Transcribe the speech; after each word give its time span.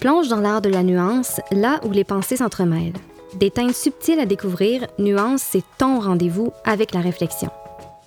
Plonge 0.00 0.28
dans 0.28 0.40
l'art 0.40 0.62
de 0.62 0.68
la 0.68 0.84
nuance, 0.84 1.40
là 1.50 1.80
où 1.84 1.90
les 1.90 2.04
pensées 2.04 2.36
s'entremêlent. 2.36 2.92
Des 3.34 3.50
teintes 3.50 3.74
subtiles 3.74 4.20
à 4.20 4.26
découvrir, 4.26 4.86
Nuance, 5.00 5.42
c'est 5.42 5.64
ton 5.76 5.98
rendez-vous 5.98 6.52
avec 6.64 6.94
la 6.94 7.00
réflexion. 7.00 7.50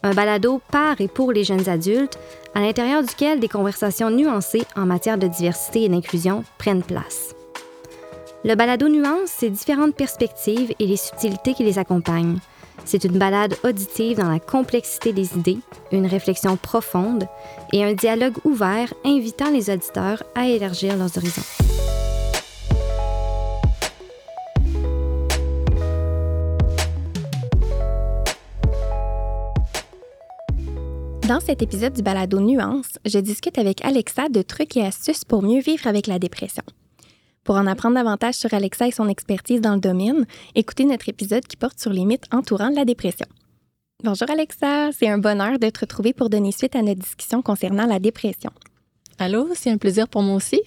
Un 0.02 0.14
balado 0.14 0.62
par 0.72 1.02
et 1.02 1.10
pour 1.10 1.34
les 1.34 1.44
jeunes 1.44 1.68
adultes, 1.68 2.18
à 2.56 2.62
l'intérieur 2.62 3.04
duquel 3.04 3.42
des 3.42 3.50
conversations 3.50 4.10
nuancées 4.10 4.64
en 4.78 4.86
matière 4.86 5.18
de 5.18 5.28
diversité 5.28 5.84
et 5.84 5.90
d'inclusion 5.90 6.46
prennent 6.58 6.82
place. 6.82 7.36
Le 8.46 8.56
balado 8.56 8.88
Nuance, 8.88 9.30
c'est 9.38 9.50
différentes 9.50 9.96
perspectives 9.96 10.74
et 10.80 10.88
les 10.88 10.98
subtilités 10.98 11.54
qui 11.54 11.66
les 11.66 11.78
accompagnent. 11.78 12.40
C'est 12.86 13.04
une 13.04 13.20
balade 13.20 13.56
auditive 13.66 14.18
dans 14.18 14.32
la 14.32 14.40
complexité 14.40 15.12
des 15.12 15.36
idées, 15.36 15.60
une 15.92 16.08
réflexion 16.08 16.56
profonde 16.56 17.28
et 17.74 17.84
un 17.84 17.94
dialogue 17.94 18.38
ouvert 18.46 18.94
invitant 19.04 19.52
les 19.52 19.70
auditeurs 19.70 20.24
à 20.36 20.48
élargir 20.48 20.96
leurs 20.96 21.16
horizons. 21.18 21.71
Dans 31.28 31.40
cet 31.40 31.62
épisode 31.62 31.94
du 31.94 32.02
balado 32.02 32.40
Nuance, 32.40 32.98
je 33.06 33.20
discute 33.20 33.58
avec 33.58 33.86
Alexa 33.86 34.28
de 34.30 34.42
trucs 34.42 34.76
et 34.76 34.86
astuces 34.86 35.24
pour 35.24 35.44
mieux 35.44 35.62
vivre 35.62 35.88
avec 35.88 36.08
la 36.08 36.20
dépression. 36.20 36.64
Pour 37.44 37.56
en 37.56 37.68
apprendre 37.68 37.96
davantage 37.96 38.36
sur 38.36 38.54
Alexa 38.54 38.88
et 38.88 38.92
son 38.92 39.08
expertise 39.08 39.62
dans 39.62 39.76
le 39.76 39.80
domaine, 39.80 40.26
écoutez 40.56 40.84
notre 40.84 41.10
épisode 41.10 41.46
qui 41.46 41.58
porte 41.58 41.80
sur 41.80 41.92
les 41.92 42.06
mythes 42.06 42.28
entourant 42.32 42.70
la 42.70 42.86
dépression. 42.86 43.28
Bonjour 44.04 44.30
Alexa, 44.30 44.92
c'est 44.92 45.08
un 45.08 45.20
bonheur 45.20 45.60
de 45.60 45.70
te 45.70 46.12
pour 46.14 46.30
donner 46.30 46.52
suite 46.52 46.76
à 46.76 46.82
notre 46.82 47.02
discussion 47.02 47.42
concernant 47.42 47.86
la 47.86 48.00
dépression. 48.00 48.52
Allô, 49.22 49.50
c'est 49.54 49.70
un 49.70 49.78
plaisir 49.78 50.08
pour 50.08 50.24
moi 50.24 50.34
aussi. 50.34 50.64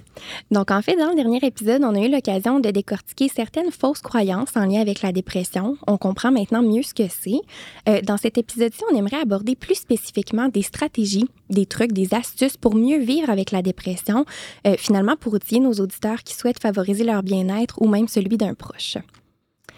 Donc, 0.53 0.71
en 0.71 0.81
fait, 0.81 0.95
dans 0.95 1.09
le 1.09 1.17
dernier 1.17 1.41
épisode, 1.43 1.83
on 1.83 1.93
a 1.97 1.99
eu 1.99 2.09
l'occasion 2.09 2.61
de 2.61 2.71
décortiquer 2.71 3.27
certaines 3.27 3.73
fausses 3.73 4.01
croyances 4.01 4.57
en 4.57 4.65
lien 4.65 4.81
avec 4.81 5.03
la 5.03 5.11
dépression. 5.11 5.77
On 5.89 5.99
comprend 5.99 6.31
maintenant 6.31 6.63
mieux 6.63 6.85
ce 6.85 6.95
que 6.95 7.09
c'est. 7.09 7.41
Euh, 7.89 8.01
dans 8.03 8.17
cet 8.17 8.39
épisode-ci, 8.39 8.81
on 8.93 8.97
aimerait 8.97 9.21
aborder 9.21 9.57
plus 9.57 9.75
spécifiquement 9.75 10.47
des 10.47 10.63
stratégies, 10.63 11.27
des 11.51 11.67
trucs, 11.67 11.91
des 11.91 12.15
astuces 12.15 12.57
pour 12.57 12.77
mieux 12.77 13.01
vivre 13.01 13.29
avec 13.29 13.51
la 13.51 13.61
dépression, 13.61 14.25
euh, 14.69 14.77
finalement 14.79 15.17
pour 15.17 15.35
outiller 15.35 15.61
nos 15.61 15.73
auditeurs 15.73 16.23
qui 16.23 16.37
souhaitent 16.37 16.63
favoriser 16.63 17.03
leur 17.03 17.25
bien-être 17.25 17.83
ou 17.83 17.89
même 17.89 18.07
celui 18.07 18.37
d'un 18.37 18.55
proche. 18.55 18.99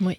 Oui. 0.03 0.19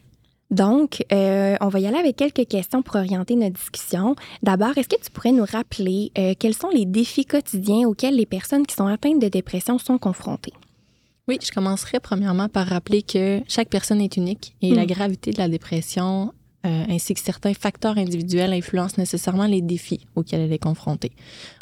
Donc, 0.50 1.04
euh, 1.12 1.56
on 1.60 1.68
va 1.68 1.80
y 1.80 1.88
aller 1.88 1.98
avec 1.98 2.16
quelques 2.16 2.48
questions 2.48 2.82
pour 2.82 2.96
orienter 2.96 3.36
notre 3.36 3.56
discussion. 3.60 4.16
D'abord, 4.44 4.78
est-ce 4.78 4.88
que 4.88 4.96
tu 5.04 5.12
pourrais 5.12 5.34
nous 5.34 5.46
rappeler 5.46 6.12
euh, 6.18 6.34
quels 6.40 6.54
sont 6.54 6.70
les 6.70 6.86
défis 6.86 7.26
quotidiens 7.26 7.88
auxquels 7.88 8.16
les 8.16 8.26
personnes 8.26 8.66
qui 8.66 8.76
sont 8.76 8.88
atteintes 8.88 9.20
de 9.22 9.28
dépression 9.28 9.78
sont 9.78 9.98
confrontées? 9.98 10.54
Oui, 11.28 11.38
je 11.44 11.52
commencerai 11.52 12.00
premièrement 12.00 12.48
par 12.48 12.68
rappeler 12.68 13.02
que 13.02 13.42
chaque 13.50 13.68
personne 13.68 14.00
est 14.00 14.16
unique 14.16 14.56
et 14.62 14.74
la 14.74 14.84
Mm. 14.84 14.88
gravité 14.88 15.32
de 15.32 15.38
la 15.38 15.50
dépression 15.50 16.32
euh, 16.66 16.84
ainsi 16.90 17.14
que 17.14 17.20
certains 17.20 17.54
facteurs 17.54 17.98
individuels 17.98 18.52
influencent 18.54 18.96
nécessairement 18.98 19.46
les 19.46 19.62
défis 19.62 20.06
auxquels 20.16 20.42
elle 20.42 20.54
est 20.54 20.58
confrontée. 20.58 21.12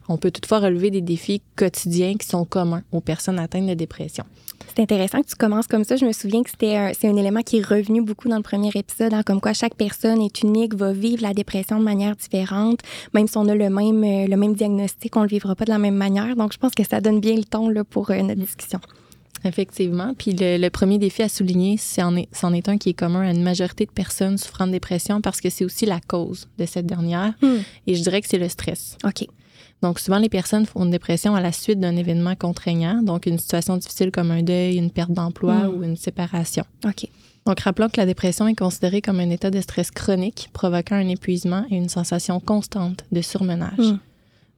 On 0.08 0.17
peut 0.17 0.31
toutefois 0.31 0.59
relever 0.59 0.89
des 0.91 1.02
défis 1.02 1.41
quotidiens 1.56 2.16
qui 2.16 2.28
sont 2.28 2.45
communs 2.45 2.83
aux 2.91 3.02
personnes 3.02 3.39
atteintes 3.39 3.67
de 3.67 3.73
dépression. 3.73 4.23
C'est 4.75 4.81
intéressant 4.81 5.22
que 5.22 5.28
tu 5.28 5.36
commences 5.36 5.67
comme 5.67 5.84
ça. 5.84 5.95
Je 5.95 6.06
me 6.06 6.11
souviens 6.11 6.44
que 6.44 6.50
c'était 6.50 6.75
un, 6.75 6.92
c'est 6.94 7.08
un 7.08 7.16
élément 7.16 7.42
qui 7.42 7.58
est 7.59 7.66
revenu 7.66 8.02
beaucoup 8.02 8.28
dans 8.28 8.38
le 8.38 8.44
premier 8.44 8.70
épisode, 8.75 9.14
hein, 9.14 9.23
comme 9.23 9.39
quoi 9.39 9.53
chaque 9.53 9.75
personne 9.75 10.22
est 10.22 10.42
unique, 10.42 10.73
va 10.73 10.92
vivre 10.92 11.22
la 11.22 11.34
dépression 11.34 11.80
de 11.80 11.84
manière 11.84 12.16
différente. 12.16 12.80
Même 13.14 13.28
si 13.28 13.38
on 13.38 13.47
a 13.47 13.56
le 13.56 13.70
même, 13.70 14.03
euh, 14.03 14.28
le 14.28 14.36
même 14.36 14.53
diagnostic, 14.53 15.16
on 15.16 15.22
ne 15.22 15.25
le 15.25 15.30
vivra 15.30 15.56
pas 15.56 15.66
de 15.66 15.72
la 15.72 15.78
même 15.78 15.95
manière. 15.95 16.36
Donc, 16.36 16.53
je 16.53 16.58
pense 16.58 16.73
que 16.73 16.84
ça 16.84 17.02
donne 17.02 17.20
bien 17.20 17.36
le 17.36 17.44
ton 17.44 17.70
là, 17.70 17.84
pour 17.84 18.12
euh, 18.12 18.22
notre 18.22 18.42
discussion. 18.42 18.80
Effectivement. 19.45 20.14
Puis 20.17 20.34
le, 20.34 20.58
le 20.58 20.69
premier 20.69 20.97
défi 20.97 21.22
à 21.22 21.30
souligner, 21.30 21.78
c'en 21.78 22.16
est, 22.16 22.28
c'en 22.31 22.52
est 22.52 22.67
un 22.67 22.78
qui 22.78 22.90
est 22.90 22.94
commun 22.94 23.22
à 23.22 23.31
une 23.31 23.44
majorité 23.44 23.86
de 23.86 23.92
personnes 23.92 24.38
souffrant 24.38 24.66
de 24.66 24.72
dépression 24.72 25.22
parce 25.22 25.40
que 25.40 25.50
c'est 25.50 25.64
aussi 25.64 25.86
la 25.86 26.00
cause 26.00 26.47
de 26.58 26.66
cette 26.66 26.88
dernière. 26.88 27.34
Hmm. 27.41 27.59
Et 27.85 27.96
je 27.96 28.02
dirais 28.02 28.22
que 28.22 28.28
c'est 28.28 28.40
le 28.40 28.50
stress. 28.50 28.97
OK. 29.03 29.28
Donc, 29.81 30.00
souvent, 30.00 30.18
les 30.18 30.30
personnes 30.30 30.66
font 30.66 30.84
une 30.86 30.91
dépression 30.91 31.36
à 31.36 31.41
la 31.41 31.52
suite 31.52 31.80
d'un 31.80 31.96
événement 31.96 32.36
contraignant, 32.36 33.02
donc 33.03 33.25
une 33.28 33.38
situation 33.38 33.78
difficile 33.78 34.12
comme 34.12 34.31
un 34.31 34.41
deuil, 34.41 34.78
une 34.78 34.90
perte 34.90 35.12
d'emploi 35.12 35.56
Mm. 35.68 35.75
ou 35.75 35.84
une 35.84 35.96
séparation. 35.97 36.63
OK. 36.86 37.08
Donc, 37.46 37.59
rappelons 37.59 37.90
que 37.90 37.97
la 38.00 38.08
dépression 38.08 38.47
est 38.47 38.56
considérée 38.56 39.02
comme 39.02 39.19
un 39.19 39.30
état 39.30 39.52
de 39.52 39.62
stress 39.62 39.91
chronique 39.91 40.50
provoquant 40.53 40.96
un 40.96 41.08
épuisement 41.09 41.66
et 41.69 41.75
une 41.75 41.90
sensation 41.90 42.40
constante 42.40 43.06
de 43.12 43.22
surmenage. 43.22 43.78
Mm. 43.78 44.00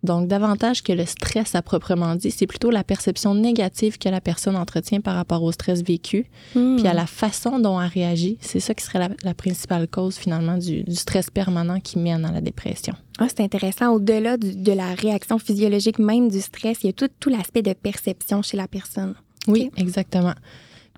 Donc, 0.03 0.27
davantage 0.27 0.83
que 0.83 0.93
le 0.93 1.05
stress 1.05 1.55
à 1.55 1.61
proprement 1.61 2.15
dit, 2.15 2.29
c'est 2.31 2.45
plutôt 2.47 2.69
la 2.69 2.83
perception 2.83 3.33
négative 3.33 3.97
que 3.97 4.07
la 4.09 4.21
personne 4.21 4.55
entretient 4.55 5.01
par 5.01 5.15
rapport 5.15 5.41
au 5.43 5.51
stress 5.51 5.81
vécu, 5.83 6.27
Hmm. 6.53 6.77
puis 6.77 6.87
à 6.87 6.93
la 6.93 7.07
façon 7.07 7.59
dont 7.59 7.81
elle 7.81 7.89
réagit. 7.89 8.37
C'est 8.39 8.59
ça 8.59 8.73
qui 8.73 8.83
serait 8.85 8.99
la, 8.99 9.09
la 9.23 9.33
principale 9.33 9.87
cause, 9.87 10.15
finalement, 10.17 10.57
du, 10.57 10.83
du 10.83 10.95
stress 10.95 11.29
permanent 11.31 11.79
qui 11.79 11.97
mène 11.97 12.25
à 12.25 12.31
la 12.31 12.41
dépression. 12.41 12.93
Ah, 13.19 13.27
c'est 13.27 13.41
intéressant. 13.43 13.91
Au-delà 13.93 14.37
de 14.37 14.71
la 14.71 14.93
réaction 14.93 15.39
physiologique 15.39 15.97
même 15.99 16.29
du 16.29 16.41
stress, 16.41 16.77
il 16.83 16.87
y 16.87 16.89
a 16.89 16.93
tout, 16.93 17.09
tout 17.19 17.29
l'aspect 17.29 17.63
de 17.63 17.73
perception 17.73 18.43
chez 18.43 18.55
la 18.57 18.67
personne. 18.67 19.15
Oui, 19.47 19.71
exactement. 19.77 20.33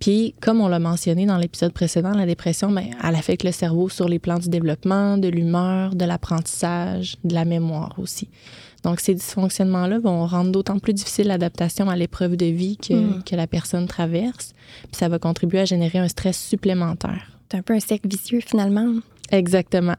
Puis, 0.01 0.33
comme 0.41 0.61
on 0.61 0.67
l'a 0.69 0.79
mentionné 0.79 1.25
dans 1.25 1.37
l'épisode 1.37 1.73
précédent, 1.73 2.11
la 2.11 2.25
dépression, 2.25 2.71
ben, 2.71 2.85
elle 3.03 3.16
affecte 3.16 3.43
le 3.43 3.51
cerveau 3.51 3.89
sur 3.89 4.07
les 4.07 4.17
plans 4.17 4.39
du 4.39 4.47
développement, 4.47 5.17
de 5.17 5.27
l'humeur, 5.27 5.93
de 5.93 6.05
l'apprentissage, 6.05 7.17
de 7.25 7.33
la 7.33 7.43
mémoire 7.45 7.95
aussi. 7.97 8.29
Donc, 8.84 9.00
ces 9.00 9.13
dysfonctionnements-là 9.13 10.00
vont 10.00 10.25
rendre 10.25 10.51
d'autant 10.51 10.79
plus 10.79 10.94
difficile 10.94 11.28
l'adaptation 11.28 11.90
à 11.90 11.95
l'épreuve 11.95 12.38
de 12.38 12.45
vie 12.45 12.78
que, 12.78 12.94
Mm. 12.94 13.23
que 13.23 13.35
la 13.35 13.47
personne 13.47 13.88
traverse. 13.88 14.53
Puis, 14.84 14.95
ça 14.97 15.09
va 15.09 15.19
contribuer 15.19 15.59
à 15.62 15.66
générer 15.66 16.00
un 16.00 16.07
stress 16.07 16.38
supplémentaire. 16.41 17.31
C'est 17.51 17.57
un 17.57 17.62
peu 17.62 17.73
un 17.73 17.79
cercle 17.79 18.07
vicieux 18.07 18.41
finalement. 18.45 18.94
Exactement. 19.31 19.95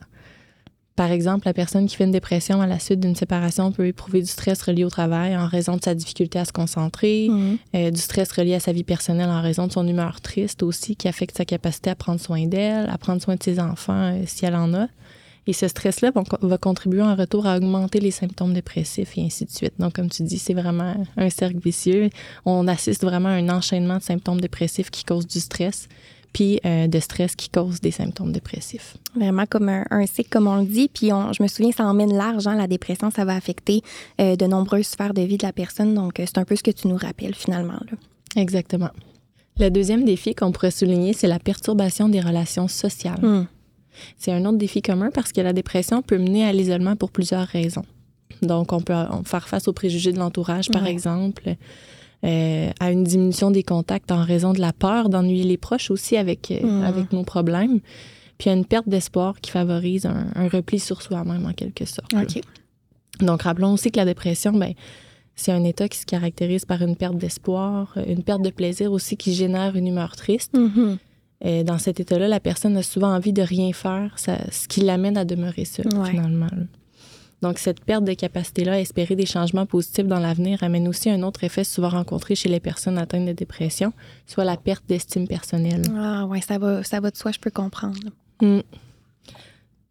Par 0.97 1.11
exemple, 1.13 1.47
la 1.47 1.55
personne 1.55 1.87
qui 1.87 1.97
fait 1.97 2.05
une 2.05 2.11
dépression 2.11 2.61
à 2.61 2.67
la 2.67 2.79
suite 2.79 3.01
d'une 3.01 3.15
séparation 3.15 3.73
peut 3.73 3.87
éprouver 3.87 4.21
du 4.21 4.27
stress 4.27 4.61
relié 4.63 4.85
au 4.85 4.91
travail 4.91 5.35
en 5.35 5.47
raison 5.47 5.77
de 5.77 5.83
sa 5.83 5.95
difficulté 5.95 6.39
à 6.39 6.45
se 6.45 6.53
concentrer, 6.53 7.29
Mhm. 7.31 7.57
euh, 7.75 7.91
du 7.91 8.01
stress 8.01 8.31
relié 8.33 8.55
à 8.55 8.61
sa 8.61 8.73
vie 8.73 8.85
personnelle 8.85 9.31
en 9.31 9.41
raison 9.41 9.67
de 9.67 9.73
son 9.73 9.87
humeur 9.89 10.21
triste 10.21 10.63
aussi, 10.63 10.97
qui 10.97 11.09
affecte 11.09 11.39
sa 11.39 11.47
capacité 11.47 11.89
à 11.89 11.95
prendre 11.95 12.21
soin 12.21 12.45
d'elle, 12.47 12.89
à 12.91 12.99
prendre 12.99 13.23
soin 13.23 13.37
de 13.37 13.43
ses 13.43 13.61
enfants 13.61 14.13
euh, 14.13 14.23
si 14.27 14.45
elle 14.45 14.57
en 14.57 14.75
a. 14.75 14.89
Et 15.47 15.53
ce 15.53 15.67
stress-là 15.69 16.11
va, 16.13 16.23
va 16.43 16.59
contribuer 16.59 17.03
en 17.03 17.15
retour 17.17 17.47
à 17.47 17.57
augmenter 17.57 17.99
les 17.99 18.11
symptômes 18.11 18.53
dépressifs 18.53 19.17
et 19.17 19.23
ainsi 19.23 19.45
de 19.47 19.51
suite. 19.51 19.73
Donc, 19.79 19.95
comme 19.95 20.09
tu 20.11 20.23
dis, 20.23 20.39
c'est 20.39 20.55
vraiment 20.55 20.95
un 21.17 21.31
cercle 21.31 21.59
vicieux. 21.59 22.11
On 22.45 22.69
assiste 22.69 23.03
vraiment 23.05 23.31
à 23.31 23.33
un 23.33 23.49
enchaînement 23.49 23.97
de 23.99 24.03
symptômes 24.03 24.41
dépressifs 24.41 24.91
qui 24.91 25.03
causent 25.05 25.27
du 25.27 25.41
stress, 25.41 25.89
puis 26.33 26.61
euh, 26.65 26.87
de 26.87 27.01
stress 27.01 27.35
qui 27.35 27.49
cause 27.49 27.81
des 27.81 27.91
symptômes 27.91 28.31
dépressifs. 28.33 28.97
Vraiment 29.17 29.47
comme 29.47 29.69
un, 29.69 29.85
un 29.91 30.07
cycle, 30.07 30.29
comme 30.31 30.47
on 30.47 30.57
le 30.61 30.67
dit. 30.67 30.89
Puis 30.93 31.13
on- 31.13 31.33
je 31.33 31.43
me 31.43 31.49
souviens, 31.49 31.73
ça 31.73 31.85
emmène 31.87 32.15
large. 32.17 32.47
hein, 32.47 32.55
la 32.55 32.69
dépression, 32.69 33.11
ça 33.11 33.25
va 33.25 33.35
affecter 33.35 33.83
euh, 34.21 34.37
de 34.37 34.47
nombreuses 34.47 34.87
sphères 34.87 35.15
de 35.15 35.23
vie 35.23 35.39
de 35.39 35.45
la 35.47 35.53
personne. 35.53 35.95
Donc, 35.95 36.21
euh, 36.21 36.25
c'est 36.27 36.39
un 36.39 36.45
peu 36.45 36.55
ce 36.55 36.63
que 36.63 36.71
tu 36.71 36.87
nous 36.87 36.97
rappelles 36.97 37.35
finalement. 37.35 37.73
là. 37.91 37.97
Exactement. 38.37 38.91
Le 39.59 39.71
deuxième 39.71 40.05
défi 40.05 40.35
qu'on 40.37 40.53
pourrait 40.53 40.71
souligner, 40.71 41.13
c'est 41.15 41.27
la 41.27 41.41
perturbation 41.41 42.09
des 42.09 42.21
relations 42.21 42.69
sociales. 42.69 43.19
Hmm. 43.21 43.47
C'est 44.17 44.33
un 44.33 44.45
autre 44.45 44.59
défi 44.59 44.83
commun 44.83 45.11
parce 45.13 45.33
que 45.33 45.41
la 45.41 45.53
dépression 45.53 46.03
peut 46.03 46.19
mener 46.19 46.45
à 46.45 46.53
l'isolement 46.53 46.97
pour 46.97 47.11
plusieurs 47.11 47.47
raisons. 47.47 47.85
Donc, 48.43 48.73
on 48.73 48.81
peut 48.81 48.95
faire 49.25 49.49
face 49.49 49.69
aux 49.69 49.73
préjugés 49.73 50.13
de 50.13 50.19
l'entourage, 50.19 50.71
par 50.71 50.83
Ouais. 50.85 50.91
exemple, 50.91 51.57
euh, 52.25 52.71
à 52.81 52.91
une 52.91 53.05
diminution 53.05 53.51
des 53.51 53.63
contacts 53.63 54.11
en 54.13 54.23
raison 54.25 54.53
de 54.53 54.61
la 54.61 54.73
peur 54.73 55.09
d'ennuyer 55.09 55.45
les 55.45 55.57
proches 55.59 55.91
aussi 55.91 56.17
avec, 56.17 56.51
euh, 56.51 56.83
avec 56.83 57.13
nos 57.13 57.25
problèmes, 57.25 57.81
puis 58.39 58.49
à 58.51 58.55
une 58.55 58.65
perte 58.65 58.89
d'espoir 58.89 59.41
qui 59.41 59.51
favorise 59.51 60.07
un, 60.07 60.27
un 60.35 60.49
repli 60.49 60.79
sur 60.79 61.03
soi-même 61.03 61.45
en 61.47 61.53
quelque 61.53 61.85
sorte. 61.85 62.13
OK. 62.15 62.41
Donc, 63.21 63.43
rappelons 63.43 63.73
aussi 63.75 63.91
que 63.91 63.99
la 63.99 64.07
dépression, 64.07 64.53
ben, 64.53 64.73
c'est 65.35 65.53
un 65.53 65.65
état 65.65 65.89
qui 65.89 65.99
se 65.99 66.07
caractérise 66.07 66.65
par 66.65 66.81
une 66.83 66.97
perte 66.97 67.17
d'espoir, 67.19 67.95
une 68.07 68.23
perte 68.23 68.43
de 68.43 68.51
plaisir 68.51 68.93
aussi 68.93 69.17
qui 69.17 69.35
génère 69.35 69.77
une 69.77 69.87
humeur 69.89 70.17
triste. 70.17 70.55
Mhm. 70.57 70.97
Et 71.43 71.65
dans 71.65 71.79
cet 71.79 72.01
état-là, 72.01 72.29
la 72.29 72.41
personne 72.41 72.77
a 72.77 72.83
souvent 72.83 73.15
envie 73.15 73.33
de 73.33 73.43
rien 73.43 73.73
faire, 73.73 74.19
ça- 74.19 74.39
ce 74.51 74.69
qui 74.69 74.81
l'amène 74.81 75.17
à 75.17 75.25
demeurer 75.25 75.65
seule, 75.65 75.89
Ouais. 75.97 76.11
finalement. 76.11 76.47
là. 76.53 76.65
Donc, 77.43 77.59
cette 77.59 77.83
perte 77.83 78.05
de 78.05 78.13
capacité-là 78.13 78.73
à 78.75 78.79
espérer 78.81 79.17
des 79.17 79.25
changements 79.25 79.65
positifs 79.65 80.07
dans 80.07 80.19
l'avenir 80.21 80.63
amène 80.63 80.87
aussi 80.87 81.09
un 81.09 81.23
autre 81.23 81.43
effet 81.43 81.65
souvent 81.65 81.89
rencontré 81.89 82.35
chez 82.35 82.51
les 82.51 82.61
personnes 82.61 82.99
atteintes 82.99 83.25
de 83.25 83.33
dépression, 83.33 83.95
soit 84.27 84.45
la 84.45 84.59
perte 84.59 84.85
d'estime 84.87 85.27
personnelle. 85.27 85.81
Ah, 85.97 86.27
ouais, 86.27 86.43
ça 86.43 86.59
va, 86.59 86.83
ça 86.85 87.01
va 87.01 87.11
de 87.11 87.17
soi, 87.17 87.33
je 87.33 87.39
peux 87.39 87.51
comprendre. 87.51 87.97
Mm. 88.43 88.59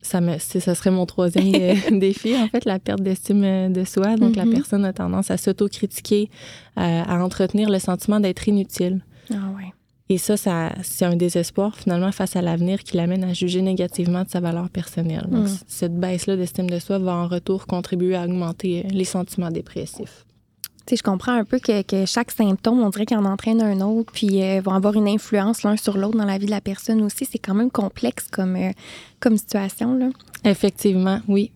Ça, 0.01 0.21
me, 0.21 0.37
ça 0.37 0.75
serait 0.75 0.91
mon 0.91 1.05
troisième 1.07 1.53
euh, 1.55 1.73
défi, 1.99 2.37
en 2.37 2.47
fait, 2.47 2.63
la 2.65 2.77
perte 2.79 3.01
d'estime 3.01 3.43
euh, 3.43 3.69
de 3.69 3.83
soi. 3.83 4.15
Donc, 4.15 4.35
la 4.35 4.45
personne 4.45 4.85
a 4.85 4.93
tendance 4.93 5.29
à 5.31 5.37
s'autocritiquer, 5.37 6.29
à, 6.75 7.15
à 7.15 7.21
entretenir 7.23 7.69
le 7.69 7.79
sentiment 7.79 8.19
d'être 8.19 8.47
inutile. 8.47 9.01
Ah, 9.31 9.49
ouais. 9.57 9.73
Et 10.11 10.17
ça, 10.17 10.37
ça 10.37 10.71
c'est 10.81 11.05
un 11.05 11.15
désespoir 11.15 11.75
finalement 11.75 12.11
face 12.11 12.35
à 12.35 12.41
l'avenir 12.41 12.83
qui 12.83 12.97
l'amène 12.97 13.23
à 13.23 13.33
juger 13.33 13.61
négativement 13.61 14.23
de 14.23 14.29
sa 14.29 14.39
valeur 14.39 14.69
personnelle. 14.69 15.27
Donc, 15.29 15.45
Mm. 15.47 15.57
cette 15.67 15.99
baisse-là 15.99 16.35
d'estime 16.35 16.67
de 16.69 16.79
soi 16.79 16.97
va 16.97 17.13
en 17.15 17.27
retour 17.27 17.67
contribuer 17.67 18.15
à 18.15 18.23
augmenter 18.25 18.85
euh, 18.85 18.89
les 18.89 19.03
sentiments 19.05 19.51
dépressifs. 19.51 20.25
sais, 20.87 20.95
je 20.95 21.03
comprends 21.03 21.33
un 21.33 21.45
peu 21.45 21.59
que, 21.59 21.83
que 21.83 22.07
chaque 22.07 22.31
symptôme, 22.31 22.79
on 22.79 22.89
dirait 22.89 23.05
qu'il 23.05 23.17
en 23.17 23.25
entraîne 23.25 23.61
un 23.61 23.79
autre, 23.81 24.11
puis 24.11 24.41
euh, 24.41 24.59
vont 24.61 24.73
avoir 24.73 24.95
une 24.95 25.07
influence 25.07 25.61
l'un 25.61 25.77
sur 25.77 25.95
l'autre 25.99 26.17
dans 26.17 26.25
la 26.25 26.39
vie 26.39 26.47
de 26.47 26.51
la 26.51 26.61
personne 26.61 27.03
aussi. 27.03 27.25
C'est 27.31 27.37
quand 27.37 27.53
même 27.53 27.69
complexe 27.69 28.25
comme, 28.31 28.55
euh, 28.55 28.71
comme 29.19 29.37
situation. 29.37 29.93
Là. 29.93 30.09
Effectivement, 30.43 31.19
oui. 31.27 31.51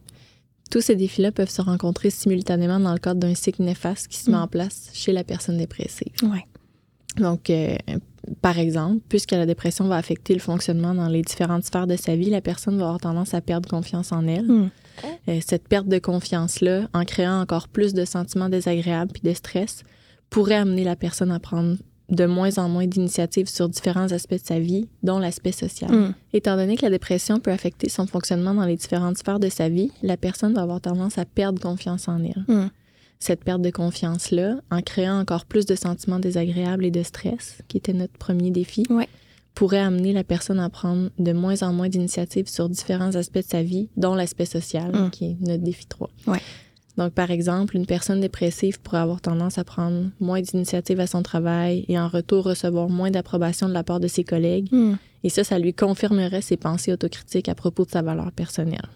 Tous 0.69 0.81
ces 0.81 0.95
défis-là 0.95 1.31
peuvent 1.31 1.49
se 1.49 1.63
rencontrer 1.63 2.11
simultanément 2.11 2.79
dans 2.79 2.94
le 2.94 2.99
cadre 2.99 3.19
d'un 3.19 3.33
cycle 3.33 3.63
néfaste 3.63 4.07
qui 4.09 4.17
se 4.19 4.29
met 4.29 4.38
Mm. 4.38 4.41
en 4.41 4.47
place 4.47 4.91
chez 4.94 5.11
la 5.11 5.23
personne 5.23 5.57
dépressive. 5.57 6.13
Ouais. 6.21 6.45
Donc, 7.17 7.49
euh, 7.49 7.75
par 8.41 8.57
exemple, 8.57 9.01
puisque 9.09 9.31
la 9.31 9.45
dépression 9.45 9.87
va 9.87 9.97
affecter 9.97 10.33
le 10.33 10.39
fonctionnement 10.39 10.93
dans 10.93 11.07
les 11.07 11.21
différentes 11.21 11.65
sphères 11.65 11.87
de 11.87 11.95
sa 11.95 12.15
vie, 12.15 12.29
la 12.29 12.41
personne 12.41 12.77
va 12.77 12.85
avoir 12.85 12.99
tendance 12.99 13.33
à 13.33 13.41
perdre 13.41 13.69
confiance 13.69 14.11
en 14.11 14.27
elle. 14.27 14.47
Mm. 14.47 14.69
Euh, 15.27 15.39
cette 15.45 15.67
perte 15.67 15.87
de 15.87 15.99
confiance-là, 15.99 16.87
en 16.93 17.03
créant 17.03 17.41
encore 17.41 17.67
plus 17.67 17.93
de 17.93 18.05
sentiments 18.05 18.49
désagréables 18.49 19.11
puis 19.11 19.21
de 19.23 19.33
stress, 19.33 19.83
pourrait 20.29 20.55
amener 20.55 20.83
la 20.83 20.95
personne 20.95 21.31
à 21.31 21.39
prendre 21.39 21.77
de 22.09 22.25
moins 22.25 22.57
en 22.57 22.69
moins 22.69 22.85
d'initiatives 22.85 23.49
sur 23.49 23.69
différents 23.69 24.11
aspects 24.11 24.33
de 24.33 24.45
sa 24.45 24.59
vie, 24.59 24.87
dont 25.01 25.19
l'aspect 25.19 25.51
social. 25.51 25.91
Mm. 25.91 26.13
Étant 26.33 26.55
donné 26.55 26.77
que 26.77 26.83
la 26.83 26.91
dépression 26.91 27.39
peut 27.39 27.51
affecter 27.51 27.89
son 27.89 28.07
fonctionnement 28.07 28.53
dans 28.53 28.65
les 28.65 28.77
différentes 28.77 29.17
sphères 29.17 29.39
de 29.39 29.49
sa 29.49 29.67
vie, 29.69 29.91
la 30.01 30.17
personne 30.17 30.53
va 30.53 30.61
avoir 30.61 30.81
tendance 30.81 31.17
à 31.17 31.25
perdre 31.25 31.61
confiance 31.61 32.07
en 32.07 32.23
elle. 32.23 32.45
Mm. 32.47 32.69
Cette 33.25 33.45
perte 33.45 33.61
de 33.61 33.69
confiance-là, 33.69 34.57
en 34.69 34.81
créant 34.81 35.17
encore 35.17 35.45
plus 35.45 35.65
de 35.65 35.75
sentiments 35.75 36.19
désagréables 36.19 36.83
et 36.83 36.91
de 36.91 37.03
stress, 37.03 37.59
qui 37.69 37.77
était 37.77 37.93
notre 37.93 38.11
premier 38.17 38.51
défi, 38.51 38.83
Ouais. 38.89 39.07
pourrait 39.55 39.79
amener 39.79 40.11
la 40.11 40.25
personne 40.25 40.59
à 40.59 40.69
prendre 40.69 41.09
de 41.17 41.31
moins 41.31 41.63
en 41.63 41.71
moins 41.71 41.87
d'initiatives 41.87 42.49
sur 42.49 42.67
différents 42.67 43.15
aspects 43.15 43.37
de 43.37 43.45
sa 43.49 43.63
vie, 43.63 43.87
dont 43.95 44.13
l'aspect 44.13 44.43
social, 44.45 44.91
Mm. 44.93 45.09
qui 45.11 45.23
est 45.25 45.37
notre 45.39 45.63
défi 45.63 45.85
3. 45.85 46.09
Ouais. 46.27 46.41
Donc, 46.97 47.13
par 47.13 47.31
exemple, 47.31 47.77
une 47.77 47.85
personne 47.85 48.19
dépressive 48.19 48.81
pourrait 48.81 48.97
avoir 48.97 49.21
tendance 49.21 49.57
à 49.57 49.63
prendre 49.63 50.09
moins 50.19 50.41
d'initiatives 50.41 50.99
à 50.99 51.07
son 51.07 51.23
travail 51.23 51.85
et 51.87 51.97
en 51.97 52.09
retour 52.09 52.43
recevoir 52.43 52.89
moins 52.89 53.09
d'approbation 53.09 53.69
de 53.69 53.73
la 53.73 53.85
part 53.85 54.01
de 54.01 54.09
ses 54.09 54.25
collègues. 54.25 54.67
Mm. 54.73 54.95
Et 55.23 55.29
ça, 55.29 55.45
ça 55.45 55.59
lui 55.59 55.73
confirmerait 55.73 56.41
ses 56.41 56.57
pensées 56.57 56.91
autocritiques 56.91 57.47
à 57.47 57.55
propos 57.55 57.85
de 57.85 57.89
sa 57.91 58.01
valeur 58.01 58.33
personnelle. 58.33 58.89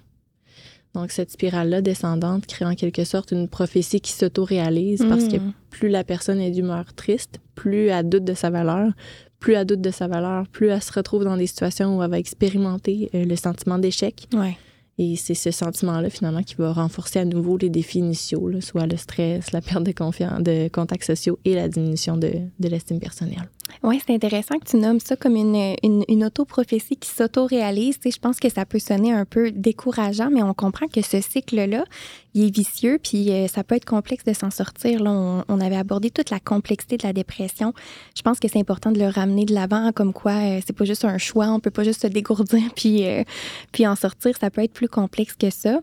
Donc, 0.97 1.11
cette 1.11 1.31
spirale-là 1.31 1.81
descendante 1.81 2.45
crée 2.47 2.65
en 2.65 2.73
quelque 2.75 3.03
sorte 3.03 3.31
une 3.31 3.47
prophétie 3.47 4.01
qui 4.01 4.11
s'auto-réalise 4.11 5.05
parce 5.07 5.27
que 5.27 5.37
Mm. 5.37 5.53
plus 5.69 5.89
la 5.89 6.03
personne 6.03 6.39
est 6.41 6.49
d'humeur 6.51 6.93
triste, 6.95 7.39
plus 7.55 7.87
elle 7.87 8.09
doute 8.09 8.23
de 8.23 8.33
sa 8.33 8.49
valeur, 8.49 8.91
plus 9.39 9.53
elle 9.53 9.65
doute 9.65 9.81
de 9.81 9.91
sa 9.91 10.07
valeur, 10.07 10.47
plus 10.47 10.69
elle 10.69 10.81
se 10.81 10.91
retrouve 10.91 11.23
dans 11.23 11.37
des 11.37 11.45
situations 11.47 11.97
où 11.97 12.03
elle 12.03 12.09
va 12.09 12.17
expérimenter 12.17 13.09
euh, 13.13 13.25
le 13.25 13.35
sentiment 13.35 13.77
d'échec. 13.77 14.27
Ouais. 14.33 14.57
Et 14.99 15.15
c'est 15.15 15.35
ce 15.35 15.51
sentiment-là, 15.51 16.09
finalement, 16.09 16.41
qui 16.41 16.55
va 16.55 16.73
renforcer 16.73 17.19
à 17.19 17.25
nouveau 17.25 17.55
les 17.57 17.69
défis 17.69 17.99
initiaux, 17.99 18.47
là, 18.49 18.61
soit 18.61 18.87
le 18.87 18.97
stress, 18.97 19.51
la 19.51 19.61
perte 19.61 19.83
de 19.83 19.91
confiance, 19.91 20.41
de 20.41 20.69
contacts 20.69 21.03
sociaux 21.03 21.37
et 21.45 21.53
la 21.53 21.67
diminution 21.69 22.17
de, 22.17 22.31
de 22.59 22.67
l'estime 22.67 22.99
personnelle. 22.99 23.47
Oui, 23.83 24.01
c'est 24.05 24.13
intéressant 24.13 24.57
que 24.59 24.65
tu 24.65 24.77
nommes 24.77 24.99
ça 24.99 25.15
comme 25.15 25.35
une, 25.35 25.75
une, 25.83 26.03
une 26.07 26.25
auto-prophétie 26.25 26.97
qui 26.97 27.09
s'auto-réalise. 27.09 27.99
Je 28.03 28.17
pense 28.17 28.39
que 28.39 28.49
ça 28.49 28.65
peut 28.65 28.79
sonner 28.79 29.13
un 29.13 29.25
peu 29.25 29.51
décourageant, 29.51 30.29
mais 30.31 30.41
on 30.41 30.53
comprend 30.53 30.87
que 30.87 31.01
ce 31.01 31.21
cycle-là, 31.21 31.85
il 32.33 32.47
est 32.47 32.55
vicieux, 32.55 32.99
puis 33.01 33.31
euh, 33.31 33.47
ça 33.47 33.63
peut 33.63 33.75
être 33.75 33.85
complexe 33.85 34.23
de 34.23 34.33
s'en 34.33 34.51
sortir. 34.51 35.01
Là, 35.01 35.43
on, 35.47 35.59
avait 35.59 35.75
abordé 35.75 36.11
toute 36.11 36.29
la 36.29 36.39
complexité 36.39 36.97
de 36.97 37.05
la 37.05 37.13
dépression. 37.13 37.73
Je 38.15 38.21
pense 38.21 38.39
que 38.39 38.47
c'est 38.47 38.59
important 38.59 38.91
de 38.91 38.99
le 38.99 39.07
ramener 39.07 39.45
de 39.45 39.53
l'avant, 39.53 39.91
comme 39.91 40.13
quoi 40.13 40.33
euh, 40.33 40.59
c'est 40.65 40.75
pas 40.75 40.85
juste 40.85 41.03
un 41.05 41.17
choix, 41.17 41.47
on 41.47 41.59
peut 41.59 41.71
pas 41.71 41.83
juste 41.83 42.03
se 42.03 42.07
dégourdir 42.07 42.61
puis, 42.75 43.07
euh, 43.07 43.23
puis 43.71 43.87
en 43.87 43.95
sortir. 43.95 44.35
Ça 44.39 44.51
peut 44.51 44.63
être 44.63 44.73
plus 44.73 44.87
complexe 44.87 45.33
que 45.33 45.49
ça. 45.49 45.79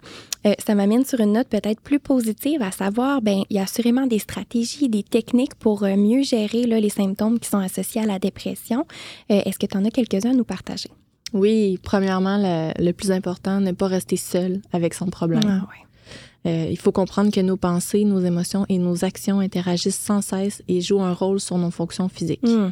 Euh, 0.46 0.54
ça 0.64 0.74
m'amène 0.74 1.04
sur 1.04 1.20
une 1.20 1.32
note 1.32 1.48
peut-être 1.48 1.80
plus 1.80 1.98
positive, 1.98 2.62
à 2.62 2.70
savoir, 2.70 3.22
ben 3.22 3.42
il 3.50 3.56
y 3.56 3.58
a 3.58 3.62
assurément 3.62 4.06
des 4.06 4.18
stratégies, 4.18 4.88
des 4.88 5.02
techniques 5.02 5.54
pour 5.54 5.82
mieux 5.82 6.22
gérer 6.22 6.66
là, 6.66 6.78
les 6.78 6.90
symptômes 6.90 7.38
qui 7.38 7.48
sont 7.48 7.58
associés 7.58 7.73
à 8.02 8.06
la 8.06 8.18
dépression. 8.18 8.86
Euh, 9.30 9.40
Est-ce 9.44 9.58
que 9.58 9.66
tu 9.66 9.76
en 9.76 9.84
as 9.84 9.90
quelques-uns 9.90 10.30
à 10.30 10.34
nous 10.34 10.44
partager? 10.44 10.90
Oui, 11.32 11.78
premièrement, 11.82 12.38
le, 12.38 12.72
le 12.82 12.92
plus 12.92 13.10
important, 13.10 13.60
ne 13.60 13.72
pas 13.72 13.88
rester 13.88 14.16
seul 14.16 14.60
avec 14.72 14.94
son 14.94 15.06
problème. 15.06 15.42
Ah 15.46 15.66
ouais. 15.68 16.50
Euh, 16.50 16.68
il 16.70 16.78
faut 16.78 16.92
comprendre 16.92 17.32
que 17.32 17.40
nos 17.40 17.56
pensées, 17.56 18.04
nos 18.04 18.20
émotions 18.20 18.66
et 18.68 18.76
nos 18.78 19.04
actions 19.04 19.40
interagissent 19.40 19.98
sans 19.98 20.20
cesse 20.20 20.62
et 20.68 20.80
jouent 20.82 21.00
un 21.02 21.14
rôle 21.14 21.40
sur 21.40 21.56
nos 21.58 21.70
fonctions 21.70 22.08
physiques. 22.08 22.42
Mm. 22.46 22.70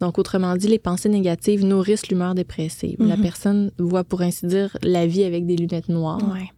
Donc, 0.00 0.18
autrement 0.18 0.54
dit, 0.56 0.66
les 0.68 0.78
pensées 0.80 1.08
négatives 1.08 1.64
nourrissent 1.64 2.08
l'humeur 2.08 2.34
dépressive. 2.34 2.96
La 2.98 3.16
Mhm. 3.16 3.22
personne 3.22 3.70
voit, 3.78 4.04
pour 4.04 4.20
ainsi 4.20 4.46
dire, 4.46 4.76
la 4.82 5.06
vie 5.06 5.24
avec 5.24 5.46
des 5.46 5.56
lunettes 5.56 5.88
noires. 5.88 6.20
Ouais. 6.34 6.50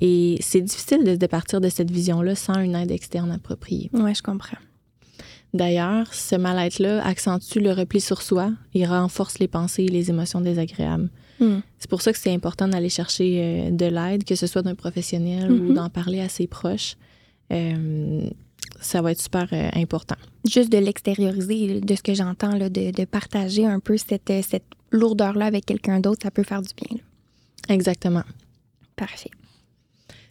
Et 0.00 0.38
c'est 0.40 0.62
difficile 0.62 1.04
de 1.04 1.10
se 1.12 1.16
départir 1.18 1.60
de 1.60 1.68
cette 1.68 1.90
vision-là 1.90 2.34
sans 2.34 2.58
une 2.60 2.74
aide 2.76 2.90
externe 2.90 3.30
appropriée. 3.30 3.90
ouais, 3.92 4.14
je 4.14 4.22
comprends. 4.22 4.56
D'ailleurs, 5.54 6.12
ce 6.12 6.36
mal-être-là 6.36 7.04
accentue 7.04 7.58
le 7.60 7.72
repli 7.72 8.00
sur 8.00 8.20
soi 8.22 8.52
et 8.74 8.84
renforce 8.86 9.38
les 9.38 9.48
pensées 9.48 9.84
et 9.84 9.88
les 9.88 10.10
émotions 10.10 10.40
désagréables. 10.40 11.08
Mm. 11.40 11.58
C'est 11.78 11.88
pour 11.88 12.02
ça 12.02 12.12
que 12.12 12.18
c'est 12.18 12.32
important 12.34 12.68
d'aller 12.68 12.88
chercher 12.90 13.40
euh, 13.42 13.70
de 13.70 13.86
l'aide, 13.86 14.24
que 14.24 14.34
ce 14.34 14.46
soit 14.46 14.62
d'un 14.62 14.74
professionnel 14.74 15.50
Mhm. 15.50 15.70
ou 15.70 15.72
d'en 15.72 15.88
parler 15.88 16.20
à 16.20 16.28
ses 16.28 16.46
proches. 16.46 16.96
Euh, 17.52 18.28
ça 18.80 19.00
va 19.00 19.12
être 19.12 19.20
super 19.22 19.48
euh, 19.52 19.70
important. 19.74 20.16
Juste 20.48 20.70
de 20.70 20.78
l'extérioriser, 20.78 21.80
de 21.80 21.94
ce 21.94 22.02
que 22.02 22.12
j'entends, 22.14 22.56
de, 22.58 22.68
de 22.90 23.04
partager 23.04 23.64
un 23.64 23.80
peu 23.80 23.96
cette, 23.96 24.30
cette 24.46 24.64
lourdeur-là 24.90 25.46
avec 25.46 25.64
quelqu'un 25.64 26.00
d'autre, 26.00 26.20
ça 26.24 26.30
peut 26.30 26.42
faire 26.42 26.60
du 26.62 26.70
bien. 26.74 26.98
là. 26.98 27.74
Exactement. 27.74 28.22
Parfait. 28.96 29.30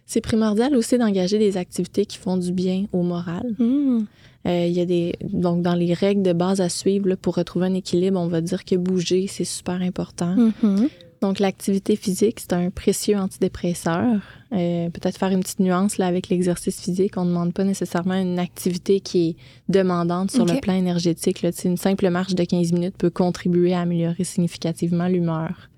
C'est 0.08 0.22
primordial 0.22 0.74
aussi 0.74 0.96
d'engager 0.96 1.38
des 1.38 1.58
activités 1.58 2.06
qui 2.06 2.16
font 2.16 2.38
du 2.38 2.50
bien 2.50 2.86
au 2.92 3.02
moral. 3.02 3.44
Mm. 3.58 4.06
Euh, 4.46 4.66
Il 4.66 4.72
y 4.72 4.80
a 4.80 4.86
des 4.86 5.14
donc 5.22 5.60
dans 5.62 5.74
les 5.74 5.92
règles 5.92 6.22
de 6.22 6.32
base 6.32 6.62
à 6.62 6.70
suivre 6.70 7.08
là, 7.08 7.16
pour 7.16 7.34
retrouver 7.34 7.66
un 7.66 7.74
équilibre, 7.74 8.18
on 8.18 8.26
va 8.26 8.40
dire 8.40 8.64
que 8.64 8.74
bouger 8.74 9.26
c'est 9.26 9.44
super 9.44 9.82
important. 9.82 10.34
Mhm. 10.62 10.88
Donc 11.20 11.40
l'activité 11.40 11.94
physique 11.94 12.40
c'est 12.40 12.54
un 12.54 12.70
précieux 12.70 13.18
antidépresseur. 13.18 14.22
Euh, 14.54 14.88
Peut-être 14.88 15.18
faire 15.18 15.28
une 15.28 15.40
petite 15.40 15.60
nuance 15.60 15.98
là 15.98 16.06
avec 16.06 16.30
l'exercice 16.30 16.80
physique, 16.80 17.18
on 17.18 17.24
ne 17.24 17.30
demande 17.30 17.52
pas 17.52 17.64
nécessairement 17.64 18.14
une 18.14 18.38
activité 18.38 19.00
qui 19.00 19.30
est 19.30 19.36
demandante 19.68 20.30
sur 20.30 20.46
le 20.46 20.58
plan 20.58 20.72
énergétique. 20.74 21.42
Là. 21.42 21.50
Une 21.66 21.76
simple 21.76 22.08
marche 22.08 22.34
de 22.34 22.44
15 22.44 22.72
minutes 22.72 22.96
peut 22.96 23.10
contribuer 23.10 23.74
à 23.74 23.80
améliorer 23.80 24.24
significativement 24.24 25.08
l'humeur. 25.08 25.68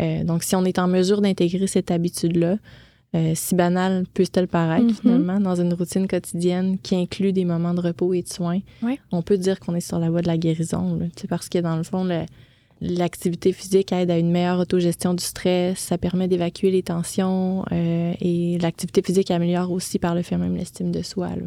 Euh, 0.00 0.24
donc 0.24 0.42
si 0.42 0.56
on 0.56 0.64
est 0.64 0.80
en 0.80 0.88
mesure 0.88 1.20
d'intégrer 1.20 1.68
cette 1.68 1.92
habitude 1.92 2.36
là. 2.36 2.56
Euh, 3.14 3.32
si 3.34 3.54
banale 3.54 4.04
puisse-t-elle 4.14 4.46
paraître 4.48 4.84
Mhm. 4.86 4.94
finalement, 4.94 5.40
dans 5.40 5.54
une 5.60 5.72
routine 5.74 6.06
quotidienne 6.06 6.78
qui 6.78 6.94
inclut 6.94 7.32
des 7.32 7.44
moments 7.44 7.74
de 7.74 7.80
repos 7.80 8.14
et 8.14 8.22
de 8.22 8.28
soins, 8.28 8.60
Ouais. 8.82 8.98
on 9.12 9.22
peut 9.22 9.36
dire 9.38 9.58
qu'on 9.60 9.74
est 9.74 9.80
sur 9.80 9.98
la 9.98 10.10
voie 10.10 10.22
de 10.22 10.28
la 10.28 10.38
guérison. 10.38 10.96
là. 10.96 11.06
Parce 11.28 11.48
que 11.48 11.58
dans 11.58 11.76
le 11.76 11.82
fond, 11.82 12.06
l'activité 12.80 13.52
physique 13.52 13.92
aide 13.92 14.10
à 14.10 14.18
une 14.18 14.30
meilleure 14.30 14.58
autogestion 14.58 15.12
du 15.14 15.22
stress, 15.24 15.78
ça 15.78 15.98
permet 15.98 16.28
d'évacuer 16.28 16.70
les 16.70 16.82
tensions 16.82 17.64
euh, 17.72 18.12
et 18.20 18.58
l'activité 18.58 19.02
physique 19.02 19.30
améliore 19.30 19.70
aussi 19.70 19.98
par 19.98 20.14
le 20.14 20.22
fait 20.22 20.36
même 20.38 20.56
l'estime 20.56 20.90
de 20.90 21.02
soi. 21.02 21.28
là. 21.28 21.42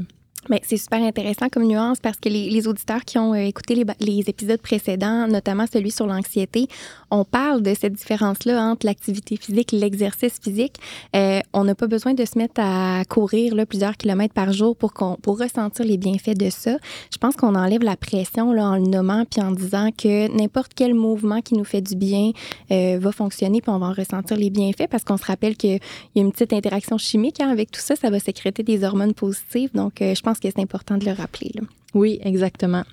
Ben, 0.50 0.60
c'est 0.64 0.78
super 0.78 1.02
intéressant 1.02 1.48
comme 1.50 1.64
nuance 1.64 2.00
parce 2.02 2.18
que 2.18 2.28
les, 2.28 2.50
les 2.50 2.68
auditeurs 2.68 3.06
qui 3.06 3.18
ont 3.18 3.34
euh, 3.34 3.38
écouté 3.38 3.76
les, 3.76 3.86
les 4.02 4.30
épisodes 4.30 4.62
précédents, 4.62 5.28
notamment 5.28 5.66
celui 5.72 5.92
sur 5.92 6.06
l'anxiété, 6.06 6.68
on 7.12 7.24
parle 7.24 7.62
de 7.62 7.74
cette 7.74 7.94
différence-là 7.94 8.62
entre 8.62 8.86
l'activité 8.86 9.38
physique 9.38 9.74
et 9.74 9.78
l'exercice 9.78 10.40
physique. 10.42 10.76
Euh, 11.16 11.40
on 11.54 11.64
n'a 11.64 11.76
pas 11.76 11.88
besoin 11.88 12.14
de 12.14 12.26
se 12.26 12.38
mettre 12.38 12.60
à 12.60 13.04
courir 13.08 13.56
là, 13.56 13.66
plusieurs 13.66 13.96
kilomètres 13.96 14.34
par 14.34 14.52
jour 14.52 14.76
pour, 14.76 14.94
pour 14.94 15.40
ressentir 15.40 15.86
les 15.86 15.98
bienfaits 15.98 16.38
de 16.38 16.50
ça. 16.50 16.78
Je 17.12 17.18
pense 17.18 17.36
qu'on 17.36 17.56
enlève 17.56 17.84
la 17.84 17.96
pression 17.96 18.52
là, 18.52 18.66
en 18.66 18.76
le 18.76 18.88
nommant 18.88 19.26
puis 19.30 19.42
en 19.42 19.52
disant 19.52 19.90
que 19.98 20.28
n'importe 20.36 20.74
quel 20.76 20.94
mouvement 20.94 21.42
qui 21.42 21.54
nous 21.54 21.64
fait 21.64 21.82
du 21.82 21.96
bien 21.96 22.32
euh, 22.72 22.98
va 23.00 23.12
fonctionner 23.12 23.62
puis 23.62 23.72
on 23.72 23.80
va 23.80 23.88
en 23.88 23.94
ressentir 23.94 24.36
les 24.36 24.50
bienfaits 24.50 24.88
parce 24.90 25.04
qu'on 25.04 25.18
se 25.18 25.26
rappelle 25.26 25.56
qu'il 25.56 25.80
y 26.16 26.20
a 26.20 26.22
une 26.22 26.32
petite 26.32 26.52
interaction 26.54 26.98
chimique 26.98 27.40
hein, 27.40 27.50
avec 27.50 27.72
tout 27.72 27.82
ça. 27.82 27.96
Ça 27.96 28.10
va 28.10 28.20
sécréter 28.20 28.64
des 28.64 28.84
hormones 28.84 29.14
positives. 29.14 29.70
Donc, 29.74 30.02
euh, 30.02 30.16
je 30.16 30.22
pense 30.22 30.33
que 30.40 30.50
c'est 30.50 30.60
important 30.62 30.98
de 30.98 31.06
le 31.06 31.12
rappeler. 31.12 31.52
là. 31.56 31.62
Oui, 31.94 32.20
exactement. 32.22 32.84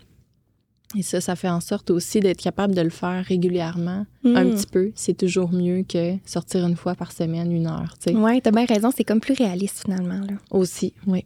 Et 0.99 1.03
ça, 1.03 1.21
ça 1.21 1.37
fait 1.37 1.49
en 1.49 1.61
sorte 1.61 1.91
aussi 1.91 2.19
d'être 2.19 2.41
capable 2.43 2.75
de 2.75 2.81
le 2.81 2.91
faire 2.91 3.25
régulièrement, 3.25 4.07
un 4.25 4.45
Mm. 4.45 4.51
petit 4.55 4.67
peu. 4.67 4.93
C'est 4.97 5.17
toujours 5.17 5.53
mieux 5.53 5.85
que 5.89 6.15
sortir 6.27 6.67
une 6.67 6.75
fois 6.77 6.97
par 6.97 7.13
semaine, 7.13 7.53
une 7.53 7.69
heure. 7.69 7.95
tu 8.03 8.11
sais. 8.11 8.17
Oui, 8.17 8.41
t'as 8.43 8.51
bien 8.51 8.65
raison. 8.65 8.91
C'est 8.97 9.05
comme 9.05 9.21
plus 9.21 9.35
réaliste 9.35 9.83
finalement. 9.85 10.19
Là. 10.27 10.35
Aussi, 10.51 10.93
oui. 11.07 11.25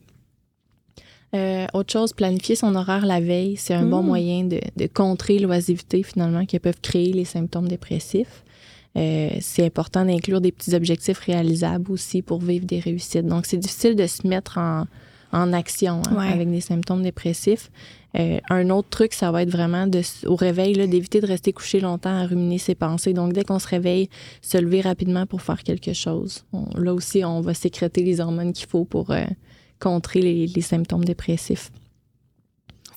Euh, 1.35 1.67
autre 1.75 1.93
chose, 1.93 2.13
planifier 2.13 2.55
son 2.55 2.75
horaire 2.77 3.07
la 3.07 3.21
veille, 3.21 3.57
c'est 3.57 3.75
un 3.75 3.87
bon 3.87 4.03
Mm. 4.03 4.07
moyen 4.07 4.45
de, 4.45 4.61
de 4.77 4.87
contrer 4.87 5.39
l'oisiveté 5.41 6.03
finalement 6.05 6.45
qui 6.47 6.59
peuvent 6.61 6.81
créer 6.81 7.13
les 7.13 7.25
symptômes 7.25 7.67
dépressifs. 7.67 8.45
Euh, 8.97 9.31
c'est 9.41 9.65
important 9.65 10.05
d'inclure 10.05 10.41
des 10.41 10.53
petits 10.53 10.75
objectifs 10.75 11.19
réalisables 11.19 11.91
aussi 11.91 12.23
pour 12.23 12.41
vivre 12.41 12.67
des 12.67 12.79
réussites. 12.79 13.27
Donc, 13.27 13.47
c'est 13.47 13.57
difficile 13.57 13.97
de 13.97 14.07
se 14.07 14.25
mettre 14.27 14.59
en, 14.59 14.85
en 15.35 15.53
action 15.53 16.01
hein, 16.09 16.17
Ouais. 16.17 16.33
avec 16.33 16.51
des 16.51 16.61
symptômes 16.61 17.03
dépressifs. 17.03 17.71
Euh, 18.17 18.39
un 18.49 18.71
autre 18.71 18.89
truc, 18.89 19.13
ça 19.13 19.33
va 19.33 19.43
être 19.43 19.51
vraiment 19.51 19.87
de, 19.89 20.01
au 20.27 20.37
réveil, 20.37 20.75
d'éviter 20.89 21.21
de 21.21 21.27
rester 21.27 21.53
couché 21.53 21.81
longtemps 21.81 22.17
à 22.17 22.27
ruminer 22.27 22.59
ses 22.59 22.75
pensées. 22.77 23.13
Donc, 23.13 23.33
dès 23.33 23.43
qu'on 23.45 23.59
se 23.59 23.67
réveille, 23.67 24.09
se 24.41 24.57
lever 24.57 24.81
rapidement 24.81 25.27
pour 25.27 25.43
faire 25.43 25.63
quelque 25.65 25.93
chose. 25.93 26.45
On- 26.53 26.67
là 26.79 26.95
aussi, 26.95 27.25
on 27.25 27.41
va 27.41 27.55
sécréter 27.55 28.05
les 28.05 28.21
hormones 28.21 28.53
qu'il 28.53 28.69
faut 28.69 28.85
pour 28.85 29.11
euh, 29.11 29.25
contrer 29.81 30.21
les, 30.23 30.47
les 30.47 30.61
symptômes 30.63 31.05
dépressifs. 31.05 31.71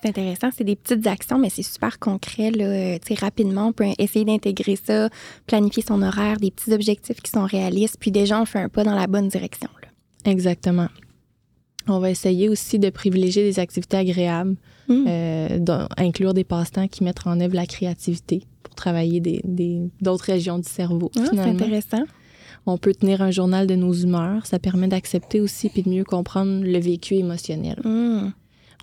C'est 0.04 0.10
intéressant, 0.10 0.50
c'est 0.56 0.64
des 0.64 0.76
petites 0.76 1.08
actions, 1.08 1.40
mais 1.40 1.50
c'est 1.50 1.64
super 1.64 1.98
concret. 1.98 2.52
Là. 2.52 2.98
sais, 3.04 3.16
rapidement, 3.16 3.70
on 3.70 3.74
peut 3.74 3.86
essayer 3.98 4.26
d'intégrer 4.26 4.76
ça, 4.76 5.10
planifier 5.48 5.82
son 5.82 6.04
horaire, 6.04 6.38
des 6.38 6.52
petits 6.52 6.72
objectifs 6.72 7.20
qui 7.22 7.32
sont 7.32 7.46
réalistes, 7.46 7.98
puis 8.00 8.12
déjà, 8.12 8.40
on 8.40 8.46
fait 8.46 8.60
un 8.60 8.70
pas 8.70 8.84
dans 8.84 8.94
la 8.94 9.08
bonne 9.08 9.28
direction. 9.28 9.70
Là. 9.82 9.88
Exactement. 10.32 10.88
On 11.88 12.00
va 12.00 12.10
essayer 12.12 12.50
aussi 12.50 12.80
de 12.80 12.90
privilégier 12.90 13.44
des 13.44 13.60
activités 13.60 13.98
agréables, 13.98 14.56
Mm. 14.90 15.04
euh, 15.08 15.60
d'inclure 15.60 16.34
des 16.34 16.44
passe-temps 16.46 16.88
qui 16.88 17.04
mettent 17.04 17.26
en 17.28 17.40
œuvre 17.40 17.56
la 17.56 17.66
créativité 17.66 18.44
pour 18.64 18.74
travailler 18.76 19.20
des- 19.20 19.42
d'autres 20.02 20.26
régions 20.26 20.60
du 20.60 20.70
cerveau. 20.70 21.12
Ah, 21.18 21.24
c'est 21.32 21.40
intéressant. 21.40 22.04
On 22.66 22.78
peut 22.78 22.94
tenir 22.94 23.22
un 23.22 23.32
journal 23.32 23.68
de 23.68 23.76
nos 23.76 23.94
humeurs. 23.94 24.46
Ça 24.46 24.60
permet 24.60 24.88
d'accepter 24.88 25.40
aussi 25.42 25.70
puis 25.70 25.84
de 25.84 25.90
mieux 25.90 26.04
comprendre 26.04 26.64
le 26.64 26.80
vécu 26.80 27.16
émotionnel. 27.16 27.80
Mm. 27.84 28.32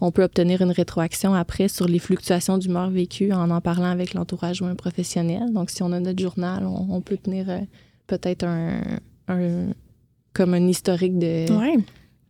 On 0.01 0.11
peut 0.11 0.25
obtenir 0.25 0.61
une 0.61 0.73
rétroaction 0.73 1.35
après 1.35 1.69
sur 1.69 1.87
les 1.87 1.99
fluctuations 2.01 2.59
d'humeur 2.59 2.91
vécues 2.91 3.33
en 3.33 3.51
en 3.51 3.61
parlant 3.61 3.85
avec 3.91 4.13
l'entourage 4.15 4.61
ou 4.61 4.65
un 4.67 4.75
professionnel. 4.75 5.53
Donc, 5.53 5.71
si 5.71 5.83
on 5.83 5.93
a 5.93 6.01
notre 6.01 6.21
journal, 6.21 6.67
on, 6.67 6.87
on 6.91 7.01
peut 7.01 7.17
tenir 7.17 7.49
euh, 7.49 7.59
peut-être 8.09 8.45
un, 8.45 8.81
un- 9.29 9.69
comme 10.33 10.53
un 10.55 10.67
historique 10.67 11.19
de, 11.19 11.47
Ouais. 11.53 11.77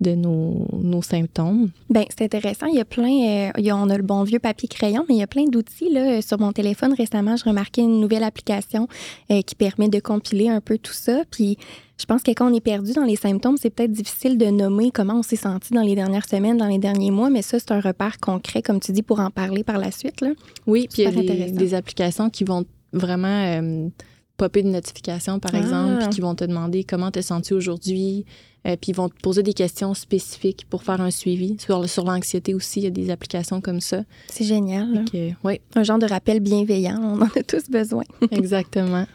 De 0.05 0.15
nos, 0.15 0.69
nos 0.81 1.03
symptômes. 1.03 1.71
Ben, 1.91 2.05
c'est 2.11 2.25
intéressant. 2.25 2.67
Il 2.67 2.77
y 2.77 2.81
a 2.81 2.85
plein. 2.85 3.49
euh, 3.57 3.73
on 3.73 3.91
a 3.91 3.97
le 3.97 4.03
bon 4.03 4.23
vieux 4.23 4.39
papier 4.39 4.69
crayon, 4.69 5.05
mais 5.09 5.17
il 5.17 5.19
y 5.19 5.23
a 5.23 5.27
plein 5.27 5.47
d'outils. 5.47 5.91
Là. 5.91 6.23
Sur 6.23 6.39
mon 6.39 6.53
téléphone, 6.53 6.95
récemment, 6.95 7.37
je 7.37 7.45
remarquais 7.45 7.83
une 7.83 8.01
nouvelle 8.01 8.23
application 8.23 8.87
euh, 9.31 9.43
qui 9.43 9.55
permet 9.55 9.89
de 9.89 9.99
compiler 9.99 10.49
un 10.49 10.61
peu 10.61 10.79
tout 10.79 10.93
ça. 10.93 11.23
Puis, 11.31 11.59
je 11.99 12.05
pense 12.05 12.23
que 12.23 12.31
quand 12.33 12.51
on 12.51 12.55
est 12.55 12.61
perdu 12.61 12.93
dans 12.93 13.05
les 13.05 13.17
symptômes, 13.17 13.57
c'est 13.61 13.71
peut-être 13.71 13.93
difficile 13.93 14.37
de 14.39 14.47
nommer 14.47 14.91
comment 14.91 15.19
on 15.19 15.23
s'est 15.23 15.37
senti 15.37 15.73
dans 15.73 15.83
les 15.83 15.95
dernières 15.95 16.29
semaines, 16.29 16.57
dans 16.57 16.69
les 16.69 16.79
derniers 16.79 17.11
mois, 17.11 17.31
mais 17.31 17.43
ça, 17.43 17.59
c'est 17.59 17.73
un 17.73 17.81
repère 17.81 18.19
concret, 18.21 18.63
comme 18.63 18.81
tu 18.81 18.93
dis, 18.93 19.03
pour 19.03 19.21
en 19.21 19.31
parler 19.31 19.65
par 19.65 19.79
la 19.79 19.91
suite. 19.91 20.21
Là. 20.21 20.31
Oui, 20.67 20.89
puis 20.93 21.03
il 21.03 21.25
y 21.25 21.43
a 21.43 21.51
des 21.51 21.75
applications 21.75 22.31
qui 22.31 22.45
vont 22.45 22.65
vraiment 22.93 23.29
euh, 23.29 23.89
popper 24.37 24.63
de 24.63 24.69
notifications, 24.69 25.39
par 25.39 25.53
Ah. 25.55 25.59
exemple, 25.59 25.99
puis 26.01 26.09
qui 26.09 26.21
vont 26.21 26.35
te 26.35 26.45
demander 26.45 26.85
comment 26.85 27.11
tu 27.11 27.23
senti 27.23 27.55
aujourd'hui, 27.55 28.25
euh, 28.67 28.77
puis 28.81 28.91
ils 28.93 28.95
vont 28.95 29.09
te 29.09 29.21
poser 29.23 29.43
des 29.43 29.53
questions 29.53 29.95
spécifiques 29.95 30.67
pour 30.69 30.83
faire 30.83 31.01
un 31.01 31.11
suivi. 31.11 31.57
Sur, 31.61 31.89
sur 31.89 32.05
l'anxiété 32.05 32.55
aussi, 32.55 32.81
il 32.81 32.85
y 32.85 32.87
a 32.87 32.91
des 32.91 33.11
applications 33.11 33.61
comme 33.61 33.81
ça. 33.81 34.03
C'est 34.29 34.45
génial. 34.45 34.93
là. 34.93 35.03
oui, 35.45 35.61
Un 35.77 35.83
genre 35.83 35.99
de 35.99 36.07
rappel 36.07 36.41
bienveillant. 36.41 36.99
On 37.03 37.21
en 37.23 37.27
a 37.27 37.43
tous 37.47 37.69
besoin. 37.71 38.05
exactement. 38.31 39.07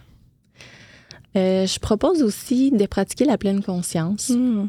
Euh, 1.35 1.65
je 1.67 1.79
propose 1.79 2.23
aussi 2.23 2.71
de 2.71 2.85
pratiquer 2.85 3.25
la 3.25 3.37
pleine 3.37 3.61
conscience. 3.61 4.29
Mm. 4.29 4.67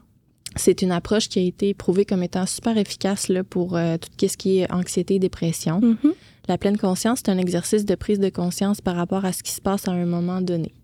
C'est 0.57 0.83
une 0.83 0.90
approche 0.90 1.28
qui 1.28 1.38
a 1.38 1.42
été 1.42 1.75
prouvée 1.75 2.04
comme 2.04 2.23
étant 2.25 2.45
super 2.45 2.76
efficace 2.76 3.28
là, 3.28 3.45
pour 3.45 3.76
euh, 3.76 3.97
tout 3.99 4.28
ce 4.28 4.37
qui 4.37 4.59
est 4.59 4.73
anxiété 4.73 5.14
et 5.14 5.19
dépression. 5.21 5.80
Mhm. 5.80 6.12
La 6.50 6.59
pleine 6.59 6.78
conscience, 6.78 7.21
c'est 7.25 7.30
un 7.30 7.38
exercice 7.38 7.85
de 7.85 7.95
prise 7.95 8.19
de 8.19 8.28
conscience 8.28 8.80
par 8.80 8.97
rapport 8.97 9.25
à 9.25 9.33
ce 9.33 9.45
qui 9.45 9.52
se 9.52 9.61
passe 9.61 9.87
à 9.87 9.92
un 9.92 10.04
moment 10.04 10.40
donné. 10.40 10.75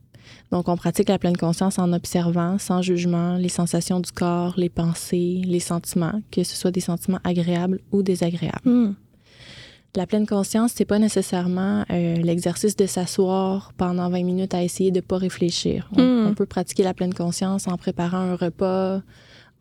Donc, 0.52 0.68
on 0.68 0.76
pratique 0.76 1.08
la 1.08 1.18
pleine 1.18 1.36
conscience 1.36 1.80
en 1.80 1.92
observant, 1.92 2.56
sans 2.56 2.82
jugement, 2.82 3.34
les 3.34 3.48
sensations 3.48 3.98
du 3.98 4.12
corps, 4.12 4.54
les 4.56 4.68
pensées, 4.68 5.42
les 5.44 5.58
sentiments, 5.58 6.22
que 6.30 6.44
ce 6.44 6.54
soit 6.54 6.70
des 6.70 6.80
sentiments 6.80 7.18
agréables 7.24 7.80
ou 7.90 8.04
désagréables. 8.04 8.60
Mm. 8.64 8.94
La 9.96 10.06
pleine 10.06 10.28
conscience, 10.28 10.70
c'est 10.72 10.84
pas 10.84 11.00
nécessairement 11.00 11.84
euh, 11.90 12.14
l'exercice 12.14 12.76
de 12.76 12.86
s'asseoir 12.86 13.72
pendant 13.76 14.08
20 14.08 14.22
minutes 14.22 14.54
à 14.54 14.62
essayer 14.62 14.92
de 14.92 15.00
pas 15.00 15.18
réfléchir. 15.18 15.90
On, 15.96 16.00
Mm. 16.00 16.26
on 16.28 16.34
peut 16.34 16.46
pratiquer 16.46 16.84
la 16.84 16.94
pleine 16.94 17.12
conscience 17.12 17.66
en 17.66 17.76
préparant 17.76 18.18
un 18.18 18.36
repas, 18.36 19.02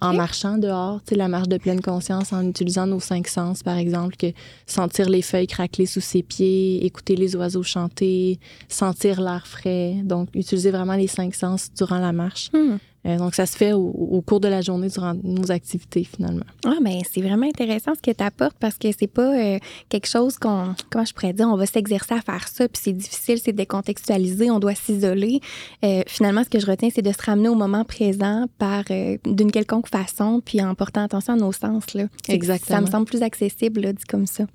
en 0.02 0.14
marchant 0.14 0.58
dehors, 0.58 1.02
tu 1.04 1.10
sais, 1.10 1.16
la 1.16 1.28
marche 1.28 1.48
de 1.48 1.58
pleine 1.58 1.82
conscience 1.82 2.34
en 2.34 2.46
utilisant 2.48 2.86
nos 2.86 3.00
cinq 3.00 3.28
sens, 3.28 3.64
par 3.64 3.78
exemple, 3.78 4.16
que 4.18 4.28
sentir 4.66 5.10
les 5.10 5.22
feuilles 5.22 5.48
craqueler 5.48 5.86
sous 5.86 6.02
ses 6.02 6.22
pieds, 6.22 6.86
écouter 6.86 7.16
les 7.16 7.36
oiseaux 7.36 7.64
chanter, 7.64 8.40
sentir 8.68 9.22
l'air 9.22 9.48
frais. 9.48 9.96
Donc, 10.04 10.30
utiliser 10.34 10.72
vraiment 10.72 10.96
les 10.96 11.08
cinq 11.08 11.34
sens 11.34 11.72
durant 11.74 12.00
la 12.00 12.12
marche. 12.12 12.52
Mm. 12.54 12.78
Euh, 13.06 13.18
donc, 13.18 13.36
ça 13.36 13.46
se 13.46 13.56
fait 13.56 13.74
au, 13.74 13.88
au 13.88 14.22
cours 14.22 14.40
de 14.40 14.48
la 14.48 14.62
journée 14.62 14.88
durant 14.88 15.14
nos 15.24 15.52
activités, 15.52 16.04
finalement. 16.04 16.46
Ah, 16.66 16.78
ben, 16.82 17.02
c'est 17.10 17.22
vraiment 17.22 17.48
intéressant 17.48 17.94
ce 17.96 18.02
que 18.02 18.16
tu 18.16 18.24
apportes 18.24 18.58
parce 18.60 18.78
que 18.78 18.88
c'est 18.98 19.08
pas 19.08 19.36
euh, 19.38 19.60
quelque 19.90 20.08
chose 20.08 20.38
qu'on. 20.38 20.76
Comment 20.90 21.06
je 21.06 21.14
pourrais 21.14 21.34
dire? 21.34 21.48
On 21.48 21.58
va 21.58 21.66
s'exercer 21.66 22.14
à 22.14 22.22
faire 22.22 22.48
ça, 22.48 22.68
puis 22.68 22.82
c'est 22.84 22.94
difficile, 22.94 23.40
c'est 23.44 23.54
décontextualisé, 23.54 24.50
on 24.50 24.60
doit 24.60 24.76
s'isoler. 24.76 25.40
Euh, 25.84 26.02
finalement, 26.08 26.44
ce 26.44 26.50
que 26.50 26.60
je 26.60 26.66
retiens, 26.66 26.90
c'est 26.94 27.02
de 27.02 27.12
se 27.12 27.22
ramener 27.22 27.50
au 27.50 27.56
moment 27.56 27.84
présent 27.84 28.46
par 28.58 28.84
d'une 28.86 29.52
quelconque 29.52 29.88
façon, 29.88 30.42
puis 30.44 30.62
en 30.62 30.74
portant 30.76 31.04
attention 31.04 31.34
à 31.34 31.38
nos 31.38 31.52
sens. 31.52 31.94
Là. 31.94 32.06
Exactement. 32.28 32.78
Ça 32.78 32.82
me 32.82 32.88
semble 32.88 33.06
plus 33.06 33.22
accessible, 33.22 33.82
là, 33.82 33.94
dit 33.94 34.04
comme 34.06 34.26
ça. 34.26 34.46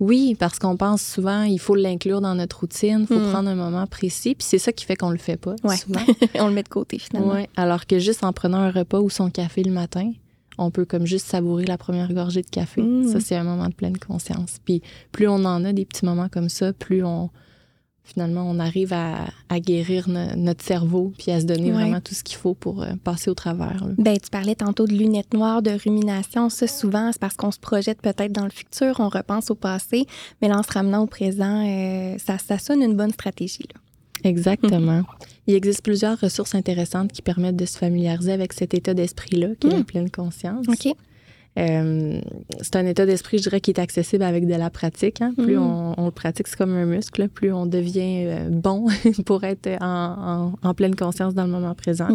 Oui, 0.00 0.36
parce 0.38 0.58
qu'on 0.60 0.76
pense 0.76 1.02
souvent 1.02 1.42
il 1.42 1.58
faut 1.58 1.74
l'inclure 1.74 2.20
dans 2.20 2.34
notre 2.34 2.60
routine, 2.60 3.00
il 3.00 3.06
faut 3.06 3.18
Mm. 3.18 3.30
prendre 3.30 3.48
un 3.48 3.54
moment 3.56 3.86
précis, 3.86 4.34
puis 4.36 4.46
c'est 4.48 4.58
ça 4.58 4.72
qui 4.72 4.84
fait 4.84 4.94
qu'on 4.96 5.10
le 5.10 5.18
fait 5.18 5.36
pas 5.36 5.56
Ouais. 5.64 5.76
souvent. 5.76 6.00
on 6.36 6.48
le 6.48 6.54
met 6.54 6.62
de 6.62 6.68
côté, 6.68 6.98
finalement. 6.98 7.32
Ouais, 7.32 7.48
alors 7.56 7.86
que 7.86 7.98
juste 7.98 8.22
en 8.22 8.32
prenant 8.32 8.58
un 8.58 8.70
repas 8.70 9.00
ou 9.00 9.10
son 9.10 9.28
café 9.30 9.62
le 9.64 9.72
matin, 9.72 10.12
on 10.56 10.70
peut 10.70 10.84
comme 10.84 11.06
juste 11.06 11.26
savourer 11.26 11.64
la 11.64 11.78
première 11.78 12.12
gorgée 12.12 12.42
de 12.42 12.48
café. 12.50 12.80
Mm. 12.82 13.08
Ça 13.12 13.20
c'est 13.20 13.36
un 13.36 13.44
moment 13.44 13.68
de 13.68 13.74
pleine 13.74 13.96
conscience. 13.98 14.58
Puis 14.64 14.82
plus 15.12 15.26
on 15.28 15.44
en 15.44 15.64
a 15.64 15.72
des 15.72 15.84
petits 15.84 16.04
moments 16.04 16.28
comme 16.28 16.48
ça, 16.48 16.72
plus 16.72 17.04
on 17.04 17.30
finalement 18.12 18.48
on 18.50 18.58
arrive 18.58 18.92
à, 18.92 19.26
à 19.48 19.60
guérir 19.60 20.08
no- 20.08 20.34
notre 20.36 20.64
cerveau 20.64 21.12
puis 21.18 21.30
à 21.30 21.40
se 21.40 21.44
donner 21.46 21.66
Ouais. 21.72 21.72
vraiment 21.82 22.00
tout 22.00 22.14
ce 22.14 22.22
qu'il 22.24 22.36
faut 22.36 22.54
pour 22.54 22.82
euh, 22.82 22.92
passer 23.04 23.30
au 23.30 23.34
travers. 23.34 23.84
là. 23.84 23.92
Ben, 23.98 24.16
tu 24.18 24.30
parlais 24.30 24.54
tantôt 24.54 24.86
de 24.86 24.92
lunettes 24.92 25.32
noires, 25.34 25.62
de 25.62 25.70
rumination. 25.70 26.48
Ça, 26.48 26.66
souvent, 26.66 27.10
c'est 27.12 27.20
parce 27.20 27.36
qu'on 27.36 27.50
se 27.50 27.58
projette 27.58 28.00
peut-être 28.00 28.32
dans 28.32 28.44
le 28.44 28.50
futur, 28.50 28.96
on 29.00 29.08
repense 29.08 29.50
au 29.50 29.54
passé, 29.54 30.06
mais 30.40 30.48
là, 30.48 30.58
en 30.58 30.62
se 30.62 30.72
ramenant 30.72 31.02
au 31.02 31.06
présent, 31.06 31.64
euh, 31.66 32.16
ça, 32.18 32.38
ça 32.38 32.58
sonne 32.58 32.82
une 32.82 32.94
bonne 32.96 33.12
stratégie. 33.12 33.64
Là. 33.74 33.80
Exactement. 34.28 35.02
Il 35.46 35.54
existe 35.54 35.82
plusieurs 35.82 36.20
ressources 36.20 36.54
intéressantes 36.54 37.10
qui 37.12 37.22
permettent 37.22 37.56
de 37.56 37.64
se 37.64 37.78
familiariser 37.78 38.32
avec 38.32 38.52
cet 38.52 38.74
état 38.74 38.92
d'esprit-là, 38.92 39.48
qui 39.58 39.68
est 39.68 39.70
la 39.70 39.78
Mm. 39.78 39.84
pleine 39.84 40.10
conscience. 40.10 40.66
OK. 40.68 40.92
Euh, 41.58 42.20
c'est 42.60 42.76
un 42.76 42.86
état 42.86 43.04
d'esprit, 43.04 43.38
je 43.38 43.44
dirais, 43.44 43.60
qui 43.60 43.70
est 43.72 43.80
accessible 43.80 44.22
avec 44.22 44.46
de 44.46 44.54
la 44.54 44.70
pratique. 44.70 45.20
hein. 45.20 45.32
Plus 45.36 45.56
Mm. 45.56 45.62
on, 45.62 45.94
on 45.96 46.04
le 46.06 46.10
pratique, 46.12 46.46
c'est 46.46 46.56
comme 46.56 46.72
un 46.76 46.84
muscle, 46.84 47.28
plus 47.28 47.52
on 47.52 47.66
devient 47.66 48.24
euh, 48.26 48.48
bon 48.50 48.86
pour 49.26 49.42
être 49.44 49.68
en, 49.80 50.52
en- 50.62 50.68
en 50.68 50.74
pleine 50.74 50.94
conscience 50.94 51.34
dans 51.34 51.44
le 51.44 51.50
moment 51.50 51.74
présent. 51.74 52.08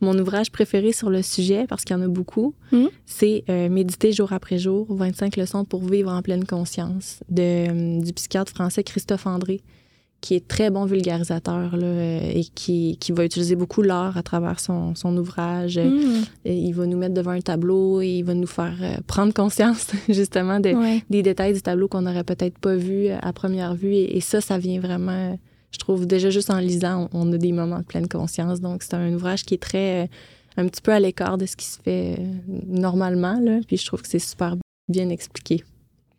Mon 0.00 0.18
ouvrage 0.18 0.50
préféré 0.50 0.92
sur 0.92 1.10
le 1.10 1.22
sujet, 1.22 1.66
parce 1.68 1.84
qu'il 1.84 1.96
y 1.96 1.98
en 1.98 2.02
a 2.02 2.08
beaucoup, 2.08 2.54
Mm. 2.72 2.86
c'est 3.04 3.44
euh, 3.50 3.68
Méditer 3.68 4.12
jour 4.12 4.32
après 4.32 4.56
jour, 4.58 4.86
25 4.88 5.36
leçons 5.36 5.64
pour 5.66 5.84
vivre 5.84 6.10
en 6.10 6.22
pleine 6.22 6.44
conscience, 6.46 7.20
de, 7.28 8.00
du 8.02 8.12
psychiatre 8.14 8.52
français 8.52 8.82
Christophe 8.82 9.26
André, 9.26 9.60
qui 10.22 10.34
est 10.36 10.48
très 10.48 10.70
bon 10.70 10.86
vulgarisateur 10.86 11.76
là, 11.76 11.84
euh, 11.86 12.32
et 12.32 12.44
qui, 12.54 12.96
qui 12.98 13.12
va 13.12 13.24
utiliser 13.26 13.56
beaucoup 13.56 13.82
l'art 13.82 14.16
à 14.16 14.22
travers 14.22 14.60
son, 14.60 14.94
son 14.94 15.14
ouvrage. 15.18 15.78
Mm. 15.78 16.22
Et 16.46 16.56
il 16.56 16.72
va 16.72 16.86
nous 16.86 16.96
mettre 16.96 17.12
devant 17.12 17.32
un 17.32 17.40
tableau 17.40 18.00
et 18.00 18.08
il 18.08 18.22
va 18.24 18.32
nous 18.32 18.46
faire 18.46 18.76
euh, 18.80 18.94
prendre 19.06 19.34
conscience 19.34 19.88
justement 20.08 20.60
de, 20.60 20.70
Ouais. 20.70 21.02
des 21.10 21.22
détails 21.22 21.52
du 21.52 21.60
tableau 21.60 21.88
qu'on 21.88 22.02
n'aurait 22.02 22.24
peut-être 22.24 22.56
pas 22.58 22.76
vu 22.76 23.08
à 23.08 23.32
première 23.34 23.74
vue. 23.74 23.92
Et, 23.92 24.16
et 24.16 24.20
ça, 24.20 24.40
ça 24.40 24.56
vient 24.58 24.80
vraiment, 24.80 25.36
je 25.72 25.78
trouve, 25.78 26.06
déjà 26.06 26.30
juste 26.30 26.50
en 26.50 26.58
lisant, 26.58 27.10
on, 27.12 27.28
on 27.28 27.32
a 27.32 27.36
des 27.36 27.52
moments 27.52 27.80
de 27.80 27.84
pleine 27.84 28.08
conscience. 28.08 28.60
Donc, 28.60 28.82
c'est 28.84 28.94
un 28.94 29.12
ouvrage 29.12 29.44
qui 29.44 29.54
est 29.54 29.62
très, 29.62 30.04
euh, 30.04 30.06
un 30.56 30.68
petit 30.68 30.82
peu 30.82 30.92
à 30.92 31.00
l'écart 31.00 31.36
de 31.36 31.46
ce 31.46 31.56
qui 31.56 31.66
se 31.66 31.80
fait 31.80 32.16
euh, 32.18 32.24
normalement. 32.68 33.38
Là. 33.40 33.58
Puis 33.66 33.76
je 33.76 33.86
trouve 33.86 34.02
que 34.02 34.08
c'est 34.08 34.18
super 34.18 34.56
bien 34.88 35.08
expliqué. 35.08 35.64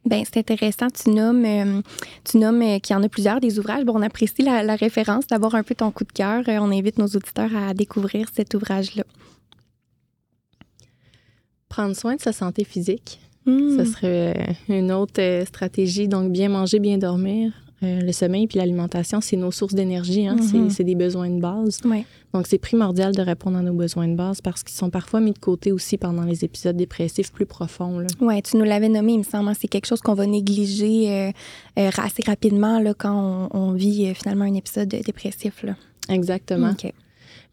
Ben, 0.06 0.24
c'est 0.26 0.38
intéressant. 0.38 0.88
Tu 0.90 1.10
nommes, 1.12 1.46
euh, 1.46 1.82
tu 2.26 2.38
nommes 2.38 2.62
euh, 2.62 2.80
qu'il 2.80 2.94
y 2.94 3.00
en 3.00 3.04
a 3.04 3.10
plusieurs 3.10 3.40
des 3.40 3.58
ouvrages. 3.58 3.86
Bon, 3.86 3.94
on 3.98 4.02
apprécie 4.02 4.42
la, 4.42 4.62
la 4.62 4.76
référence, 4.76 5.28
d'avoir 5.28 5.56
un 5.56 5.64
peu 5.64 5.76
ton 5.76 5.92
coup 5.92 6.04
de 6.04 6.12
cœur. 6.12 6.44
Euh, 6.50 6.58
on 6.60 6.72
invite 6.72 6.98
nos 6.98 7.08
auditeurs 7.08 7.56
à 7.56 7.74
découvrir 7.74 8.28
cet 8.36 8.54
ouvrage-là. 8.54 9.04
Prendre 11.70 11.96
soin 11.96 12.16
de 12.16 12.22
sa 12.22 12.34
santé 12.34 12.64
physique, 12.64 13.20
Mm. 13.46 13.78
ce 13.78 13.86
serait 13.92 14.56
une 14.70 14.92
autre 14.92 15.44
stratégie. 15.46 16.08
Donc, 16.08 16.32
bien 16.32 16.48
manger, 16.50 16.80
bien 16.80 16.98
dormir. 16.98 17.52
Euh, 17.84 18.00
le 18.02 18.12
sommeil 18.12 18.48
puis 18.48 18.58
l'alimentation, 18.60 19.20
c'est 19.22 19.36
nos 19.36 19.52
sources 19.52 19.74
d'énergie. 19.74 20.26
Hein? 20.28 20.38
C'est- 20.42 20.58
Mhm. 20.58 20.70
C'est 20.70 20.84
des 20.84 20.96
besoins 20.96 21.30
de 21.30 21.40
base. 21.42 21.80
Donc, 22.34 22.48
c'est 22.48 22.58
primordial 22.58 23.14
de 23.14 23.22
répondre 23.22 23.58
à 23.58 23.62
nos 23.62 23.74
besoins 23.74 24.08
de 24.08 24.16
base 24.16 24.42
parce 24.42 24.64
qu'ils 24.64 24.76
sont 24.76 24.90
parfois 24.90 25.20
mis 25.20 25.34
de 25.34 25.38
côté 25.40 25.72
aussi 25.72 25.98
pendant 25.98 26.24
les 26.24 26.44
épisodes 26.46 26.76
dépressifs 26.76 27.32
plus 27.32 27.46
profonds. 27.46 28.00
Ouais, 28.22 28.42
tu 28.42 28.58
nous 28.58 28.64
l'avais 28.64 28.90
nommé, 28.90 29.14
il 29.14 29.18
me 29.20 29.24
semble. 29.24 29.50
hein, 29.50 29.54
C'est 29.60 29.68
quelque 29.68 29.86
chose 29.86 30.02
qu'on 30.02 30.14
va 30.16 30.26
négliger 30.26 31.12
euh, 31.12 31.32
euh, 31.80 31.90
assez 31.98 32.24
rapidement 32.26 32.80
là, 32.80 32.94
quand 32.98 33.50
on, 33.54 33.58
on 33.58 33.72
vit 33.74 34.14
finalement 34.16 34.46
un 34.46 34.54
épisode 34.56 34.88
dépressif. 34.90 35.62
Là. 35.64 35.76
Exactement. 36.10 36.74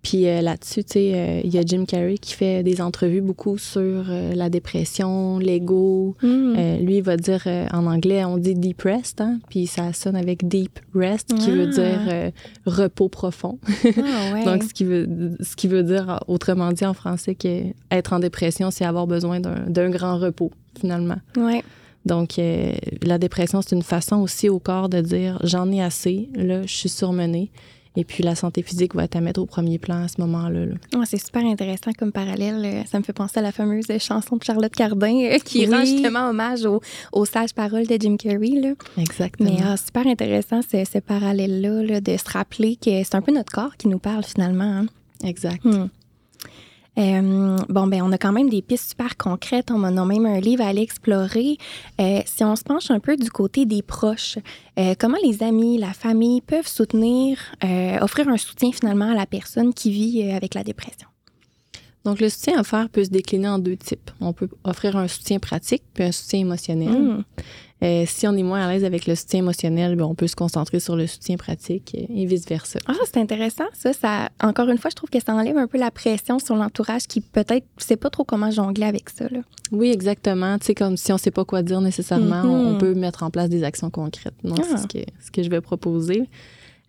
Puis 0.03 0.27
euh, 0.27 0.41
là-dessus, 0.41 0.83
tu 0.83 0.93
sais, 0.95 1.13
euh, 1.15 1.41
il 1.45 1.53
y 1.55 1.59
a 1.59 1.63
Jim 1.63 1.85
Carrey 1.87 2.17
qui 2.17 2.33
fait 2.33 2.63
des 2.63 2.81
entrevues 2.81 3.21
beaucoup 3.21 3.59
sur 3.59 3.81
euh, 3.83 4.33
la 4.35 4.49
dépression, 4.49 5.39
l'ego. 5.39 6.17
Mm. 6.23 6.77
lui, 6.81 6.97
il 6.97 7.03
va 7.03 7.17
dire 7.19 7.47
en 7.73 7.87
anglais, 7.87 8.25
on 8.25 8.39
dit 8.39 8.55
depressed, 8.55 9.21
hein, 9.21 9.41
puis 9.51 9.67
ça 9.67 9.93
sonne 9.93 10.17
avec 10.17 10.49
deep 10.49 10.79
rest, 10.95 11.35
qui 11.35 11.51
veut 11.51 11.69
Ah. 11.71 11.75
dire 11.75 12.33
repos 12.67 13.09
profond. 13.11 13.59
Ah, 13.69 14.33
ouais. 14.33 14.45
Donc, 14.45 14.63
ce 14.63 14.73
qui, 14.73 14.85
veut, 14.85 15.07
ce 15.41 15.55
qui 15.55 15.69
veut 15.69 15.83
dire, 15.83 16.21
autrement 16.29 16.73
dit 16.73 16.87
en 16.87 16.95
français, 16.95 17.35
que 17.35 17.65
être 17.91 18.13
en 18.15 18.21
dépression, 18.21 18.71
c'est 18.71 18.85
avoir 18.85 19.07
besoin 19.07 19.41
d'un 19.41 19.67
d'un 19.69 19.91
grand 19.91 20.19
repos, 20.19 20.51
finalement. 20.81 21.19
ouais. 21.37 21.63
Donc, 22.07 22.41
la 23.03 23.19
dépression, 23.19 23.61
c'est 23.61 23.77
une 23.77 23.83
façon 23.83 24.17
aussi 24.17 24.49
au 24.49 24.59
corps 24.59 24.89
de 24.89 25.03
dire 25.03 25.39
j'en 25.45 25.71
ai 25.71 25.83
assez, 25.83 26.31
là, 26.35 26.63
je 26.63 26.75
suis 26.75 26.89
surmenée. 26.89 27.51
Et 27.97 28.05
puis, 28.05 28.23
la 28.23 28.37
santé 28.37 28.63
physique 28.63 28.95
va 28.95 29.05
être 29.05 29.17
à 29.17 29.21
mettre 29.21 29.41
au 29.41 29.47
premier 29.47 29.79
plan 29.79 30.05
à 30.05 30.09
ce 30.09 30.21
moment-là. 30.21 30.65
là. 30.67 30.75
Ouais, 30.97 31.07
c'est 31.07 31.19
super 31.25 31.45
intéressant 31.45 31.91
comme 31.99 32.13
parallèle. 32.13 32.63
Euh, 32.65 32.83
Ça 32.87 32.99
me 32.99 33.05
fait 33.05 33.13
penser 33.13 33.41
à 33.41 33.43
la 33.43 33.51
fameuse 33.51 33.87
chanson 33.99 34.37
de 34.37 34.45
Charlotte 34.45 34.73
Cardin 34.73 35.13
euh, 35.25 35.39
qui 35.39 35.67
Oui. 35.67 35.75
rend 35.75 35.81
justement 35.85 36.29
hommage 36.31 36.65
aux, 36.65 36.81
aux 37.13 37.25
sages 37.25 37.53
paroles 37.53 37.87
de 37.89 37.97
Jim 38.01 38.17
Carrey. 38.17 38.61
Là. 38.61 38.75
Exactement. 38.97 39.51
Mais 39.51 39.59
ah, 39.65 39.77
super 39.77 40.07
intéressant 40.07 40.61
ce, 40.63 40.85
ce 40.85 40.99
parallèle-là, 40.99 41.83
là, 41.83 42.01
de 42.01 42.17
se 42.17 42.31
rappeler 42.31 42.77
que 42.77 43.03
c'est 43.03 43.15
un 43.17 43.23
peu 43.23 43.33
notre 43.33 43.51
corps 43.53 43.77
qui 43.77 43.89
nous 43.89 43.99
parle 43.99 44.23
finalement. 44.23 44.65
hein. 44.65 44.87
Exact. 45.25 45.65
Hmm. 45.65 45.89
Euh, 46.99 47.57
bon, 47.69 47.87
ben, 47.87 48.03
on 48.03 48.13
a 48.13 48.19
quand 48.19 48.33
même 48.33 48.49
des 48.49 48.63
pistes 48.63 48.91
super 48.91 49.17
concrètes. 49.17 49.71
On 49.71 49.83
a 49.85 50.05
même 50.05 50.27
un 50.27 50.41
livre 50.41 50.63
à 50.63 50.69
aller 50.69 50.83
explorer. 50.83 51.57
Euh, 52.01 52.21
si 52.27 52.45
on 52.45 52.57
se 52.57 52.65
penche 52.65 52.91
un 52.91 53.01
peu 53.01 53.17
du 53.17 53.31
côté 53.31 53.65
des 53.67 53.83
proches, 53.83 54.39
euh, 54.79 54.95
comment 54.99 55.19
les 55.23 55.43
amis, 55.43 55.79
la 55.79 55.93
famille 55.93 56.41
peuvent 56.41 56.69
soutenir, 56.69 57.39
euh, 57.65 57.99
offrir 58.01 58.29
un 58.29 58.37
soutien 58.37 58.73
finalement 58.73 59.11
à 59.11 59.15
la 59.15 59.27
personne 59.27 59.73
qui 59.73 59.91
vit 59.91 60.23
euh, 60.23 60.37
avec 60.37 60.55
la 60.55 60.65
dépression? 60.65 61.09
Donc, 62.05 62.21
le 62.21 62.29
soutien 62.31 62.59
offert 62.61 62.89
peut 62.89 63.05
se 63.05 63.11
décliner 63.11 63.49
en 63.49 63.59
deux 63.59 63.77
types. 63.77 64.11
On 64.21 64.33
peut 64.33 64.49
offrir 64.65 64.97
un 64.97 65.07
soutien 65.09 65.39
pratique 65.39 65.83
puis 65.93 66.05
un 66.05 66.13
soutien 66.13 66.41
émotionnel. 66.41 66.89
Hmm. 66.91 67.23
Euh, 67.83 68.05
si 68.07 68.27
on 68.27 68.35
est 68.37 68.43
moins 68.43 68.61
à 68.67 68.71
l'aise 68.71 68.85
avec 68.85 69.07
le 69.07 69.15
soutien 69.15 69.39
émotionnel, 69.39 69.97
ben, 69.97 70.05
on 70.05 70.15
peut 70.15 70.27
se 70.27 70.37
concentrer 70.37 70.81
sur 70.81 70.97
le 70.97 71.07
soutien 71.07 71.39
pratique 71.39 71.95
et 71.95 72.27
vice-versa. 72.27 72.79
Ah, 72.87 72.93
c'est 73.07 73.17
intéressant, 73.19 73.65
ça, 73.73 73.95
ça. 73.95 74.29
Encore 74.43 74.69
une 74.69 74.77
fois, 74.77 74.91
je 74.91 74.97
trouve 74.97 75.09
que 75.09 75.19
ça 75.21 75.35
enlève 75.35 75.57
un 75.57 75.67
peu 75.67 75.79
la 75.79 75.91
pression 75.91 76.39
sur 76.39 76.57
l'entourage 76.57 77.07
qui 77.07 77.23
peut-être 77.23 77.65
ne 77.79 77.83
sait 77.83 77.97
pas 77.97 78.11
trop 78.11 78.25
comment 78.25 78.51
jongler 78.51 78.85
avec 78.85 79.09
ça. 79.09 79.25
Là. 79.31 79.41
Oui, 79.73 79.91
exactement. 79.91 80.59
Tu 80.59 80.67
sais, 80.67 80.75
comme 80.75 80.99
si 80.99 81.11
on 81.13 81.15
ne 81.15 81.21
sait 81.21 81.31
pas 81.31 81.47
quoi 81.47 81.63
dire 81.63 81.81
nécessairement, 81.81 82.43
on- 82.45 82.65
Mhm. 82.65 82.75
on 82.75 82.79
peut 82.79 82.95
mettre 82.95 83.23
en 83.23 83.31
place 83.31 83.49
des 83.49 83.65
actions 83.65 83.89
concrètes. 83.89 84.35
Donc, 84.45 84.59
Ah. 84.61 84.65
c'est 84.69 84.77
ce 84.83 84.87
que, 84.87 85.11
ce 85.25 85.31
que 85.31 85.43
je 85.43 85.49
vais 85.49 85.63
proposer. 85.63 86.29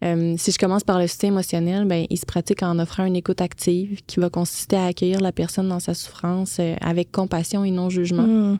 Euh, 0.03 0.35
si 0.37 0.51
je 0.51 0.57
commence 0.57 0.83
par 0.83 0.97
le 0.99 1.07
soutien 1.07 1.29
émotionnel, 1.29 1.85
ben, 1.85 2.07
il 2.09 2.17
se 2.17 2.25
pratique 2.25 2.63
en 2.63 2.79
offrant 2.79 3.05
une 3.05 3.15
écoute 3.15 3.39
active 3.41 4.01
qui 4.07 4.19
va 4.19 4.29
consister 4.29 4.75
à 4.75 4.85
accueillir 4.85 5.21
la 5.21 5.31
personne 5.31 5.69
dans 5.69 5.79
sa 5.79 5.93
souffrance 5.93 6.57
euh, 6.59 6.75
avec 6.81 7.11
compassion 7.11 7.63
et 7.63 7.71
non 7.71 7.89
jugement. 7.89 8.23
Hmm. 8.23 8.57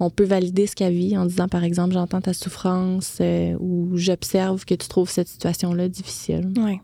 On 0.00 0.10
peut 0.10 0.24
valider 0.24 0.66
ce 0.66 0.74
qu'elle 0.76 0.94
vit 0.94 1.16
en 1.16 1.26
disant, 1.26 1.48
par 1.48 1.64
exemple, 1.64 1.94
j'entends 1.94 2.20
ta 2.20 2.32
souffrance 2.32 3.18
euh, 3.20 3.56
ou 3.58 3.96
j'observe 3.96 4.64
que 4.64 4.74
tu 4.74 4.88
trouves 4.88 5.10
cette 5.10 5.28
situation-là 5.28 5.88
difficile. 5.88 6.52
Ouais. 6.56 6.80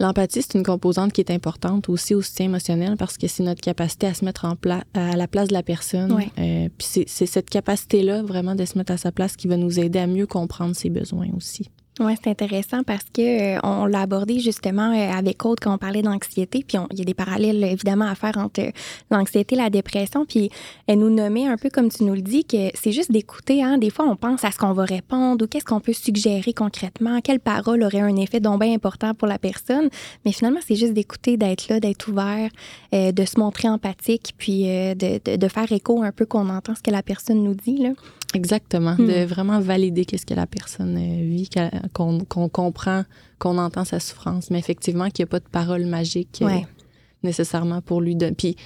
L'empathie, 0.00 0.42
c'est 0.42 0.58
une 0.58 0.64
composante 0.64 1.12
qui 1.12 1.20
est 1.20 1.30
importante 1.30 1.88
aussi 1.88 2.14
au 2.14 2.22
soutien 2.22 2.46
émotionnel 2.46 2.96
parce 2.96 3.16
que 3.16 3.28
c'est 3.28 3.44
notre 3.44 3.60
capacité 3.60 4.08
à 4.08 4.14
se 4.14 4.24
mettre 4.24 4.44
en 4.44 4.56
pla- 4.56 4.84
à 4.92 5.16
la 5.16 5.28
place 5.28 5.48
de 5.48 5.52
la 5.52 5.62
personne. 5.62 6.12
Euh, 6.38 6.68
puis 6.76 7.04
c'est 7.06 7.26
cette 7.26 7.48
capacité-là, 7.48 8.22
vraiment, 8.22 8.54
de 8.56 8.64
se 8.64 8.76
mettre 8.76 8.92
à 8.92 8.96
sa 8.96 9.12
place 9.12 9.36
qui 9.36 9.46
va 9.46 9.56
nous 9.56 9.78
aider 9.78 10.00
à 10.00 10.06
mieux 10.06 10.26
comprendre 10.26 10.74
ses 10.74 10.90
besoins 10.90 11.28
aussi. 11.36 11.70
Oui, 12.00 12.12
c'est 12.20 12.28
intéressant 12.30 12.82
parce 12.82 13.04
que 13.04 13.56
euh, 13.56 13.60
on 13.62 13.86
l'a 13.86 14.00
abordé 14.00 14.40
justement 14.40 14.90
euh, 14.92 15.12
avec 15.16 15.44
Aude 15.44 15.60
quand 15.60 15.72
on 15.72 15.78
parlait 15.78 16.02
d'anxiété, 16.02 16.64
puis 16.66 16.76
il 16.90 16.98
y 16.98 17.02
a 17.02 17.04
des 17.04 17.14
parallèles 17.14 17.62
évidemment 17.62 18.06
à 18.06 18.16
faire 18.16 18.36
entre 18.36 18.62
euh, 18.62 18.70
l'anxiété 19.12 19.54
et 19.54 19.58
la 19.58 19.70
dépression, 19.70 20.24
puis 20.26 20.50
elle 20.88 20.98
nous 20.98 21.08
nommait 21.10 21.46
un 21.46 21.56
peu 21.56 21.70
comme 21.70 21.90
tu 21.90 22.02
nous 22.02 22.14
le 22.14 22.20
dis 22.20 22.44
que 22.44 22.70
c'est 22.74 22.90
juste 22.90 23.12
d'écouter. 23.12 23.62
Hein, 23.62 23.78
des 23.78 23.90
fois, 23.90 24.06
on 24.08 24.16
pense 24.16 24.42
à 24.44 24.50
ce 24.50 24.58
qu'on 24.58 24.72
va 24.72 24.84
répondre 24.84 25.44
ou 25.44 25.46
qu'est-ce 25.46 25.64
qu'on 25.64 25.78
peut 25.78 25.92
suggérer 25.92 26.52
concrètement, 26.52 27.20
quelle 27.20 27.38
parole 27.38 27.84
aurait 27.84 28.00
un 28.00 28.16
effet 28.16 28.40
donc 28.40 28.60
bien 28.60 28.74
important 28.74 29.14
pour 29.14 29.28
la 29.28 29.38
personne, 29.38 29.88
mais 30.24 30.32
finalement, 30.32 30.60
c'est 30.66 30.74
juste 30.74 30.94
d'écouter, 30.94 31.36
d'être 31.36 31.68
là, 31.68 31.78
d'être 31.78 32.08
ouvert, 32.08 32.50
euh, 32.92 33.12
de 33.12 33.24
se 33.24 33.38
montrer 33.38 33.68
empathique, 33.68 34.34
puis 34.36 34.64
de, 34.64 35.20
de- 35.24 35.36
de 35.36 35.48
faire 35.48 35.70
écho 35.70 36.02
un 36.02 36.10
peu 36.10 36.26
qu'on 36.26 36.48
entend 36.50 36.74
ce 36.74 36.82
que 36.82 36.90
la 36.90 37.04
personne 37.04 37.44
nous 37.44 37.54
dit. 37.54 37.76
Là. 37.76 37.90
Exactement. 38.34 38.96
Hmm. 38.98 39.06
De 39.06 39.24
vraiment 39.24 39.60
valider 39.60 40.04
qu'est-ce 40.04 40.26
que 40.26 40.34
la 40.34 40.46
personne 40.48 40.96
vit, 40.96 41.48
qu'elle- 41.48 41.82
qu'on, 41.92 42.18
comprend, 42.48 43.04
qu'on 43.38 43.58
entend 43.58 43.84
sa 43.84 44.00
souffrance. 44.00 44.50
Mais 44.50 44.58
effectivement, 44.58 45.10
qu'il 45.10 45.24
n'y 45.24 45.28
a 45.28 45.30
pas 45.30 45.40
de 45.40 45.48
parole 45.50 45.86
magique 45.86 46.40
euh, 46.42 46.48
nécessairement 47.22 47.80
pour 47.80 48.00
lui 48.00 48.16
donner. 48.16 48.32
Puis 48.32 48.56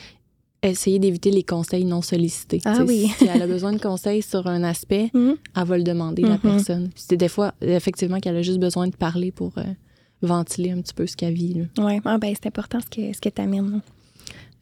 essayer 0.63 0.99
d'éviter 0.99 1.31
les 1.31 1.45
conseils 1.45 1.85
non 1.85 2.03
sollicités. 2.03 2.61
Ah 2.65 2.83
oui. 2.87 3.09
Si 3.19 3.27
elle 3.27 3.43
a 3.43 3.47
besoin 3.47 3.73
de 3.73 3.79
conseils 3.81 4.23
sur 4.23 4.47
un 4.47 4.63
aspect, 4.65 5.11
Mhm. 5.15 5.37
elle 5.57 5.65
va 5.65 5.77
le 5.79 5.85
demander, 5.85 6.23
la 6.23 6.31
Mhm. 6.31 6.39
personne. 6.41 6.91
C'est 6.97 7.17
des 7.17 7.29
fois, 7.29 7.55
effectivement, 7.61 8.19
qu'elle 8.19 8.37
a 8.37 8.43
juste 8.43 8.59
besoin 8.59 8.89
de 8.89 8.97
parler 8.97 9.31
pour 9.31 9.53
euh, 9.59 9.63
ventiler 10.23 10.73
un 10.73 10.81
petit 10.81 10.95
peu 10.95 11.07
ce 11.07 11.17
qu'elle 11.17 11.35
vit. 11.35 11.63
Oui, 11.79 12.01
ah, 12.05 12.19
ben, 12.19 12.35
c'est 12.35 12.49
important 12.49 12.81
ce 12.81 12.87
que, 12.91 13.13
ce 13.13 13.21
que 13.21 13.29
tu 13.29 13.41
amènes. 13.41 13.81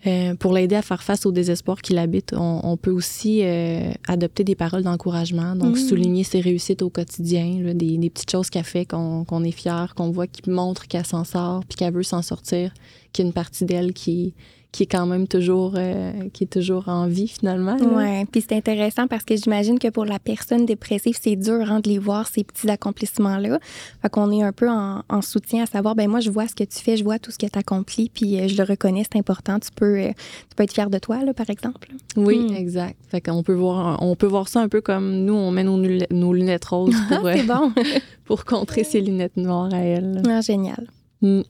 Euh, 0.07 0.35
pour 0.37 0.53
l'aider 0.53 0.77
à 0.77 0.83
faire 0.83 1.03
face 1.03 1.27
au 1.27 1.33
désespoir 1.33 1.83
qui 1.83 1.93
l'habite, 1.93 2.33
on, 2.37 2.61
on 2.63 2.77
peut 2.77 2.91
aussi 2.93 3.41
euh, 3.43 3.91
adopter 4.07 4.45
des 4.45 4.55
paroles 4.55 4.83
d'encouragement, 4.85 5.57
donc 5.57 5.77
Mhm. 5.77 5.89
souligner 5.89 6.23
ses 6.25 6.41
réussites 6.41 6.83
au 6.83 6.91
quotidien, 6.91 7.59
là, 7.61 7.75
des, 7.75 7.99
des 7.99 8.11
petites 8.11 8.31
choses 8.31 8.49
qu'elle 8.51 8.65
fait, 8.65 8.85
qu'on 8.85 9.25
qu'on 9.25 9.43
est 9.43 9.51
fier, 9.51 9.95
qu'on 9.97 10.11
voit 10.11 10.27
qui 10.29 10.49
montre 10.49 10.87
qu'elle 10.87 11.07
s'en 11.07 11.25
sort, 11.25 11.65
puis 11.69 11.77
qu'elle 11.77 11.93
veut 11.93 12.03
s'en 12.05 12.23
sortir, 12.23 12.73
qu'il 13.13 13.25
y 13.25 13.27
a 13.27 13.29
une 13.29 13.33
partie 13.35 13.65
d'elle 13.65 13.93
qui, 13.93 14.35
qui 14.73 14.83
est 14.83 14.87
quand 14.87 15.07
même 15.07 15.27
toujours, 15.27 15.73
euh, 15.77 16.13
qui 16.35 16.45
est 16.45 16.49
toujours 16.49 16.89
en 16.89 17.07
vie 17.07 17.29
finalement. 17.29 17.77
Oui, 17.81 18.25
puis 18.31 18.43
c'est 18.47 18.55
intéressant 18.57 19.07
parce 19.07 19.25
que 19.25 19.35
j'imagine 19.35 19.79
que 19.79 19.89
pour 19.89 20.05
la 20.05 20.19
personne 20.19 20.67
dépressive, 20.67 21.17
c'est 21.21 21.37
dur 21.37 21.71
hein, 21.71 21.81
de 21.81 21.89
les 21.89 21.99
voir, 21.99 22.27
ces 22.29 22.45
petits 22.45 22.69
accomplissements-là. 22.69 23.59
Fait 24.03 24.09
qu'on 24.11 24.31
est 24.33 24.43
un 24.43 24.53
peu 24.53 24.69
en, 24.69 25.03
en 25.09 25.23
soutien 25.23 25.63
à 25.63 25.67
savoir, 25.67 25.95
ben 25.95 26.11
moi, 26.11 26.21
je 26.21 26.31
vois 26.31 26.47
ce 26.47 26.55
que 26.55 26.65
tu 26.65 26.79
fais, 26.79 26.97
je 26.99 27.05
vois 27.05 27.19
tout 27.19 27.31
ce 27.31 27.39
que 27.39 27.47
tu 27.47 27.59
accomplis, 27.59 28.11
puis 28.13 28.39
euh, 28.39 28.49
je 28.49 28.57
le 28.57 28.65
reconnais, 28.65 29.03
c'est 29.11 29.19
important. 29.19 29.59
Tu 29.59 29.71
peux, 29.75 29.99
euh, 29.99 30.09
tu 30.11 30.55
peux 30.57 30.65
être 30.65 30.73
fier 30.75 30.91
de 30.91 30.99
toi, 30.99 31.25
là, 31.25 31.33
par 31.33 31.49
exemple. 31.49 31.89
Oui, 32.17 32.39
Hmm. 32.51 32.55
exact. 32.55 32.97
Fait 33.09 33.21
qu'on 33.23 33.43
peut 33.43 33.55
voir, 33.55 34.03
on 34.03 34.15
peut 34.15 34.27
voir 34.27 34.49
ça 34.49 34.61
un 34.61 34.69
peu 34.69 34.81
comme 34.83 35.25
nous, 35.25 35.35
on 35.35 35.51
met 35.51 35.65
nos, 35.65 36.33
lunettes 36.35 36.65
roses 36.67 36.95
pour, 37.09 37.27
c'est 37.29 37.45
bon. 37.45 37.73
pour 38.25 38.45
contrer 38.45 38.85
ses 38.93 39.01
lunettes 39.01 39.37
noires 39.39 39.73
à 39.73 39.79
elle. 39.79 40.21
ah, 40.29 40.41
génial. 40.43 40.87
Mm. 41.23 41.41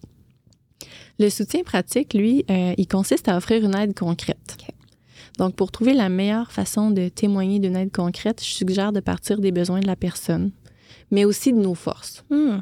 Le 1.18 1.30
soutien 1.30 1.62
pratique, 1.62 2.14
lui, 2.14 2.44
euh, 2.50 2.74
il 2.76 2.86
consiste 2.88 3.28
à 3.28 3.36
offrir 3.36 3.64
une 3.64 3.74
aide 3.74 3.94
concrète. 3.94 4.56
Donc, 5.38 5.54
pour 5.54 5.70
trouver 5.70 5.92
la 5.94 6.08
meilleure 6.08 6.50
façon 6.50 6.90
de 6.90 7.08
témoigner 7.08 7.58
d'une 7.58 7.76
aide 7.76 7.92
concrète, 7.92 8.42
je 8.42 8.50
suggère 8.50 8.92
de 8.92 9.00
partir 9.00 9.38
des 9.38 9.52
besoins 9.52 9.80
de 9.80 9.86
la 9.86 9.96
personne, 9.96 10.50
mais 11.10 11.24
aussi 11.24 11.52
de 11.52 11.58
nos 11.58 11.74
forces. 11.74 12.24
Hmm. 12.30 12.58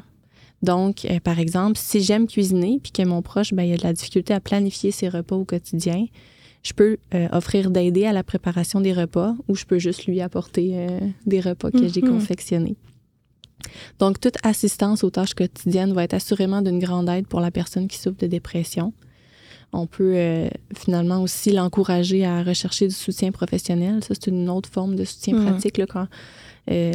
Donc, 0.61 1.05
euh, 1.05 1.19
par 1.19 1.39
exemple, 1.39 1.77
si 1.77 2.01
j'aime 2.01 2.27
cuisiner 2.27 2.79
puis 2.81 2.91
que 2.91 3.03
mon 3.03 3.21
proche, 3.21 3.53
ben, 3.53 3.63
il 3.63 3.73
a 3.73 3.77
de 3.77 3.83
la 3.83 3.93
difficulté 3.93 4.33
à 4.33 4.39
planifier 4.39 4.91
ses 4.91 5.09
repas 5.09 5.35
au 5.35 5.45
quotidien, 5.45 6.05
je 6.63 6.73
peux 6.73 6.97
euh, 7.13 7.27
offrir 7.31 7.69
d'aider 7.69 8.05
à 8.05 8.13
la 8.13 8.23
préparation 8.23 8.81
des 8.81 8.91
repas 8.93 9.35
ou 9.47 9.55
je 9.55 9.65
peux 9.65 9.77
juste 9.79 10.07
lui 10.07 10.19
apporter 10.19 10.71
euh, 10.73 10.99
des 11.25 11.39
repas 11.39 11.71
que 11.71 11.87
j'ai 11.87 12.01
Mhm. 12.01 12.09
confectionnés. 12.09 12.75
Donc, 13.99 14.19
toute 14.19 14.35
assistance 14.43 15.03
aux 15.03 15.09
tâches 15.09 15.33
quotidiennes 15.33 15.93
va 15.93 16.03
être 16.03 16.13
assurément 16.13 16.61
d'une 16.61 16.79
grande 16.79 17.09
aide 17.09 17.27
pour 17.27 17.39
la 17.39 17.51
personne 17.51 17.87
qui 17.87 17.97
souffre 17.97 18.17
de 18.19 18.27
dépression. 18.27 18.93
On 19.73 19.87
peut 19.87 20.13
euh, 20.15 20.47
finalement 20.77 21.21
aussi 21.21 21.51
l'encourager 21.51 22.25
à 22.25 22.43
rechercher 22.43 22.87
du 22.87 22.93
soutien 22.93 23.31
professionnel. 23.31 24.01
Ça, 24.03 24.13
c'est 24.13 24.27
une 24.27 24.49
autre 24.49 24.69
forme 24.69 24.95
de 24.95 25.03
soutien 25.03 25.35
Mhm. 25.35 25.45
pratique. 25.45 25.77
Là, 25.77 25.85
quand, 25.85 26.07
euh, 26.71 26.91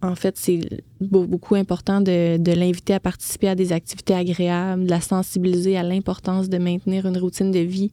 en 0.00 0.14
fait, 0.14 0.38
c'est 0.38 0.60
beau- 1.00 1.26
beaucoup 1.26 1.54
important 1.54 2.00
de, 2.00 2.38
de 2.38 2.52
l'inviter 2.52 2.94
à 2.94 3.00
participer 3.00 3.48
à 3.48 3.54
des 3.54 3.72
activités 3.72 4.14
agréables, 4.14 4.84
de 4.84 4.90
la 4.90 5.00
sensibiliser 5.02 5.76
à 5.76 5.82
l'importance 5.82 6.48
de 6.48 6.56
maintenir 6.58 7.04
une 7.06 7.18
routine 7.18 7.50
de 7.50 7.58
vie. 7.58 7.90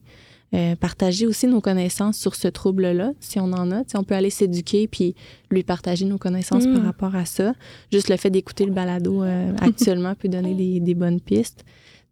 Euh, 0.55 0.75
partager 0.75 1.27
aussi 1.27 1.47
nos 1.47 1.59
connaissances 1.59 2.17
sur 2.17 2.33
ce 2.35 2.47
trouble-là, 2.47 3.11
si 3.19 3.39
on 3.39 3.51
en 3.51 3.71
a. 3.71 3.83
Tu 3.83 3.91
sais, 3.91 3.97
on 3.97 4.03
peut 4.03 4.15
aller 4.15 4.29
s'éduquer 4.29 4.87
puis 4.87 5.13
lui 5.51 5.63
partager 5.63 6.05
nos 6.05 6.17
connaissances 6.17 6.65
Mm. 6.65 6.73
par 6.75 6.83
rapport 6.83 7.15
à 7.15 7.25
ça. 7.25 7.53
Juste 7.91 8.09
le 8.09 8.15
fait 8.15 8.29
d'écouter 8.29 8.65
le 8.65 8.71
balado 8.71 9.23
euh, 9.23 9.51
actuellement 9.59 10.15
peut 10.15 10.29
donner 10.29 10.53
des, 10.53 10.79
des 10.79 10.93
bonnes 10.95 11.19
pistes. 11.19 11.65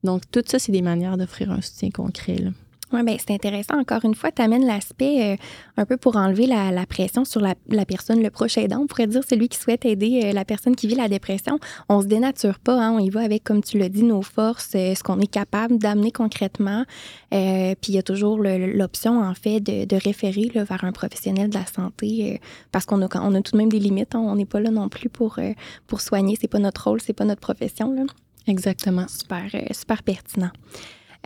Donc, 0.03 0.23
tout 0.31 0.41
ça, 0.45 0.59
c'est 0.59 0.71
des 0.73 0.81
manières 0.81 1.15
d'offrir 1.15 1.51
un 1.51 1.61
soutien 1.61 1.89
concret. 1.89 2.35
là. 2.35 2.49
Oui, 2.93 3.01
ben 3.03 3.17
c'est 3.19 3.33
intéressant. 3.33 3.79
Encore 3.79 4.05
une 4.05 4.13
fois, 4.13 4.31
tu 4.31 4.41
amènes 4.43 4.67
l'aspect 4.67 5.33
euh, 5.33 5.35
un 5.77 5.85
peu 5.85 5.97
pour 5.97 6.15
enlever 6.15 6.45
la, 6.45 6.71
la 6.71 6.85
pression 6.85 7.25
sur 7.25 7.41
la, 7.41 7.55
la 7.67 7.85
personne, 7.85 8.21
le 8.21 8.29
proche 8.29 8.55
aidant. 8.59 8.81
On 8.83 8.87
pourrait 8.87 9.07
dire 9.07 9.23
celui 9.27 9.49
qui 9.49 9.57
souhaite 9.57 9.83
aider 9.83 10.21
euh, 10.25 10.31
la 10.31 10.45
personne 10.45 10.75
qui 10.75 10.85
vit 10.87 10.93
la 10.93 11.07
dépression. 11.07 11.57
On 11.89 12.01
se 12.01 12.05
dénature 12.05 12.59
pas, 12.59 12.79
hein, 12.79 12.91
on 12.91 12.99
y 12.99 13.09
va 13.09 13.21
avec, 13.21 13.43
comme 13.43 13.63
tu 13.63 13.79
l'as 13.79 13.89
dit, 13.89 14.03
nos 14.03 14.21
forces, 14.21 14.73
euh, 14.75 14.93
ce 14.93 15.01
qu'on 15.01 15.19
est 15.19 15.25
capable 15.31 15.79
d'amener 15.79 16.11
concrètement. 16.11 16.85
Puis 17.31 17.91
il 17.91 17.95
y 17.95 17.97
a 17.97 18.03
toujours 18.03 18.37
le- 18.37 18.71
l'option, 18.73 19.19
en 19.21 19.33
fait, 19.33 19.59
de, 19.59 19.85
de 19.85 19.95
référer 19.95 20.51
là, 20.53 20.63
vers 20.63 20.83
un 20.83 20.91
professionnel 20.91 21.49
de 21.49 21.55
la 21.55 21.65
santé 21.65 22.39
parce 22.71 22.85
qu'on 22.85 23.01
a, 23.01 23.07
on 23.21 23.33
a 23.33 23.41
tout 23.41 23.53
de 23.53 23.57
même 23.57 23.69
des 23.69 23.79
limites. 23.79 24.13
hein. 24.13 24.19
on 24.19 24.35
n'est 24.35 24.45
pas 24.45 24.59
là 24.59 24.69
non 24.69 24.87
plus 24.87 25.09
pour, 25.09 25.39
pour 25.87 26.01
soigner. 26.01 26.37
C'est 26.39 26.47
pas 26.47 26.59
notre 26.59 26.83
rôle, 26.87 27.01
c'est 27.01 27.13
pas 27.13 27.25
notre 27.25 27.41
profession. 27.41 27.91
Là. 27.91 28.03
Exactement. 28.45 29.07
Super, 29.07 29.45
super 29.71 30.03
pertinent. 30.03 30.51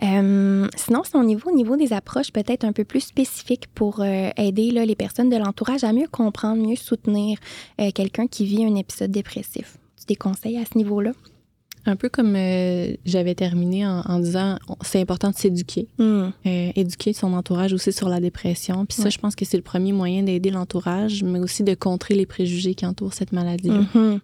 Euh, 0.02 0.68
sinon, 0.76 1.02
c'est 1.04 1.16
au 1.18 1.24
niveau, 1.24 1.50
au 1.50 1.54
niveau 1.54 1.76
des 1.76 1.92
approches 1.92 2.32
peut-être 2.32 2.64
un 2.64 2.72
peu 2.72 2.84
plus 2.84 3.00
spécifiques 3.00 3.66
pour 3.74 4.00
euh, 4.00 4.30
aider 4.36 4.70
là, 4.70 4.84
les 4.86 4.94
personnes 4.94 5.28
de 5.28 5.36
l'entourage 5.36 5.82
à 5.84 5.92
mieux 5.92 6.06
comprendre, 6.10 6.62
mieux 6.66 6.76
soutenir 6.76 7.38
euh, 7.80 7.90
quelqu'un 7.92 8.26
qui 8.26 8.44
vit 8.46 8.64
un 8.64 8.74
épisode 8.76 9.10
dépressif. 9.10 9.76
Tu 9.98 10.06
des 10.06 10.16
conseils 10.16 10.56
à 10.56 10.64
ce 10.64 10.78
niveau-là? 10.78 11.12
Un 11.86 11.96
peu 11.96 12.08
comme 12.10 12.34
j'avais 13.06 13.34
terminé 13.34 13.86
en, 13.86 14.00
en 14.00 14.18
disant, 14.18 14.58
c'est 14.82 15.00
important 15.00 15.30
de 15.30 15.36
s'éduquer, 15.36 15.88
Hmm. 15.98 16.30
éduquer 16.44 17.12
son 17.14 17.32
entourage 17.32 17.72
aussi 17.72 17.92
sur 17.92 18.08
la 18.10 18.20
dépression. 18.20 18.84
Puis 18.84 18.96
ça, 18.98 19.04
Ouais. 19.04 19.10
je 19.10 19.18
pense 19.18 19.34
que 19.34 19.44
c'est 19.46 19.56
le 19.56 19.62
premier 19.62 19.92
moyen 19.92 20.22
d'aider 20.22 20.50
l'entourage, 20.50 21.22
mais 21.22 21.38
aussi 21.38 21.62
de 21.62 21.74
contrer 21.74 22.14
les 22.14 22.26
préjugés 22.26 22.74
qui 22.74 22.84
entourent 22.84 23.14
cette 23.14 23.32
maladie. 23.32 23.70
Mhm. 23.70 24.20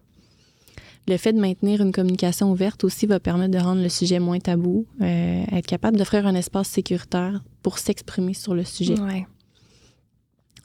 Le 1.07 1.17
fait 1.19 1.33
de 1.33 1.41
maintenir 1.41 1.83
une 1.83 1.93
communication 1.93 2.51
ouverte 2.51 2.83
aussi 2.85 3.07
va 3.07 3.21
permettre 3.21 3.51
de 3.53 3.63
rendre 3.63 3.83
le 3.83 3.89
sujet 3.91 4.19
moins 4.19 4.39
tabou, 4.39 4.87
euh, 5.03 5.45
être 5.53 5.67
capable 5.67 5.99
d'offrir 5.99 6.27
un 6.27 6.35
espace 6.35 6.69
sécuritaire 6.69 7.43
pour 7.63 7.79
s'exprimer 7.79 8.33
sur 8.33 8.55
le 8.55 8.65
sujet. 8.65 8.99
Ouais. 8.99 9.27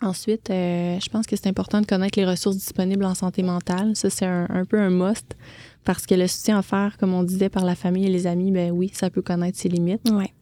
Ensuite, 0.01 0.49
euh, 0.49 0.97
je 1.01 1.09
pense 1.09 1.27
que 1.27 1.35
c'est 1.35 1.47
important 1.49 1.81
de 1.81 1.85
connaître 1.85 2.17
les 2.17 2.25
ressources 2.25 2.55
disponibles 2.55 3.03
en 3.03 3.15
santé 3.15 3.43
mentale. 3.43 3.97
Ça, 3.97 4.09
c'est 4.09 4.25
un, 4.25 4.47
un 4.49 4.63
peu 4.63 4.79
un 4.79 4.89
must 4.89 5.35
parce 5.83 6.05
que 6.05 6.15
le 6.15 6.27
soutien 6.27 6.57
offert, 6.59 6.97
comme 6.97 7.13
on 7.13 7.23
disait, 7.23 7.49
par 7.49 7.65
la 7.65 7.75
famille 7.75 8.05
et 8.05 8.09
les 8.09 8.25
amis, 8.25 8.51
ben 8.51 8.71
oui, 8.71 8.91
ça 8.93 9.09
peut 9.09 9.21
connaître 9.21 9.57
ses 9.57 9.67
limites. 9.67 10.09
Ouais. 10.09 10.33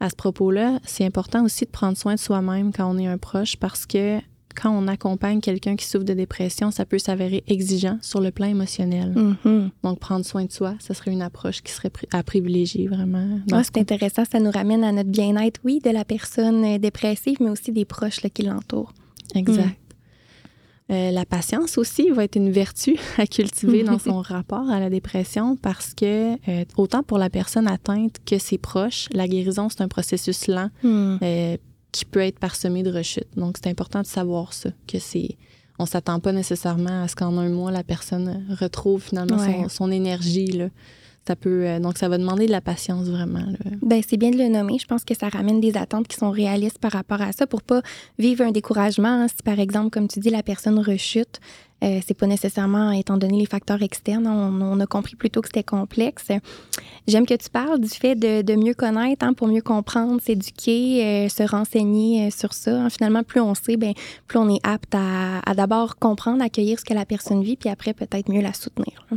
À 0.00 0.08
ce 0.08 0.16
propos-là, 0.16 0.80
c'est 0.84 1.04
important 1.04 1.44
aussi 1.44 1.66
de 1.66 1.70
prendre 1.70 1.96
soin 1.98 2.14
de 2.14 2.20
soi-même 2.20 2.72
quand 2.72 2.90
on 2.90 2.98
est 2.98 3.06
un 3.06 3.18
proche 3.18 3.56
parce 3.56 3.84
que 3.84 4.18
quand 4.54 4.70
on 4.70 4.88
accompagne 4.88 5.40
quelqu'un 5.40 5.76
qui 5.76 5.86
souffre 5.86 6.04
de 6.04 6.14
dépression, 6.14 6.70
ça 6.70 6.84
peut 6.84 6.98
s'avérer 6.98 7.44
exigeant 7.46 7.98
sur 8.00 8.20
le 8.20 8.30
plan 8.30 8.46
émotionnel. 8.46 9.12
Mhm. 9.14 9.70
Donc, 9.82 9.98
prendre 9.98 10.24
soin 10.24 10.44
de 10.44 10.52
soi, 10.52 10.74
ça 10.78 10.94
serait 10.94 11.12
une 11.12 11.22
approche 11.22 11.62
qui 11.62 11.72
serait 11.72 11.92
à 12.12 12.22
privilégier 12.22 12.88
vraiment. 12.88 13.40
Ah, 13.52 13.62
ce 13.62 13.70
c'est 13.74 13.80
intéressant, 13.80 14.24
ça 14.30 14.40
nous 14.40 14.50
ramène 14.50 14.84
à 14.84 14.92
notre 14.92 15.10
bien-être, 15.10 15.60
oui, 15.64 15.80
de 15.84 15.90
la 15.90 16.04
personne 16.04 16.64
euh, 16.64 16.78
dépressive, 16.78 17.36
mais 17.40 17.50
aussi 17.50 17.72
des 17.72 17.84
proches 17.84 18.22
là, 18.22 18.30
qui 18.30 18.42
l'entourent. 18.42 18.92
Exact. 19.34 19.76
Euh, 20.90 21.10
la 21.10 21.24
patience 21.24 21.78
aussi 21.78 22.10
va 22.10 22.24
être 22.24 22.36
une 22.36 22.50
vertu 22.50 22.96
à 23.18 23.26
cultiver 23.26 23.84
dans 23.84 23.98
son 23.98 24.20
rapport 24.20 24.68
à 24.68 24.78
la 24.80 24.90
dépression 24.90 25.56
parce 25.56 25.94
que 25.94 26.34
euh, 26.46 26.64
autant 26.76 27.02
pour 27.02 27.16
la 27.16 27.30
personne 27.30 27.66
atteinte 27.66 28.18
que 28.26 28.38
ses 28.38 28.58
proches, 28.58 29.08
la 29.12 29.26
guérison, 29.26 29.68
c'est 29.70 29.80
un 29.80 29.88
processus 29.88 30.46
lent 30.46 30.68
Hmm. 30.82 31.16
euh, 31.22 31.56
qui 31.94 32.04
peut 32.04 32.20
être 32.20 32.38
parsemé 32.40 32.82
de 32.82 32.90
rechutes. 32.90 33.28
Donc, 33.36 33.56
c'est 33.56 33.70
important 33.70 34.02
de 34.02 34.06
savoir 34.06 34.52
ça, 34.52 34.70
que 34.88 34.98
c'est... 34.98 35.36
On 35.78 35.86
s'attend 35.86 36.18
pas 36.20 36.32
nécessairement 36.32 37.02
à 37.04 37.08
ce 37.08 37.14
qu'en 37.16 37.36
un 37.38 37.48
mois, 37.48 37.70
la 37.70 37.84
personne 37.84 38.44
retrouve 38.60 39.02
finalement 39.02 39.38
son, 39.38 39.44
Ouais. 39.62 39.68
son 39.68 39.90
énergie. 39.90 40.46
Là. 40.48 40.68
Ça 41.26 41.36
peut, 41.36 41.66
euh, 41.66 41.80
donc, 41.80 41.98
ça 41.98 42.08
va 42.08 42.18
demander 42.18 42.46
de 42.46 42.50
la 42.52 42.60
patience 42.60 43.06
vraiment. 43.08 43.44
Ben, 43.82 44.02
c'est 44.06 44.16
bien 44.16 44.30
de 44.30 44.36
le 44.36 44.48
nommer. 44.48 44.78
Je 44.78 44.86
pense 44.86 45.04
que 45.04 45.14
ça 45.16 45.28
ramène 45.28 45.60
des 45.60 45.76
attentes 45.76 46.06
qui 46.06 46.16
sont 46.16 46.30
réalistes 46.30 46.78
par 46.78 46.92
rapport 46.92 47.22
à 47.22 47.32
ça 47.32 47.46
pour 47.46 47.62
pas 47.62 47.80
vivre 48.18 48.44
un 48.44 48.50
découragement. 48.52 49.08
hein. 49.22 49.26
Si, 49.28 49.42
par 49.44 49.58
exemple, 49.58 49.90
comme 49.90 50.06
tu 50.08 50.20
dis, 50.20 50.30
la 50.30 50.42
personne 50.42 50.78
rechute, 50.78 51.40
euh, 51.84 52.00
c'est 52.06 52.14
pas 52.14 52.26
nécessairement 52.26 52.90
étant 52.92 53.16
donné 53.16 53.38
les 53.38 53.46
facteurs 53.46 53.82
externes. 53.82 54.26
On, 54.26 54.80
a 54.80 54.86
compris 54.86 55.16
plutôt 55.16 55.40
que 55.42 55.48
c'était 55.48 55.62
complexe. 55.62 56.28
J'aime 57.06 57.26
que 57.26 57.34
tu 57.34 57.50
parles 57.50 57.80
du 57.80 57.88
fait 57.88 58.14
de, 58.14 58.54
mieux 58.56 58.74
connaître, 58.74 59.24
hein, 59.24 59.34
pour 59.34 59.48
mieux 59.48 59.60
comprendre, 59.60 60.20
s'éduquer, 60.20 61.04
euh, 61.04 61.28
se 61.28 61.42
renseigner 61.42 62.26
euh, 62.26 62.30
sur 62.30 62.52
ça. 62.54 62.84
hein. 62.84 62.90
Finalement, 62.90 63.22
plus 63.22 63.40
on 63.40 63.54
sait, 63.54 63.76
ben, 63.76 63.92
plus 64.26 64.38
on 64.38 64.48
est 64.48 64.60
apte 64.64 64.94
à, 64.94 65.40
à 65.44 65.54
d'abord 65.54 65.96
comprendre, 65.96 66.42
accueillir 66.42 66.78
ce 66.78 66.84
que 66.84 66.94
la 66.94 67.04
personne 67.04 67.42
vit, 67.42 67.56
puis 67.56 67.68
après, 67.68 67.92
peut-être 67.92 68.30
mieux 68.30 68.42
la 68.42 68.52
soutenir. 68.54 69.06
hein. 69.12 69.16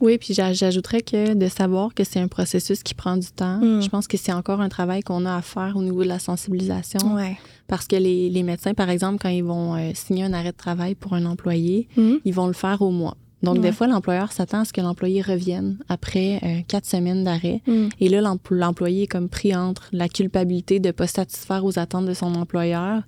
Oui, 0.00 0.18
puis 0.18 0.34
j'a- 0.34 0.52
j'ajouterais 0.52 1.02
que 1.02 1.34
de 1.34 1.48
savoir 1.48 1.94
que 1.94 2.04
c'est 2.04 2.20
un 2.20 2.28
processus 2.28 2.82
qui 2.82 2.94
prend 2.94 3.16
du 3.16 3.28
temps, 3.28 3.58
Mm. 3.58 3.82
je 3.82 3.88
pense 3.88 4.06
que 4.06 4.16
c'est 4.16 4.32
encore 4.32 4.60
un 4.60 4.68
travail 4.68 5.02
qu'on 5.02 5.24
a 5.26 5.36
à 5.36 5.42
faire 5.42 5.76
au 5.76 5.82
niveau 5.82 6.02
de 6.02 6.08
la 6.08 6.18
sensibilisation. 6.18 7.14
Ouais. 7.14 7.36
Parce 7.66 7.86
que 7.86 7.96
les, 7.96 8.28
les 8.30 8.42
médecins, 8.42 8.74
par 8.74 8.90
exemple, 8.90 9.18
quand 9.22 9.28
ils 9.30 9.44
vont 9.44 9.74
euh, 9.76 9.90
signer 9.94 10.24
un 10.24 10.32
arrêt 10.32 10.52
de 10.52 10.56
travail 10.56 10.94
pour 10.94 11.14
un 11.14 11.24
employé, 11.24 11.88
Mhm. 11.96 12.20
ils 12.24 12.34
vont 12.34 12.46
le 12.46 12.52
faire 12.52 12.82
au 12.82 12.90
mois. 12.90 13.16
Donc, 13.44 13.56
Ouais. 13.56 13.60
des 13.60 13.72
fois, 13.72 13.86
l'employeur 13.86 14.32
s'attend 14.32 14.60
à 14.60 14.64
ce 14.64 14.72
que 14.72 14.80
l'employé 14.80 15.22
revienne 15.22 15.78
après 15.88 16.40
euh, 16.42 16.60
quatre 16.66 16.86
semaines 16.86 17.24
d'arrêt. 17.24 17.60
Mm. 17.66 17.88
Et 18.00 18.08
là, 18.08 18.20
l'empl- 18.20 18.54
l'employé 18.54 19.02
est 19.04 19.06
comme 19.06 19.28
pris 19.28 19.54
entre 19.54 19.88
la 19.92 20.08
culpabilité 20.08 20.80
de 20.80 20.88
ne 20.88 20.92
pas 20.92 21.06
satisfaire 21.06 21.64
aux 21.64 21.78
attentes 21.78 22.06
de 22.06 22.14
son 22.14 22.34
employeur 22.34 23.02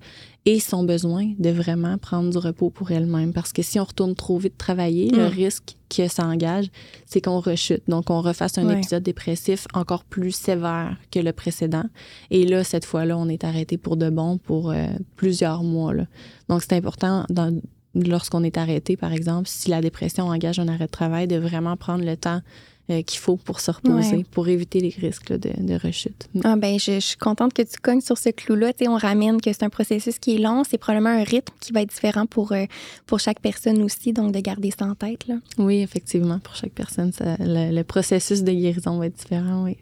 et 0.45 0.61
son 0.61 0.83
besoin 0.83 1.33
de 1.39 1.49
vraiment 1.49 1.97
prendre 1.97 2.29
du 2.29 2.37
repos 2.37 2.69
pour 2.69 2.91
elle-même. 2.91 3.33
Parce 3.33 3.51
que 3.51 3.61
si 3.61 3.79
on 3.81 3.83
retourne 3.83 4.15
trop 4.15 4.37
vite 4.37 4.57
travailler, 4.57 5.09
le 5.09 5.25
Mm. 5.25 5.31
risque 5.31 5.75
que 5.89 6.07
ça 6.07 6.25
engage, 6.25 6.67
c'est 7.05 7.19
qu'on 7.21 7.39
rechute. 7.39 7.83
Donc, 7.89 8.09
on 8.09 8.21
refasse 8.21 8.57
un 8.57 8.65
Ouais. 8.67 8.77
épisode 8.77 9.03
dépressif 9.03 9.67
encore 9.73 10.03
plus 10.05 10.31
sévère 10.31 10.95
que 11.11 11.19
le 11.19 11.33
précédent. 11.33 11.83
Et 12.31 12.45
là, 12.45 12.63
cette 12.63 12.85
fois-là, 12.85 13.17
on 13.17 13.27
est 13.27 13.43
arrêté 13.43 13.77
pour 13.77 13.97
de 13.97 14.09
bon 14.09 14.37
pour 14.37 14.71
euh, 14.71 14.87
plusieurs 15.17 15.63
mois. 15.63 15.93
là. 15.93 16.05
Donc, 16.49 16.61
c'est 16.61 16.73
important 16.73 17.25
dans- 17.29 17.59
lorsqu'on 18.05 18.43
est 18.43 18.57
arrêté, 18.57 18.95
par 18.97 19.11
exemple, 19.13 19.47
si 19.49 19.69
la 19.69 19.81
dépression 19.81 20.25
engage 20.27 20.59
un 20.59 20.67
arrêt 20.67 20.85
de 20.85 20.91
travail, 20.91 21.27
de 21.27 21.37
vraiment 21.37 21.75
prendre 21.77 22.03
le 22.05 22.15
temps 22.17 22.41
euh, 22.89 23.01
qu'il 23.01 23.19
faut 23.19 23.35
pour 23.35 23.59
se 23.59 23.69
reposer, 23.69 24.17
Ouais. 24.17 24.25
pour 24.31 24.47
éviter 24.47 24.79
les 24.79 24.95
risques 24.97 25.29
là, 25.29 25.37
de, 25.37 25.49
de 25.57 25.73
rechute. 25.77 26.29
Ah 26.45 26.55
ben, 26.55 26.79
je, 26.79 26.93
je 26.93 26.99
suis 26.99 27.17
contente 27.17 27.53
que 27.53 27.61
tu 27.61 27.77
cognes 27.81 27.99
sur 27.99 28.17
ce 28.17 28.29
clou-là. 28.29 28.71
On 28.87 28.95
ramène 28.95 29.41
que 29.41 29.51
c'est 29.51 29.63
un 29.63 29.69
processus 29.69 30.19
qui 30.19 30.35
est 30.35 30.39
long. 30.39 30.63
C'est 30.63 30.77
probablement 30.77 31.09
un 31.09 31.23
rythme 31.23 31.53
qui 31.59 31.73
va 31.73 31.81
être 31.81 31.89
différent 31.89 32.25
pour, 32.25 32.53
euh, 32.53 32.63
pour 33.05 33.19
chaque 33.19 33.41
personne 33.41 33.81
aussi, 33.83 34.13
donc 34.13 34.31
de 34.31 34.39
garder 34.39 34.71
ça 34.71 34.85
en 34.85 34.95
tête. 34.95 35.27
Là. 35.27 35.35
Oui, 35.57 35.79
effectivement, 35.79 36.39
pour 36.39 36.55
chaque 36.55 36.71
personne, 36.71 37.11
ça- 37.11 37.35
le, 37.39 37.75
le 37.75 37.83
processus 37.83 38.41
de 38.43 38.53
guérison 38.53 38.97
va 38.99 39.07
être 39.07 39.17
différent, 39.17 39.65
oui. 39.65 39.75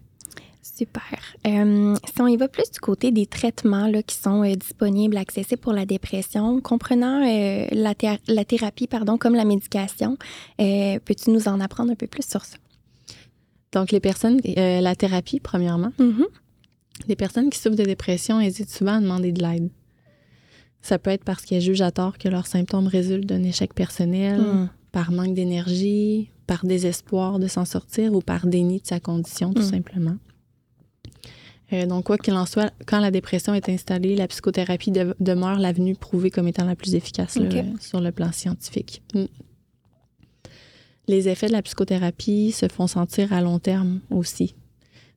Super. 0.76 1.04
Euh, 1.48 1.96
si 2.14 2.22
on 2.22 2.28
y 2.28 2.36
va 2.36 2.48
plus 2.50 2.70
du 2.70 2.80
côté 2.80 3.12
des 3.12 3.26
traitements 3.26 3.88
là, 3.88 4.04
qui 4.04 4.16
sont 4.16 4.44
euh, 4.44 4.56
disponibles, 4.56 5.16
accessibles 5.16 5.62
pour 5.62 5.72
la 5.74 5.86
dépression, 5.86 6.60
comprenant 6.60 7.22
euh, 7.26 7.68
la, 7.72 7.96
thé- 7.96 8.20
la 8.28 8.44
thérapie 8.44 8.88
pardon, 8.88 9.18
comme 9.18 9.36
la 9.36 9.46
médication, 9.46 10.18
peux-tu 10.58 11.30
nous 11.30 11.48
en 11.48 11.62
apprendre 11.62 11.92
un 11.92 11.96
peu 11.96 12.08
plus 12.08 12.28
sur 12.28 12.44
ça? 12.44 12.58
Donc, 13.72 13.92
les 13.92 14.00
personnes, 14.00 14.40
la 14.56 14.96
thérapie, 14.96 15.40
premièrement, 15.40 15.92
Mhm. 16.00 16.26
les 17.08 17.16
personnes 17.16 17.50
qui 17.50 17.60
souffrent 17.60 17.76
de 17.78 17.84
dépression 17.84 18.40
hésitent 18.42 18.70
souvent 18.70 18.96
à 18.96 19.02
demander 19.02 19.32
de 19.32 19.42
l'aide. 19.42 19.70
Ça 20.82 21.00
peut 21.00 21.10
être 21.12 21.24
parce 21.24 21.44
qu'elles 21.46 21.62
jugent 21.62 21.82
à 21.82 21.92
tort 21.92 22.18
que 22.18 22.28
leurs 22.30 22.48
symptômes 22.48 22.88
résultent 22.88 23.26
d'un 23.28 23.44
échec 23.44 23.74
personnel, 23.74 24.40
Mm. 24.40 24.70
par 24.92 25.12
manque 25.12 25.34
d'énergie, 25.34 26.30
par 26.48 26.66
désespoir 26.66 27.40
de 27.40 27.48
s'en 27.48 27.66
sortir 27.66 28.14
ou 28.14 28.20
par 28.22 28.46
déni 28.46 28.80
de 28.82 28.86
sa 28.88 29.00
condition, 29.00 29.52
tout 29.54 29.62
Mm. 29.64 29.72
simplement. 29.72 30.16
Euh, 31.74 31.86
donc, 31.88 32.06
quoi 32.06 32.18
qu'il 32.18 32.34
en 32.36 32.46
soit, 32.46 32.72
quand 32.86 33.00
la 33.00 33.10
dépression 33.12 33.54
est 33.56 33.70
installée, 33.70 34.16
la 34.16 34.28
psychothérapie 34.28 34.92
de- 34.92 35.16
demeure 35.20 35.58
l'avenue 35.60 35.96
prouvée 35.96 36.30
comme 36.30 36.48
étant 36.48 36.66
la 36.66 36.76
plus 36.76 36.94
efficace 36.96 37.38
là, 37.38 37.50
sur 37.82 38.02
le 38.02 38.12
plan 38.12 38.32
scientifique. 38.32 39.02
Mm. 39.16 39.26
Les 41.08 41.30
effets 41.30 41.48
de 41.48 41.52
la 41.52 41.62
psychothérapie 41.62 42.52
se 42.52 42.68
font 42.68 42.88
sentir 42.88 43.32
à 43.34 43.42
long 43.42 43.60
terme 43.60 44.00
aussi. 44.10 44.56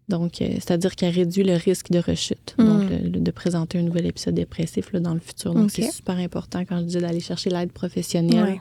Donc, 0.09 0.41
euh, 0.41 0.49
c'est-à-dire 0.55 0.97
qu'elle 0.97 1.15
réduit 1.15 1.45
le 1.45 1.55
risque 1.55 1.91
de 1.91 1.99
rechute, 1.99 2.55
Mm. 2.59 2.65
donc 2.65 2.91
le- 2.91 3.09
le- 3.11 3.21
de 3.21 3.31
présenter 3.31 3.79
un 3.79 3.83
nouvel 3.83 4.07
épisode 4.07 4.35
dépressif 4.35 4.93
là, 4.93 5.01
dans 5.01 5.15
le 5.15 5.21
futur. 5.21 5.55
Donc, 5.55 5.71
c'est 5.71 5.91
super 5.91 6.17
important 6.17 6.61
quand 6.67 6.79
je 6.79 6.85
dis 6.85 6.99
d'aller 6.99 7.21
chercher 7.21 7.51
l'aide 7.51 7.73
professionnelle 7.73 8.43
Ouais. 8.45 8.61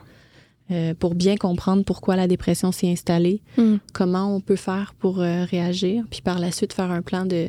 euh, 0.70 0.94
pour 0.94 1.14
bien 1.14 1.36
comprendre 1.36 1.84
pourquoi 1.84 2.16
la 2.16 2.26
dépression 2.28 2.70
s'est 2.72 2.90
installée, 2.90 3.40
Mm. 3.56 3.76
comment 3.94 4.34
on 4.34 4.40
peut 4.42 4.56
faire 4.56 4.92
pour 4.98 5.20
euh, 5.20 5.44
réagir, 5.44 6.04
puis 6.10 6.20
par 6.20 6.38
la 6.38 6.52
suite 6.52 6.74
faire 6.74 6.90
un 6.90 7.00
plan 7.00 7.24
de 7.24 7.48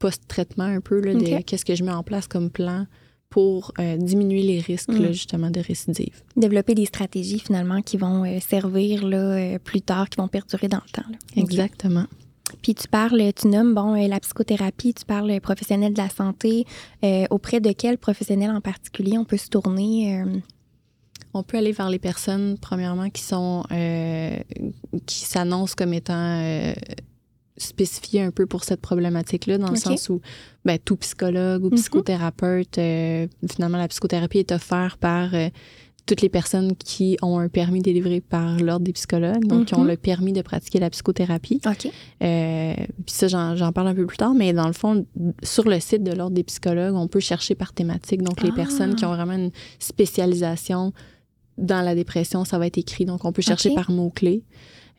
post-traitement 0.00 0.64
un 0.64 0.80
peu, 0.80 1.00
là, 1.00 1.14
de 1.14 1.42
qu'est-ce 1.42 1.64
que 1.64 1.76
je 1.76 1.84
mets 1.84 1.92
en 1.92 2.02
place 2.02 2.26
comme 2.26 2.50
plan 2.50 2.86
pour 3.28 3.72
euh, 3.78 3.96
diminuer 3.96 4.42
les 4.42 4.58
risques 4.58 4.90
Mm. 4.90 5.02
là, 5.02 5.12
justement 5.12 5.50
de 5.50 5.60
récidive. 5.60 6.22
Développer 6.36 6.74
des 6.74 6.86
stratégies 6.86 7.38
finalement 7.38 7.80
qui 7.80 7.96
vont 7.96 8.24
euh, 8.24 8.40
servir 8.40 9.06
là, 9.06 9.18
euh, 9.18 9.58
plus 9.60 9.82
tard, 9.82 10.08
qui 10.08 10.16
vont 10.16 10.26
perdurer 10.26 10.66
dans 10.66 10.80
le 10.84 10.90
temps. 10.90 11.08
là. 11.08 11.16
Exactement. 11.36 12.06
Puis 12.62 12.74
tu 12.74 12.88
parles, 12.88 13.22
tu 13.34 13.46
nommes 13.46 13.74
bon 13.74 13.94
la 13.94 14.18
psychothérapie, 14.18 14.92
tu 14.94 15.04
parles 15.04 15.40
professionnel 15.40 15.92
de 15.92 15.98
la 15.98 16.08
santé. 16.08 16.64
Auprès 17.30 17.60
de 17.60 17.70
quel 17.70 17.96
professionnel 17.96 18.50
en 18.50 18.60
particulier 18.60 19.16
on 19.18 19.24
peut 19.24 19.36
se 19.36 19.48
tourner 19.48 20.24
On 21.32 21.44
peut 21.44 21.58
aller 21.58 21.70
vers 21.70 21.88
les 21.88 22.00
personnes, 22.00 22.58
premièrement, 22.60 23.08
qui 23.08 23.22
sont 23.22 23.62
qui 25.06 25.20
s'annoncent 25.20 25.76
comme 25.78 25.94
étant 25.94 26.74
spécifiées 27.62 28.22
un 28.22 28.30
peu 28.30 28.46
pour 28.46 28.64
cette 28.64 28.80
problématique-là, 28.80 29.58
dans 29.58 29.70
le 29.70 29.76
sens 29.76 30.08
où 30.08 30.20
ben, 30.64 30.78
tout 30.84 30.96
psychologue 30.96 31.64
ou 31.64 31.70
Mhm. 31.70 31.76
psychothérapeute, 31.76 32.78
euh, 32.78 33.26
finalement, 33.50 33.78
la 33.78 33.88
psychothérapie 33.88 34.38
est 34.38 34.52
offerte 34.52 34.98
par 35.00 35.34
euh, 35.34 35.48
toutes 36.06 36.22
les 36.22 36.28
personnes 36.28 36.74
qui 36.76 37.16
ont 37.22 37.38
un 37.38 37.48
permis 37.48 37.80
délivré 37.82 38.20
par 38.20 38.56
l'Ordre 38.56 38.84
des 38.84 38.92
psychologues, 38.92 39.44
donc 39.46 39.66
qui 39.66 39.74
ont 39.74 39.82
Mhm. 39.82 39.88
le 39.88 39.96
permis 39.96 40.32
de 40.32 40.42
pratiquer 40.42 40.80
la 40.80 40.90
psychothérapie. 40.90 41.60
OK. 41.66 41.86
Euh, 42.22 42.74
Puis 43.06 43.14
ça, 43.14 43.28
j'en 43.28 43.72
parle 43.72 43.88
un 43.88 43.94
peu 43.94 44.06
plus 44.06 44.16
tard, 44.16 44.34
mais 44.34 44.52
dans 44.52 44.66
le 44.66 44.72
fond, 44.72 45.06
sur 45.42 45.68
le 45.68 45.78
site 45.78 46.02
de 46.02 46.10
l'Ordre 46.12 46.34
des 46.34 46.42
psychologues, 46.42 46.94
on 46.96 47.06
peut 47.06 47.20
chercher 47.20 47.54
par 47.54 47.72
thématique. 47.72 48.22
Donc, 48.22 48.42
les 48.42 48.50
Ah. 48.50 48.56
personnes 48.56 48.94
qui 48.96 49.04
ont 49.04 49.14
vraiment 49.14 49.34
une 49.34 49.50
spécialisation 49.78 50.92
dans 51.58 51.82
la 51.82 51.94
dépression, 51.94 52.44
ça 52.44 52.58
va 52.58 52.66
être 52.66 52.78
écrit. 52.78 53.04
Donc, 53.04 53.24
on 53.24 53.32
peut 53.32 53.42
chercher 53.42 53.72
par 53.74 53.90
mots-clés. 53.90 54.42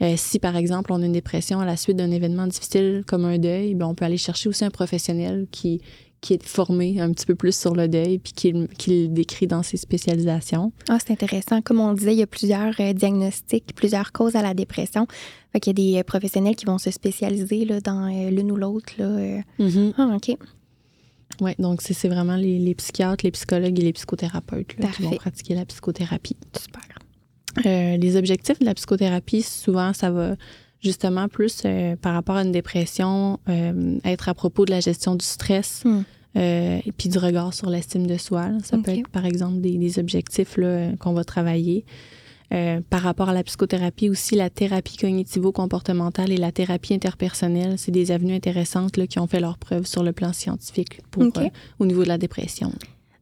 Euh, 0.01 0.15
si, 0.17 0.39
par 0.39 0.55
exemple, 0.55 0.91
on 0.91 1.01
a 1.01 1.05
une 1.05 1.11
dépression 1.11 1.59
à 1.59 1.65
la 1.65 1.77
suite 1.77 1.97
d'un 1.97 2.11
événement 2.11 2.47
difficile 2.47 3.03
comme 3.05 3.25
un 3.25 3.37
deuil, 3.37 3.75
ben, 3.75 3.85
on 3.85 3.95
peut 3.95 4.05
aller 4.05 4.17
chercher 4.17 4.49
aussi 4.49 4.65
un 4.65 4.71
professionnel 4.71 5.47
qui, 5.51 5.81
qui 6.21 6.33
est 6.33 6.43
formé 6.43 6.99
un 6.99 7.11
petit 7.11 7.25
peu 7.25 7.35
plus 7.35 7.55
sur 7.55 7.75
le 7.75 7.87
deuil 7.87 8.17
puis 8.17 8.33
qui, 8.33 8.67
qui 8.77 9.03
le 9.03 9.07
décrit 9.09 9.47
dans 9.47 9.61
ses 9.61 9.77
spécialisations. 9.77 10.71
Ah, 10.89 10.97
c'est 10.99 11.11
intéressant. 11.11 11.61
Comme 11.61 11.79
on 11.79 11.93
disait, 11.93 12.13
il 12.13 12.19
y 12.19 12.23
a 12.23 12.27
plusieurs 12.27 12.73
euh, 12.79 12.93
diagnostics, 12.93 13.75
plusieurs 13.75 14.11
causes 14.11 14.35
à 14.35 14.41
la 14.41 14.53
dépression. 14.53 15.05
Fait 15.53 15.59
qu'il 15.59 15.79
y 15.79 15.91
a 15.91 15.93
des 15.93 15.99
euh, 15.99 16.03
professionnels 16.03 16.55
qui 16.55 16.65
vont 16.65 16.79
se 16.79 16.89
spécialiser 16.89 17.65
là, 17.65 17.79
dans 17.79 18.07
l'une 18.07 18.51
ou 18.51 18.55
l'autre. 18.55 18.93
Mm-hmm. 18.97 19.93
Ah, 19.97 20.15
OK. 20.15 20.35
Oui, 21.39 21.51
donc 21.59 21.81
c'est 21.81 22.07
vraiment 22.07 22.35
les, 22.35 22.59
les, 22.59 22.75
psychiatres, 22.75 23.23
les 23.23 23.31
psychologues 23.31 23.79
et 23.79 23.83
les 23.83 23.93
psychothérapeutes 23.93 24.77
là, 24.77 24.89
qui 24.89 25.03
vont 25.03 25.11
pratiquer 25.11 25.55
la 25.55 25.65
psychothérapie. 25.65 26.37
Super. 26.59 26.90
Euh, 27.65 27.97
les 27.97 28.15
objectifs 28.17 28.59
de 28.59 28.65
la 28.65 28.73
psychothérapie, 28.73 29.41
souvent, 29.41 29.93
ça 29.93 30.11
va 30.11 30.35
justement 30.81 31.27
plus 31.27 31.61
euh, 31.65 31.95
par 31.95 32.13
rapport 32.13 32.35
à 32.35 32.43
une 32.43 32.51
dépression, 32.51 33.39
euh, 33.49 33.99
être 34.03 34.29
à 34.29 34.33
propos 34.33 34.65
de 34.65 34.71
la 34.71 34.79
gestion 34.79 35.15
du 35.15 35.25
stress 35.25 35.83
hmm. 35.85 36.01
et 36.35 36.91
puis 36.97 37.09
du 37.09 37.17
regard 37.17 37.53
sur 37.53 37.69
l'estime 37.69 38.07
de 38.07 38.17
soi. 38.17 38.49
Ça 38.63 38.77
peut 38.77 38.91
être, 38.91 39.09
par 39.09 39.25
exemple, 39.25 39.61
des, 39.61 39.77
des 39.77 39.99
objectifs 39.99 40.57
qu'on 40.99 41.13
va 41.13 41.23
travailler. 41.23 41.85
par 42.89 43.01
rapport 43.01 43.29
à 43.29 43.33
la 43.33 43.43
psychothérapie 43.43 44.09
aussi, 44.09 44.35
la 44.35 44.49
thérapie 44.49 44.97
cognitivo-comportementale 44.97 46.31
et 46.31 46.37
la 46.37 46.51
thérapie 46.51 46.93
interpersonnelle, 46.93 47.77
c'est 47.77 47.91
des 47.91 48.11
avenues 48.11 48.35
intéressantes 48.35 48.97
là, 48.97 49.07
qui 49.07 49.19
ont 49.19 49.27
fait 49.27 49.39
leur 49.39 49.57
preuve 49.57 49.85
sur 49.85 50.03
le 50.03 50.13
plan 50.13 50.33
scientifique 50.33 51.01
pour, 51.11 51.23
au 51.79 51.85
niveau 51.85 52.03
de 52.03 52.07
la 52.07 52.17
dépression. 52.17 52.71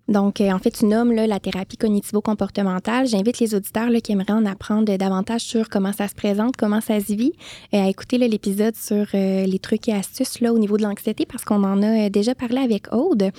Donc, 0.10 0.42
euh, 0.42 0.52
en 0.52 0.58
fait, 0.58 0.72
tu 0.72 0.86
nommes 0.86 1.12
là, 1.12 1.28
la 1.28 1.40
thérapie 1.40 1.78
cognitivo-comportementale. 1.78 3.06
J'invite 3.06 3.40
les 3.40 3.54
auditeurs 3.54 3.92
là, 3.92 4.02
qui 4.02 4.12
aimeraient 4.12 4.34
en 4.34 4.46
apprendre 4.46 4.98
davantage 4.98 5.42
sur 5.42 5.70
comment 5.70 5.94
ça 5.94 6.08
se 6.08 6.16
présente, 6.16 6.58
comment 6.58 6.82
ça 6.82 7.00
se 7.00 7.14
vit, 7.14 7.34
euh, 7.76 7.84
à 7.84 7.90
écouter 7.90 8.18
l'épisode 8.18 8.76
sur 8.76 9.06
euh, 9.14 9.46
les 9.46 9.60
trucs 9.60 9.88
et 9.88 9.94
astuces 9.94 10.42
là, 10.42 10.52
au 10.52 10.58
niveau 10.58 10.78
de 10.78 10.84
l'anxiété 10.84 11.28
parce 11.28 11.46
qu'on 11.46 11.64
en 11.64 11.84
a 11.84 12.10
déjà 12.10 12.34
parlé 12.34 12.58
avec 12.58 12.92
Aude. 12.92 13.30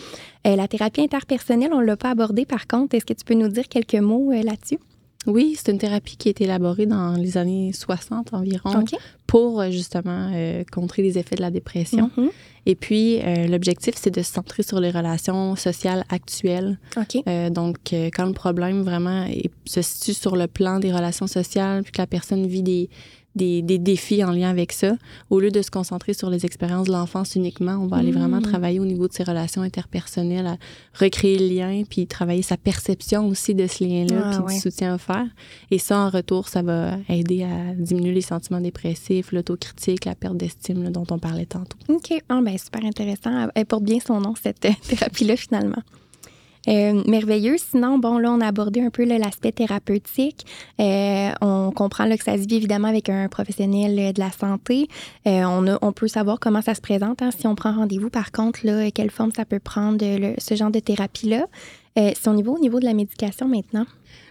la 0.44 0.68
thérapie 0.68 1.00
interpersonnelle, 1.00 1.70
on 1.72 1.80
ne 1.80 1.86
l'a 1.86 1.96
pas 1.96 2.10
abordée 2.10 2.46
par 2.46 2.68
contre. 2.68 2.94
Est-ce 2.94 3.04
que 3.04 3.14
tu 3.14 3.24
peux 3.24 3.34
nous 3.34 3.48
dire 3.48 3.68
quelques 3.68 3.94
mots 3.96 4.30
là-dessus? 4.30 4.78
Oui, 5.26 5.54
c'est 5.56 5.70
une 5.70 5.78
thérapie 5.78 6.16
qui 6.16 6.28
a 6.28 6.30
été 6.30 6.44
élaborée 6.44 6.86
dans 6.86 7.12
les 7.12 7.36
années 7.36 7.72
60 7.74 8.32
environ 8.32 8.84
pour 9.26 9.60
euh, 9.60 9.70
justement 9.70 10.30
euh, 10.34 10.64
contrer 10.72 11.02
les 11.02 11.18
effets 11.18 11.36
de 11.36 11.42
la 11.42 11.50
dépression. 11.50 12.10
Mm-hmm. 12.16 12.30
Et 12.66 12.74
puis, 12.74 13.20
euh, 13.20 13.46
l'objectif, 13.46 13.94
c'est 13.96 14.10
de 14.10 14.22
se 14.22 14.32
centrer 14.32 14.62
sur 14.62 14.80
les 14.80 14.90
relations 14.90 15.56
sociales 15.56 16.04
actuelles. 16.08 16.78
donc, 17.50 17.76
quand 17.92 18.26
le 18.26 18.32
problème 18.32 18.82
vraiment 18.82 19.26
se 19.66 19.82
situe 19.82 20.14
sur 20.14 20.36
le 20.36 20.46
plan 20.46 20.78
des 20.78 20.92
relations 20.92 21.26
sociales, 21.26 21.82
puis 21.82 21.92
que 21.92 22.00
la 22.00 22.06
personne 22.06 22.46
vit 22.46 22.62
des, 22.62 22.88
des, 23.36 23.62
défis 23.62 24.24
en 24.24 24.32
lien 24.32 24.50
avec 24.50 24.72
ça. 24.72 24.92
Au 25.30 25.38
lieu 25.40 25.50
de 25.50 25.62
se 25.62 25.70
concentrer 25.70 26.14
sur 26.14 26.30
les 26.30 26.44
expériences 26.44 26.86
de 26.88 26.92
l'enfance 26.92 27.36
uniquement, 27.36 27.78
on 27.80 27.86
va 27.86 27.98
aller 27.98 28.10
vraiment 28.12 28.38
Mm. 28.38 28.42
travailler 28.42 28.80
au 28.80 28.84
niveau 28.84 29.06
de 29.08 29.12
ses 29.12 29.22
relations 29.22 29.62
interpersonnelles, 29.62 30.46
à 30.46 30.56
recréer 30.98 31.38
le 31.38 31.46
lien, 31.54 31.82
puis 31.88 32.06
travailler 32.06 32.42
sa 32.42 32.56
perception 32.56 33.28
aussi 33.28 33.54
de 33.54 33.66
ce 33.66 33.84
lien-là, 33.84 34.20
Ah, 34.24 34.30
puis 34.36 34.44
ouais. 34.46 34.54
du 34.54 34.60
soutien 34.60 34.94
offert. 34.94 35.26
Et 35.70 35.78
ça, 35.78 35.98
en 35.98 36.10
retour, 36.10 36.48
ça 36.48 36.62
va 36.62 36.96
aider 37.08 37.44
à 37.44 37.74
diminuer 37.74 38.12
les 38.12 38.20
sentiments 38.20 38.60
dépressifs, 38.60 39.32
l'autocritique, 39.32 40.04
la 40.04 40.14
perte 40.14 40.36
d'estime 40.36 40.82
là, 40.82 40.90
dont 40.90 41.06
on 41.10 41.18
parlait 41.18 41.46
tantôt. 41.46 41.78
OK. 41.88 42.12
Ah, 42.28 42.40
ben, 42.42 42.58
super 42.58 42.84
intéressant. 42.84 43.48
Elle 43.54 43.66
porte 43.66 43.84
bien 43.84 43.98
son 44.04 44.20
nom, 44.20 44.34
cette 44.40 44.64
euh, 44.64 44.70
thérapie-là, 44.88 45.36
finalement. 45.36 45.82
Euh, 46.68 47.02
merveilleux. 47.06 47.56
Sinon, 47.58 47.98
bon, 47.98 48.18
là, 48.18 48.30
on 48.30 48.40
a 48.40 48.46
abordé 48.46 48.80
un 48.80 48.90
peu 48.90 49.04
l'aspect 49.04 49.52
thérapeutique. 49.52 50.46
Euh, 50.78 51.30
on 51.40 51.72
comprend 51.74 52.04
là, 52.04 52.18
que 52.18 52.24
ça 52.24 52.36
se 52.36 52.46
vit 52.46 52.56
évidemment 52.56 52.88
avec 52.88 53.08
un 53.08 53.28
professionnel 53.28 53.98
euh, 53.98 54.12
de 54.12 54.20
la 54.20 54.30
santé. 54.30 54.88
On, 55.26 55.92
peut 55.92 56.08
savoir 56.08 56.38
comment 56.38 56.62
ça 56.62 56.74
se 56.74 56.80
présente 56.80 57.22
hein, 57.22 57.30
si 57.36 57.46
on 57.46 57.54
prend 57.54 57.72
rendez-vous. 57.72 58.10
Par 58.10 58.32
contre, 58.32 58.60
là, 58.64 58.90
quelle 58.90 59.10
forme 59.10 59.32
ça 59.32 59.44
peut 59.44 59.58
prendre, 59.58 60.04
ce 60.38 60.54
genre 60.54 60.70
de 60.70 60.80
thérapie-là. 60.80 61.46
Euh, 62.00 62.10
si 62.18 62.28
on 62.28 62.36
y 62.36 62.42
va 62.42 62.52
au 62.52 62.58
niveau 62.58 62.80
de 62.80 62.84
la 62.86 62.94
médication 62.94 63.46
maintenant? 63.46 63.84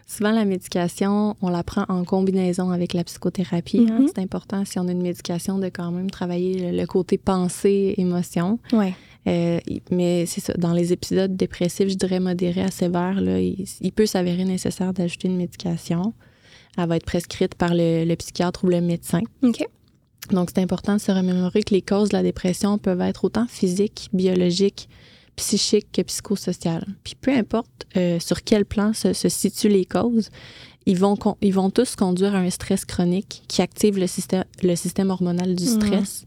Souvent, 0.08 0.32
la 0.32 0.43
médication, 0.43 1.36
on 1.41 1.49
la 1.49 1.63
prend 1.63 1.86
en 1.88 2.03
combinaison 2.03 2.71
avec 2.71 2.93
la 2.93 3.03
psychothérapie. 3.03 3.86
hein. 3.89 3.99
Mhm. 3.99 4.08
C'est 4.08 4.21
important, 4.21 4.65
si 4.65 4.79
on 4.79 4.88
a 4.88 4.91
une 4.91 5.03
médication, 5.03 5.60
de 5.60 5.67
quand 5.67 5.91
même 5.91 6.10
travailler 6.10 6.71
le, 6.71 6.77
le 6.77 6.86
côté 6.88 7.17
pensée, 7.19 7.93
émotion. 7.97 8.58
Ouais. 8.73 8.93
Euh, 9.27 9.60
mais 9.91 10.25
c'est 10.25 10.41
ça, 10.41 10.53
dans 10.53 10.73
les 10.73 10.93
épisodes 10.93 11.36
dépressifs, 11.36 11.89
je 11.89 11.95
dirais 11.95 12.19
modérés 12.19 12.63
à 12.63 12.71
sévères, 12.71 13.21
là, 13.21 13.39
il, 13.39 13.65
il 13.82 13.91
peut 13.91 14.08
s'avérer 14.08 14.45
nécessaire 14.45 14.93
d'ajouter 14.93 15.27
une 15.27 15.38
médication. 15.38 16.13
Elle 16.77 16.88
va 16.88 16.95
être 16.95 17.05
prescrite 17.05 17.53
par 17.55 17.73
le, 17.75 18.05
le 18.05 18.15
psychiatre 18.15 18.63
ou 18.63 18.67
le 18.67 18.82
médecin. 18.82 19.21
OK. 19.43 19.63
Donc, 20.32 20.49
c'est 20.53 20.62
important 20.62 20.95
de 20.95 21.01
se 21.01 21.12
remémorer 21.12 21.62
que 21.63 21.73
les 21.73 21.82
causes 21.82 22.10
de 22.10 22.17
la 22.17 22.23
dépression 22.23 22.77
peuvent 22.77 23.01
être 23.01 23.25
autant 23.25 23.45
physiques, 23.47 24.10
biologiques, 24.13 24.88
psychiques 25.39 25.91
que 25.91 26.02
psychosociales. 26.02 26.86
Puis 27.04 27.15
peu 27.19 27.32
importe 27.32 27.88
euh, 27.97 28.19
sur 28.19 28.43
quel 28.43 28.65
plan 28.65 28.93
se, 28.93 29.13
se 29.13 29.30
situent 29.30 29.69
les 29.80 29.86
causes, 29.86 30.30
ils 30.86 30.97
vont, 30.97 31.15
ils 31.41 31.54
vont 31.54 31.69
tous 31.69 31.95
conduire 31.95 32.36
à 32.36 32.39
un 32.39 32.49
stress 32.49 32.84
chronique 32.86 33.43
qui 33.47 33.62
active 33.62 33.97
le 33.97 34.08
système, 34.08 34.43
le 34.63 34.75
système 34.75 35.10
hormonal 35.10 35.56
du 35.56 35.65
stress 35.65 36.25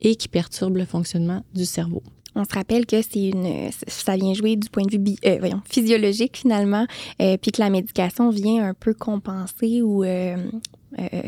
et 0.00 0.16
qui 0.16 0.28
perturbe 0.28 0.76
le 0.76 0.84
fonctionnement 0.84 1.42
du 1.54 1.64
cerveau. 1.66 2.02
On 2.36 2.44
se 2.44 2.54
rappelle 2.54 2.84
que 2.84 3.00
c'est 3.02 3.28
une, 3.28 3.70
ça 3.86 4.16
vient 4.16 4.34
jouer 4.34 4.56
du 4.56 4.68
point 4.68 4.84
de 4.84 4.90
vue 4.90 4.98
bi- 4.98 5.18
euh, 5.24 5.36
voyons, 5.38 5.62
physiologique 5.70 6.36
finalement, 6.36 6.84
euh, 7.22 7.36
puis 7.40 7.52
que 7.52 7.60
la 7.60 7.70
médication 7.70 8.30
vient 8.30 8.64
un 8.70 8.74
peu 8.74 8.92
compenser 8.94 9.82
ou, 9.82 10.04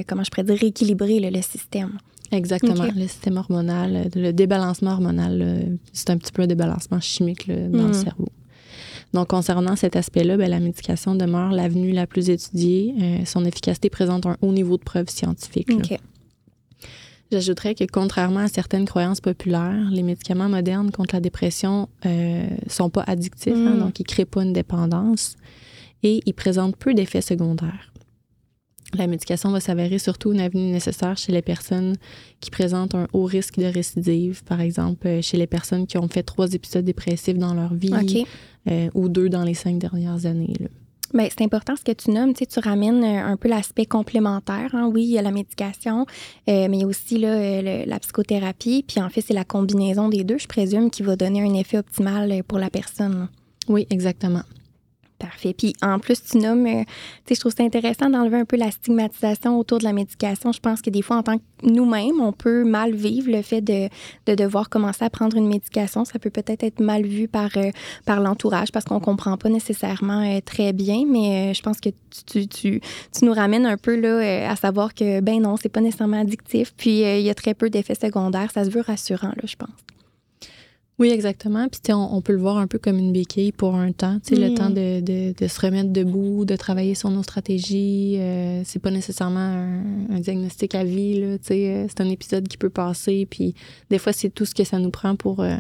comment 0.09 0.25
je 0.25 0.31
pourrais 0.31 0.45
dire, 0.45 0.59
rééquilibrer 0.59 1.21
là, 1.21 1.31
le 1.31 1.43
système. 1.43 1.99
Exactement. 2.33 2.85
Le 2.95 3.03
système 3.09 3.37
hormonal, 3.37 3.97
euh, 3.97 4.05
le 4.15 4.33
débalancement 4.33 4.93
hormonal, 4.93 5.41
euh, 5.43 5.61
c'est 5.93 6.11
un 6.11 6.17
petit 6.19 6.33
peu 6.33 6.43
un 6.43 6.47
débalancement 6.47 7.01
chimique 7.01 7.47
là, 7.47 7.57
dans 7.69 7.79
Mhm. 7.83 7.87
le 7.89 7.93
cerveau. 7.93 8.29
Donc, 9.15 9.29
concernant 9.29 9.77
cet 9.77 9.97
aspect-là, 9.97 10.37
ben, 10.37 10.51
la 10.51 10.61
médication 10.61 11.15
demeure 11.15 11.53
l'avenue 11.53 11.93
la 11.93 12.07
plus 12.07 12.29
étudiée. 12.29 12.95
Euh, 13.01 13.19
son 13.25 13.45
efficacité 13.45 13.89
présente 13.89 14.27
un 14.27 14.37
haut 14.43 14.53
niveau 14.53 14.77
de 14.77 14.83
preuve 14.83 15.09
scientifique. 15.09 15.71
là. 15.71 15.77
OK. 15.77 15.99
J'ajouterais 17.33 17.75
que 17.75 17.85
contrairement 17.91 18.41
à 18.41 18.49
certaines 18.49 18.85
croyances 18.85 19.21
populaires, 19.21 19.89
les 19.91 20.03
médicaments 20.05 20.49
modernes 20.49 20.93
contre 20.93 21.17
la 21.17 21.21
dépression 21.21 21.89
euh, 22.05 22.47
sont 22.69 22.89
pas 22.89 23.03
addictifs, 23.07 23.53
hein, 23.55 23.75
Mm. 23.77 23.79
donc 23.81 23.99
ils 24.01 24.05
créent 24.05 24.25
pas 24.25 24.43
une 24.45 24.53
dépendance 24.53 25.35
et 26.05 26.21
ils 26.25 26.35
présentent 26.35 26.77
peu 26.77 26.95
d'effets 26.95 27.21
secondaires. 27.23 27.93
La 28.95 29.07
médication 29.07 29.51
va 29.51 29.61
s'avérer 29.61 29.99
surtout 29.99 30.33
une 30.33 30.41
avenue 30.41 30.71
nécessaire 30.71 31.17
chez 31.17 31.33
les 31.33 31.43
personnes 31.43 31.97
qui 32.41 32.51
présentent 32.51 32.95
un 32.95 33.09
haut 33.13 33.25
risque 33.25 33.59
de 33.59 33.65
récidive, 33.67 34.45
par 34.45 34.61
exemple 34.61 35.07
euh, 35.09 35.23
chez 35.23 35.37
les 35.37 35.47
personnes 35.49 35.87
qui 35.87 35.99
ont 35.99 36.09
fait 36.09 36.23
trois 36.23 36.53
épisodes 36.53 36.85
dépressifs 36.85 37.37
dans 37.39 37.55
leur 37.55 37.75
vie 37.75 37.93
euh, 38.69 38.89
ou 38.95 39.09
deux 39.09 39.29
dans 39.29 39.43
les 39.43 39.55
cinq 39.55 39.79
dernières 39.79 40.25
années. 40.27 40.55
là. 40.61 40.69
Bien, 41.15 41.29
c'est 41.31 41.45
important 41.45 41.75
ce 41.77 41.85
que 41.85 41.93
tu 41.93 42.11
nommes. 42.11 42.33
Tu, 42.35 42.41
sais, 42.41 42.47
tu 42.47 42.59
ramènes 42.59 43.03
euh, 43.05 43.25
un 43.33 43.37
peu 43.37 43.49
l'aspect 43.49 43.87
complémentaire. 43.87 44.71
hein. 44.75 44.91
Oui, 44.93 45.05
il 45.05 45.11
y 45.13 45.19
a 45.19 45.23
la 45.23 45.31
médication, 45.31 46.01
euh, 46.49 46.67
mais 46.69 46.79
il 46.79 46.81
y 46.81 46.85
a 46.85 46.87
aussi 46.87 47.19
là, 47.19 47.63
le- 47.63 47.89
la 47.89 47.99
psychothérapie. 48.01 48.85
Puis 48.87 49.01
en 49.01 49.09
fait, 49.09 49.21
c'est 49.21 49.33
la 49.35 49.45
combinaison 49.45 50.09
des 50.09 50.25
deux, 50.25 50.39
je 50.39 50.49
présume, 50.49 50.91
qui 50.91 51.03
va 51.03 51.15
donner 51.17 51.43
un 51.43 51.55
effet 51.55 51.79
optimal 51.79 52.43
pour 52.45 52.59
la 52.59 52.71
personne. 52.71 53.29
Oui, 53.69 53.87
exactement. 53.91 54.43
Parfait. 55.19 55.55
Puis 55.57 55.75
en 55.81 55.99
plus, 55.99 56.23
tu 56.23 56.37
nommes, 56.37 56.67
euh, 56.67 56.83
tu 56.83 57.29
sais, 57.29 57.35
je 57.37 57.41
trouve 57.41 57.55
ça 57.57 57.63
intéressant 57.63 58.11
d'enlever 58.11 58.37
un 58.37 58.45
peu 58.45 58.57
la 58.57 58.71
stigmatisation 58.71 59.59
autour 59.59 59.79
de 59.79 59.85
la 59.85 59.95
médication. 59.95 60.53
Je 60.53 60.61
pense 60.61 60.83
que 60.83 60.91
des 60.91 61.01
fois, 61.01 61.17
en 61.17 61.23
tant 61.23 61.39
que 61.39 61.43
nous-mêmes, 61.63 62.21
on 62.21 62.33
peut 62.33 62.65
mal 62.65 62.95
vivre 62.95 63.31
le 63.31 63.41
fait 63.41 63.63
de, 63.63 63.89
de 64.27 64.35
devoir 64.35 64.69
commencer 64.69 65.07
à 65.07 65.11
prendre 65.11 65.39
une 65.39 65.49
médication. 65.49 66.05
Ça 66.05 66.19
peut 66.19 66.29
peut-être 66.29 66.63
être 66.65 66.81
mal 66.81 67.07
vu 67.07 67.29
par, 67.29 67.49
euh, 67.57 67.71
l'entourage 68.07 68.71
parce 68.73 68.85
qu'on 68.85 69.01
comprend 69.01 69.39
pas 69.39 69.49
nécessairement 69.49 70.21
euh, 70.21 70.41
très 70.45 70.75
bien. 70.75 71.05
Mais 71.09 71.55
je 71.55 71.63
pense 71.63 71.81
que 71.81 71.89
tu, 72.27 72.83
nous 73.23 73.33
ramènes 73.33 73.65
un 73.65 73.79
peu 73.79 73.99
là, 73.99 74.51
à 74.51 74.57
savoir 74.57 74.93
que, 74.93 75.21
ben 75.21 75.41
non, 75.41 75.57
c'est 75.57 75.71
pas 75.71 75.81
nécessairement 75.81 76.21
addictif. 76.21 76.75
Puis 76.77 77.01
il 77.01 77.23
y 77.23 77.31
a 77.31 77.35
très 77.35 77.55
peu 77.55 77.71
d'effets 77.71 77.95
secondaires. 77.95 78.51
Ça 78.53 78.65
se 78.65 78.71
veut 78.71 78.83
rassurant, 78.83 79.29
là, 79.29 79.45
je 79.45 79.57
pense. 79.57 79.71
Oui, 80.99 81.11
exactement. 81.11 81.69
Puis 81.69 81.81
tu 81.83 81.89
sais, 81.89 81.93
on, 81.93 82.15
on 82.17 82.23
peut 82.23 82.33
le 82.33 82.39
voir 82.39 82.57
un 82.57 82.67
peu 82.67 82.79
comme 82.79 82.99
une 82.99 83.13
béquille 83.13 83.53
pour 83.53 83.75
un 83.75 83.93
temps. 83.93 84.19
Tu 84.25 84.35
sais, 84.35 84.41
Mm. 84.41 84.49
le 84.49 84.55
temps 84.55 84.71
de, 84.71 85.01
de, 85.01 85.35
de 85.39 85.47
se 85.49 85.61
remettre 85.61 85.91
debout, 85.91 86.47
de 86.47 86.57
travailler 86.57 86.95
sur 86.95 87.11
nos 87.11 87.23
stratégies. 87.23 88.17
Euh, 88.19 88.63
c'est 88.65 88.79
pas 88.79 88.91
nécessairement 88.91 89.41
un, 89.41 89.83
un 90.11 90.21
diagnostic 90.21 90.75
à 90.75 90.85
vie. 90.85 91.21
Là, 91.21 91.37
tu 91.39 91.49
sais, 91.49 91.75
euh, 91.75 91.87
c'est 91.89 92.01
un 92.01 92.09
épisode 92.09 92.49
qui 92.49 92.57
peut 92.57 92.71
passer. 92.71 93.27
Puis 93.31 93.55
des 93.91 93.99
fois, 93.99 94.15
c'est 94.15 94.31
tout 94.31 94.47
ce 94.47 94.55
que 94.55 94.65
ça 94.65 94.79
nous 94.79 94.91
prend 94.91 95.17
pour 95.17 95.41
euh, 95.41 95.57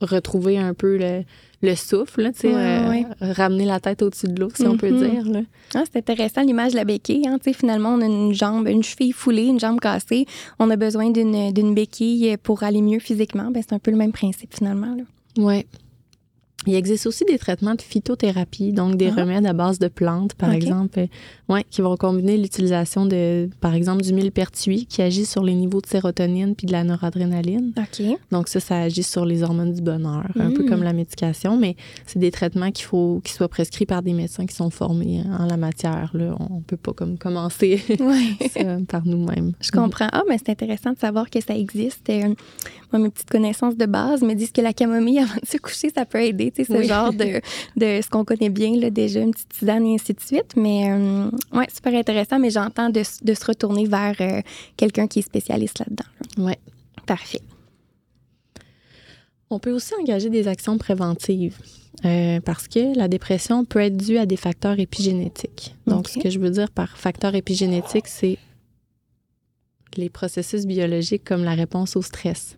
retrouver 0.00 0.58
un 0.58 0.74
peu 0.74 0.96
le, 0.96 1.22
le 1.62 1.74
souffle, 1.74 2.22
là, 2.22 2.30
Ouais, 2.44 2.54
euh, 2.54 2.88
ouais. 2.90 3.06
ramener 3.32 3.64
la 3.64 3.80
tête 3.80 4.02
au-dessus 4.02 4.28
de 4.28 4.40
l'eau, 4.40 4.48
si 4.54 4.66
on 4.66 4.76
peut 4.76 4.90
Mhm. 4.90 5.10
dire. 5.10 5.24
Là. 5.32 5.40
Ah, 5.74 5.82
c'est 5.90 5.98
intéressant 5.98 6.42
l'image 6.42 6.72
de 6.72 6.76
la 6.76 6.84
béquille. 6.84 7.26
Hein? 7.26 7.38
Finalement, 7.52 7.90
on 7.94 8.00
a 8.00 8.06
une 8.06 8.32
jambe, 8.32 8.68
une 8.68 8.82
cheville 8.82 9.12
foulée, 9.12 9.46
une 9.46 9.58
jambe 9.60 9.80
cassée. 9.80 10.26
On 10.58 10.70
a 10.70 10.76
besoin 10.76 11.10
d'une 11.10 11.52
d'une 11.52 11.74
béquille 11.74 12.36
pour 12.42 12.62
aller 12.62 12.80
mieux 12.82 13.00
physiquement. 13.00 13.50
Ben, 13.50 13.62
c'est 13.66 13.74
un 13.74 13.78
peu 13.80 13.90
le 13.90 13.96
même 13.96 14.12
principe 14.12 14.54
finalement. 14.54 14.94
Là. 14.94 15.62
Il 16.68 16.74
existe 16.74 17.06
aussi 17.06 17.24
des 17.24 17.38
traitements 17.38 17.74
de 17.74 17.80
phytothérapie, 17.80 18.72
donc 18.72 18.96
des 18.96 19.08
Ah. 19.08 19.22
remèdes 19.22 19.46
à 19.46 19.54
base 19.54 19.78
de 19.78 19.88
plantes, 19.88 20.34
par 20.34 20.52
exemple, 20.52 20.98
euh, 21.00 21.06
ouais, 21.48 21.64
qui 21.70 21.80
vont 21.80 21.96
combiner 21.96 22.36
l'utilisation 22.36 23.06
de, 23.06 23.48
par 23.62 23.74
exemple, 23.74 24.02
du 24.02 24.12
millepertuis 24.12 24.84
qui 24.84 25.00
agit 25.00 25.24
sur 25.24 25.42
les 25.42 25.54
niveaux 25.54 25.80
de 25.80 25.86
sérotonine 25.86 26.54
puis 26.54 26.66
de 26.66 26.72
la 26.72 26.84
noradrénaline. 26.84 27.72
OK. 27.78 28.06
Donc 28.30 28.48
ça, 28.48 28.60
ça 28.60 28.80
agit 28.82 29.02
sur 29.02 29.24
les 29.24 29.42
hormones 29.42 29.72
du 29.72 29.80
bonheur, 29.80 30.26
un 30.38 30.50
peu 30.50 30.62
Mm. 30.62 30.68
comme 30.68 30.82
la 30.82 30.92
médication, 30.92 31.56
mais 31.56 31.74
c'est 32.06 32.18
des 32.18 32.30
traitements 32.30 32.70
qu'il 32.70 32.84
faut 32.84 33.22
qu'ils 33.24 33.34
soient 33.34 33.48
prescrits 33.48 33.86
par 33.86 34.02
des 34.02 34.12
médecins 34.12 34.44
qui 34.44 34.54
sont 34.54 34.68
formés 34.68 35.22
en 35.40 35.46
la 35.46 35.56
matière. 35.56 36.10
Là. 36.12 36.36
On 36.50 36.60
peut 36.60 36.76
pas 36.76 36.92
comme 36.92 37.16
commencer 37.16 37.80
Ouais. 37.98 38.48
ça 38.52 38.76
par 38.86 39.06
nous-mêmes. 39.06 39.52
Je 39.62 39.70
comprends. 39.70 40.08
Ah, 40.12 40.22
mais 40.28 40.36
c'est 40.36 40.50
intéressant 40.50 40.92
de 40.92 40.98
savoir 40.98 41.30
que 41.30 41.40
ça 41.40 41.56
existe. 41.56 42.10
Moi, 42.92 43.02
mes 43.02 43.10
petites 43.10 43.28
connaissances 43.28 43.76
de 43.76 43.84
base 43.86 44.22
me 44.22 44.34
disent 44.34 44.52
que 44.52 44.60
la 44.62 44.72
camomille, 44.72 45.18
avant 45.20 45.34
de 45.34 45.46
se 45.46 45.56
coucher, 45.58 45.90
ça 45.94 46.06
peut 46.06 46.22
aider. 46.22 46.50
Tu 46.50 46.64
sais, 46.64 46.72
ce 46.72 46.78
Oui. 46.78 46.86
genre 46.86 47.12
de, 47.12 47.40
de 47.76 48.00
ce 48.02 48.08
qu'on 48.08 48.24
connaît 48.24 48.48
bien, 48.48 48.74
là, 48.76 48.90
déjà, 48.90 49.20
une 49.20 49.32
petite 49.32 49.48
tisane 49.50 49.84
et 49.86 49.94
ainsi 49.94 50.14
de 50.14 50.20
suite. 50.20 50.54
Mais, 50.56 50.90
euh, 50.90 51.30
ouais, 51.52 51.66
super 51.74 51.94
intéressant. 51.94 52.38
Mais 52.38 52.50
j'entends 52.50 52.88
de, 52.90 53.02
de 53.22 53.34
se 53.34 53.44
retourner 53.44 53.86
vers 53.86 54.14
euh, 54.20 54.40
quelqu'un 54.76 55.06
qui 55.06 55.18
est 55.18 55.22
spécialiste 55.22 55.80
là-dedans. 55.80 56.04
là. 56.38 56.44
Ouais. 56.44 56.58
Parfait. 57.06 57.40
On 59.50 59.58
peut 59.58 59.72
aussi 59.72 59.94
engager 59.98 60.28
des 60.28 60.46
actions 60.46 60.76
préventives 60.76 61.56
euh, 62.04 62.38
parce 62.40 62.68
que 62.68 62.94
la 62.96 63.08
dépression 63.08 63.64
peut 63.64 63.78
être 63.80 63.96
due 63.96 64.18
à 64.18 64.26
des 64.26 64.36
facteurs 64.36 64.78
épigénétiques. 64.78 65.74
Donc, 65.86 66.08
ce 66.08 66.18
que 66.18 66.28
je 66.28 66.38
veux 66.38 66.50
dire 66.50 66.70
par 66.70 66.98
facteur 66.98 67.34
épigénétique, 67.34 68.08
c'est 68.08 68.36
les 69.96 70.10
processus 70.10 70.66
biologiques 70.66 71.24
comme 71.24 71.44
la 71.44 71.54
réponse 71.54 71.96
au 71.96 72.02
stress. 72.02 72.57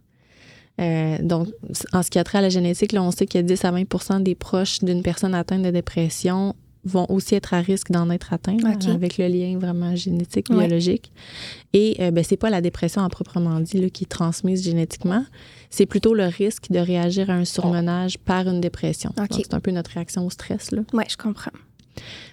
Euh, 0.80 1.18
donc, 1.20 1.48
en 1.92 2.02
ce 2.02 2.10
qui 2.10 2.18
a 2.18 2.24
trait 2.24 2.38
à 2.38 2.42
la 2.42 2.48
génétique, 2.48 2.92
là, 2.92 3.02
on 3.02 3.10
sait 3.10 3.26
que 3.26 3.38
10 3.38 3.64
à 3.64 3.70
20 3.70 4.20
des 4.20 4.34
proches 4.34 4.80
d'une 4.80 5.02
personne 5.02 5.34
atteinte 5.34 5.62
de 5.62 5.70
dépression 5.70 6.54
vont 6.84 7.04
aussi 7.10 7.34
être 7.34 7.52
à 7.52 7.58
risque 7.60 7.90
d'en 7.90 8.08
être 8.08 8.32
atteints 8.32 8.56
avec 8.88 9.18
le 9.18 9.26
lien 9.28 9.58
vraiment 9.58 9.94
génétique, 9.94 10.48
Ouais. 10.48 10.66
biologique. 10.66 11.12
Et 11.74 11.96
euh, 12.00 12.10
ben, 12.10 12.24
c'est 12.24 12.38
pas 12.38 12.48
la 12.48 12.62
dépression 12.62 13.02
à 13.02 13.08
proprement 13.10 13.60
dit 13.60 13.78
là, 13.78 13.90
qui 13.90 14.04
est 14.04 14.06
transmise 14.06 14.64
génétiquement, 14.64 15.24
c'est 15.68 15.84
plutôt 15.84 16.14
le 16.14 16.24
risque 16.24 16.70
de 16.70 16.78
réagir 16.78 17.28
à 17.28 17.34
un 17.34 17.44
surmenage 17.44 18.18
par 18.18 18.48
une 18.48 18.62
dépression. 18.62 19.12
Donc, 19.16 19.28
c'est 19.32 19.52
un 19.52 19.60
peu 19.60 19.70
notre 19.72 19.90
réaction 19.90 20.24
au 20.26 20.30
stress. 20.30 20.70
Ouais, 20.94 21.04
je 21.08 21.16
comprends. 21.18 21.52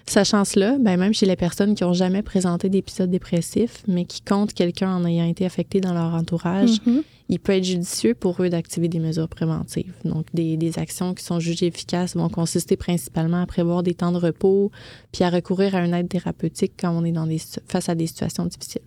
Sachant 0.05 0.45
cela, 0.45 0.77
ben 0.79 0.97
même 0.97 1.13
chez 1.13 1.25
les 1.25 1.35
personnes 1.35 1.75
qui 1.75 1.83
n'ont 1.83 1.93
jamais 1.93 2.21
présenté 2.21 2.69
d'épisode 2.69 3.09
dépressif, 3.11 3.83
mais 3.87 4.05
qui 4.05 4.21
comptent 4.21 4.53
quelqu'un 4.53 4.95
en 4.95 5.05
ayant 5.05 5.25
été 5.27 5.45
affecté 5.45 5.81
dans 5.81 5.93
leur 5.93 6.13
entourage, 6.13 6.79
Mhm. 6.85 7.03
il 7.27 7.39
peut 7.39 7.51
être 7.53 7.65
judicieux 7.65 8.13
pour 8.15 8.41
eux 8.41 8.47
d'activer 8.49 8.87
des 8.87 8.99
mesures 8.99 9.27
préventives. 9.27 9.91
Donc, 10.05 10.25
des, 10.33 10.55
des 10.55 10.79
actions 10.79 11.13
qui 11.13 11.25
sont 11.25 11.41
jugées 11.41 11.65
efficaces 11.67 12.15
vont 12.15 12.29
consister 12.29 12.77
principalement 12.77 13.41
à 13.41 13.45
prévoir 13.45 13.83
des 13.83 13.95
temps 13.95 14.13
de 14.13 14.17
repos, 14.17 14.71
puis 15.11 15.25
à 15.25 15.29
recourir 15.29 15.75
à 15.75 15.85
une 15.85 15.93
aide 15.93 16.07
thérapeutique 16.07 16.73
quand 16.79 16.91
on 16.97 17.03
est 17.03 17.11
dans 17.11 17.27
des, 17.27 17.41
face 17.67 17.89
à 17.89 17.95
des 17.95 18.07
situations 18.07 18.45
difficiles. 18.45 18.81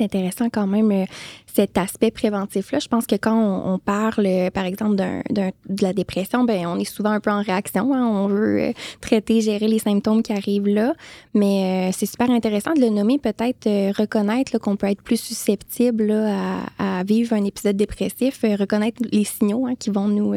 Intéressant 0.00 0.48
quand 0.48 0.66
même 0.66 0.92
euh, 0.92 1.04
cet 1.46 1.76
aspect 1.76 2.10
préventif-là. 2.10 2.78
Je 2.78 2.88
pense 2.88 3.06
que 3.06 3.16
quand 3.16 3.36
on, 3.36 3.78
parle, 3.78 4.26
euh, 4.26 4.50
par 4.50 4.64
exemple, 4.64 4.96
de 4.96 5.52
la 5.80 5.92
dépression, 5.92 6.44
ben 6.44 6.66
on 6.66 6.78
est 6.78 6.84
souvent 6.84 7.10
un 7.10 7.20
peu 7.20 7.30
en 7.30 7.42
réaction. 7.42 7.92
hein. 7.94 8.06
On 8.06 8.28
veut 8.28 8.60
euh, 8.60 8.72
traiter, 9.00 9.40
gérer 9.40 9.66
les 9.66 9.78
symptômes 9.78 10.22
qui 10.22 10.32
arrivent 10.32 10.68
là. 10.68 10.94
Mais 11.34 11.90
c'est 11.92 12.06
super 12.06 12.30
intéressant 12.30 12.74
de 12.74 12.80
le 12.80 12.90
nommer, 12.90 13.18
peut-être 13.18 13.66
reconnaître 13.98 14.58
qu'on 14.58 14.76
peut 14.76 14.88
être 14.88 15.02
plus 15.02 15.20
susceptible 15.20 16.10
à, 16.10 17.02
vivre 17.04 17.34
un 17.34 17.44
épisode 17.44 17.76
dépressif, 17.76 18.42
reconnaître 18.42 19.02
les 19.10 19.24
signaux 19.24 19.66
hein, 19.66 19.74
qui 19.78 19.90
vont 19.90 20.08
nous, 20.08 20.34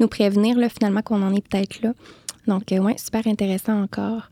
nous 0.00 0.08
prévenir 0.08 0.56
finalement 0.70 1.02
qu'on 1.02 1.22
en 1.22 1.34
est 1.34 1.46
peut-être 1.46 1.82
là. 1.82 1.92
Donc, 2.46 2.64
ouais, 2.70 2.96
super 2.98 3.26
intéressant 3.26 3.80
encore. 3.82 4.30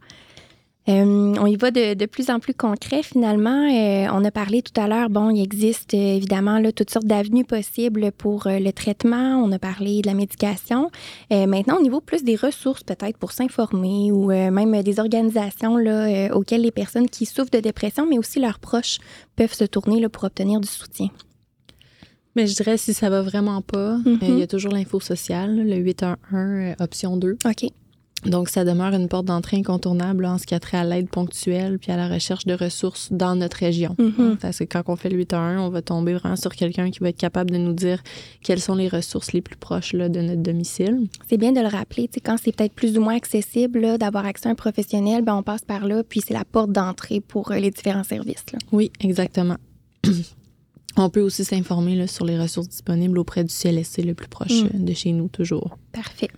Euh, 0.91 1.35
on 1.41 1.47
y 1.47 1.57
va 1.57 1.71
de, 1.71 1.95
de 1.95 2.07
plus 2.07 2.29
en 2.31 2.41
plus 2.41 2.53
concret 2.55 3.03
finalement. 3.03 3.69
Euh, 3.71 4.07
on 4.13 4.25
a 4.25 4.31
parlé 4.31 4.61
tout 4.63 4.79
à 4.81 4.89
l'heure, 4.89 5.09
bon, 5.09 5.31
il 5.31 5.41
existe 5.43 5.95
euh, 5.95 6.17
évidemment 6.17 6.59
là, 6.59 6.73
toutes 6.73 6.91
sortes 6.91 7.07
d'avenues 7.07 7.45
possibles 7.45 8.11
pour 8.13 8.47
euh, 8.49 8.59
le 8.59 8.73
traitement. 8.73 9.37
On 9.43 9.53
a 9.53 9.59
parlé 9.59 10.03
de 10.03 10.07
la 10.07 10.15
médication. 10.15 10.91
Maintenant, 11.31 11.77
au 11.79 11.83
niveau 11.83 12.01
plus 12.01 12.25
des 12.25 12.37
ressources 12.37 12.83
peut-être 12.83 13.17
pour 13.19 13.33
s'informer 13.33 14.11
ou 14.13 14.29
même 14.29 14.83
des 14.83 14.99
organisations 15.01 15.77
là, 15.77 16.35
auxquelles 16.35 16.63
les 16.63 16.71
personnes 16.73 17.09
qui 17.09 17.25
souffrent 17.27 17.51
de 17.51 17.61
dépression, 17.61 18.07
mais 18.07 18.19
aussi 18.19 18.41
leurs 18.41 18.59
proches, 18.59 18.99
peuvent 19.37 19.55
se 19.55 19.65
tourner 19.65 20.01
là, 20.01 20.09
pour 20.09 20.25
obtenir 20.25 20.61
du 20.61 20.69
soutien. 20.69 21.09
Mais 22.37 22.47
je 22.47 22.55
dirais, 22.55 22.77
si 22.77 22.95
ça 22.95 23.11
va 23.11 23.23
vraiment 23.23 23.61
pas, 23.63 23.97
Mhm. 23.99 24.19
euh, 24.23 24.27
il 24.29 24.39
y 24.39 24.43
a 24.43 24.47
toujours 24.47 24.73
l'info 24.73 25.01
sociale, 25.01 25.57
le 25.67 25.77
811, 25.77 26.17
euh, 26.35 26.75
option 26.81 27.17
2. 27.17 27.37
OK. 27.45 27.67
Donc, 28.27 28.51
ça 28.51 28.65
demeure 28.65 28.93
une 28.93 29.09
porte 29.09 29.25
d'entrée 29.25 29.57
incontournable 29.57 30.25
là, 30.25 30.33
en 30.33 30.39
ce 30.39 30.45
qui 30.47 30.55
a 30.55 30.61
trait 30.61 30.77
à 30.77 30.85
l'aide 30.85 31.09
ponctuelle 31.09 31.79
puis 31.79 31.91
à 31.91 31.97
la 31.97 32.07
recherche 32.09 32.45
de 32.45 32.53
ressources 32.55 33.09
dans 33.11 33.35
notre 33.35 33.57
région. 33.57 33.95
Mhm. 33.99 34.37
Parce 34.41 34.59
que 34.59 34.65
quand 34.65 34.83
on 34.89 34.97
fait 34.97 35.09
le 35.09 35.17
811, 35.17 35.61
on 35.67 35.71
va 35.71 35.81
tomber 35.81 36.13
vraiment 36.15 36.37
sur 36.37 36.55
quelqu'un 36.55 36.91
qui 36.91 36.99
va 36.99 37.09
être 37.09 37.17
capable 37.17 37.51
de 37.51 37.57
nous 37.57 37.73
dire 37.73 38.03
quelles 38.43 38.61
sont 38.61 38.75
les 38.75 38.89
ressources 38.89 39.33
les 39.33 39.41
plus 39.41 39.57
proches 39.57 39.95
là, 39.95 40.09
de 40.09 40.21
notre 40.21 40.43
domicile. 40.43 41.09
C'est 41.29 41.39
bien 41.39 41.53
de 41.53 41.61
le 41.61 41.67
rappeler, 41.69 42.11
quand 42.25 42.37
c'est 42.43 42.55
peut-être 42.55 42.75
plus 42.75 42.99
ou 42.99 43.01
moins 43.01 43.17
accessible 43.17 43.99
d'avoir 43.99 44.27
accès 44.27 44.49
à 44.49 44.53
un 44.53 44.55
professionnel, 44.55 45.23
ben, 45.25 45.35
on 45.37 45.43
passe 45.43 45.63
par 45.65 45.87
là, 45.87 46.03
puis 46.05 46.21
c'est 46.27 46.35
la 46.35 46.45
porte 46.45 46.73
d'entrée 46.73 47.21
pour 47.21 47.51
euh, 47.53 47.57
les 47.59 47.71
différents 47.71 48.05
services. 48.05 48.45
là. 48.53 48.59
Oui, 48.73 48.91
exactement. 49.01 49.57
on 50.97 51.09
peut 51.09 51.21
aussi 51.21 51.45
s'informer 51.45 52.07
sur 52.07 52.25
les 52.25 52.39
ressources 52.39 52.69
disponibles 52.69 53.19
auprès 53.19 53.45
du 53.45 53.53
CLSC 53.55 54.03
le 54.03 54.15
plus 54.15 54.29
proche 54.29 54.63
Mm. 54.63 54.67
euh, 54.75 54.79
de 54.79 54.93
chez 54.93 55.13
nous, 55.13 55.29
toujours. 55.29 55.79
Parfait. 55.93 56.29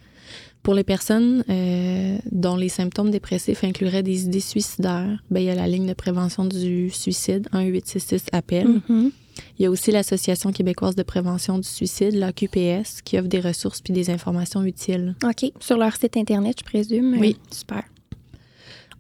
Pour 0.63 0.75
les 0.75 0.85
personnes 0.85 1.45
euh, 1.49 2.19
dont 2.31 2.57
les 2.57 2.69
symptômes 2.69 3.11
dépressifs 3.11 3.65
incluraient 3.65 4.05
des 4.05 4.25
idées 4.25 4.41
suicidaires, 4.41 5.23
ben, 5.31 5.41
il 5.41 5.47
y 5.47 5.51
a 5.51 5.55
la 5.55 5.67
ligne 5.67 5.87
de 5.87 5.93
prévention 5.93 6.45
du 6.45 6.91
suicide, 6.91 7.49
1866 7.53 8.27
appel. 8.33 8.69
Mhm. 8.89 9.11
Il 9.59 9.63
y 9.63 9.67
a 9.67 9.71
aussi 9.71 9.91
l'Association 9.91 10.53
québécoise 10.53 10.95
de 10.95 11.03
prévention 11.03 11.59
du 11.59 11.67
suicide, 11.67 12.15
l'AQPS, 12.15 13.03
qui 13.03 13.19
offre 13.19 13.29
des 13.29 13.41
ressources 13.41 13.81
puis 13.81 13.93
des 13.93 14.11
informations 14.11 14.63
utiles. 14.63 15.17
OK. 15.25 15.51
Sur 15.59 15.79
leur 15.79 15.97
site 15.97 16.17
Internet, 16.17 16.57
je 16.61 16.65
présume. 16.65 17.17
Oui. 17.19 17.37
Super. 17.51 17.83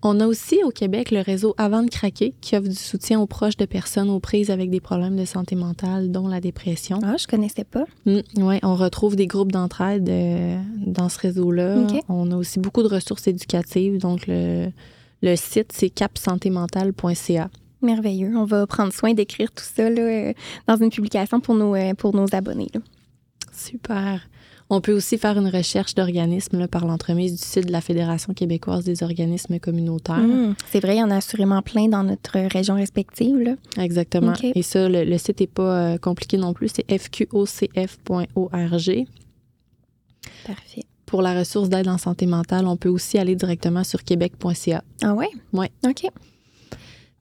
On 0.05 0.19
a 0.19 0.27
aussi 0.27 0.59
au 0.65 0.71
Québec 0.71 1.13
le 1.13 1.21
réseau 1.21 1.55
Avant 1.59 1.83
de 1.83 1.89
craquer, 1.89 2.35
qui 2.41 2.57
offre 2.57 2.69
du 2.69 2.75
soutien 2.75 3.21
aux 3.21 3.27
proches 3.27 3.57
de 3.57 3.67
personnes 3.67 4.11
aux 4.11 4.19
prises 4.19 4.51
avec 4.51 4.69
des 4.69 4.81
problèmes 4.81 5.17
de 5.17 5.25
santé 5.25 5.55
mentale, 5.55 6.11
dont 6.11 6.27
la 6.27 6.41
dépression. 6.41 6.99
Ah, 7.05 7.15
je 7.19 7.29
connaissais 7.29 7.63
pas. 7.65 7.85
oui, 8.05 8.59
on 8.63 8.75
retrouve 8.75 9.15
des 9.15 9.29
groupes 9.29 9.53
d'entraide 9.53 10.09
euh, 10.09 10.61
dans 10.87 11.09
ce 11.09 11.21
réseau-là. 11.21 11.87
On 12.09 12.33
a 12.33 12.37
aussi 12.37 12.59
beaucoup 12.59 12.83
de 12.83 12.89
ressources 12.89 13.29
éducatives. 13.29 13.99
Donc, 13.99 14.27
le, 14.27 14.71
le 15.23 15.37
site, 15.37 15.71
c'est 15.73 15.91
capsantémentale.ca. 15.91 17.49
Merveilleux. 17.81 18.33
On 18.37 18.45
va 18.45 18.67
prendre 18.67 18.93
soin 18.93 19.15
d'écrire 19.15 19.53
tout 19.53 19.65
ça 19.65 19.89
là, 19.89 20.03
euh, 20.03 20.33
dans 20.67 20.77
une 20.77 20.91
publication 20.91 21.39
pour 21.41 21.55
nos, 21.55 21.77
euh, 21.77 21.95
pour 21.95 22.15
nos 22.15 22.27
abonnés. 22.35 22.69
là. 22.75 22.81
Super. 23.53 24.21
On 24.75 24.81
peut 24.81 24.95
aussi 24.95 25.19
faire 25.19 25.37
une 25.37 25.49
recherche 25.49 25.95
d'organismes 25.95 26.67
par 26.67 26.87
l'entremise 26.87 27.33
du 27.33 27.47
site 27.47 27.67
de 27.67 27.73
la 27.73 27.83
Fédération 27.83 28.33
québécoise 28.33 28.85
des 28.85 29.03
organismes 29.03 29.59
communautaires. 29.59 30.17
Mm. 30.17 30.55
C'est 30.67 30.81
vrai, 30.81 30.97
il 30.97 31.01
y 31.01 31.03
en 31.03 31.11
a 31.11 31.17
assurément 31.17 31.61
plein 31.61 31.89
dans 31.89 32.03
notre 32.03 32.39
région 32.49 32.77
respective. 32.77 33.39
Là. 33.39 33.57
Exactement. 33.77 34.33
Et 34.43 34.63
ça, 34.63 34.89
le, 34.89 35.05
le 35.05 35.19
site 35.19 35.41
n'est 35.41 35.47
pas 35.47 35.93
euh, 35.93 35.99
compliqué 35.99 36.39
non 36.39 36.55
plus. 36.55 36.71
C'est 36.75 36.91
fqocf.org. 36.91 37.99
Parfait. 40.47 40.85
Pour 41.05 41.21
la 41.21 41.39
ressource 41.39 41.69
d'aide 41.69 41.89
en 41.89 41.99
santé 41.99 42.25
mentale, 42.25 42.67
on 42.67 42.79
peut 42.79 42.89
aussi 42.89 43.19
aller 43.19 43.37
directement 43.37 43.85
sur 43.85 44.03
québec.ca. 44.03 44.83
Ah 45.03 45.13
ouais? 45.13 45.29
Ouais. 45.53 45.71
OK. 45.87 46.07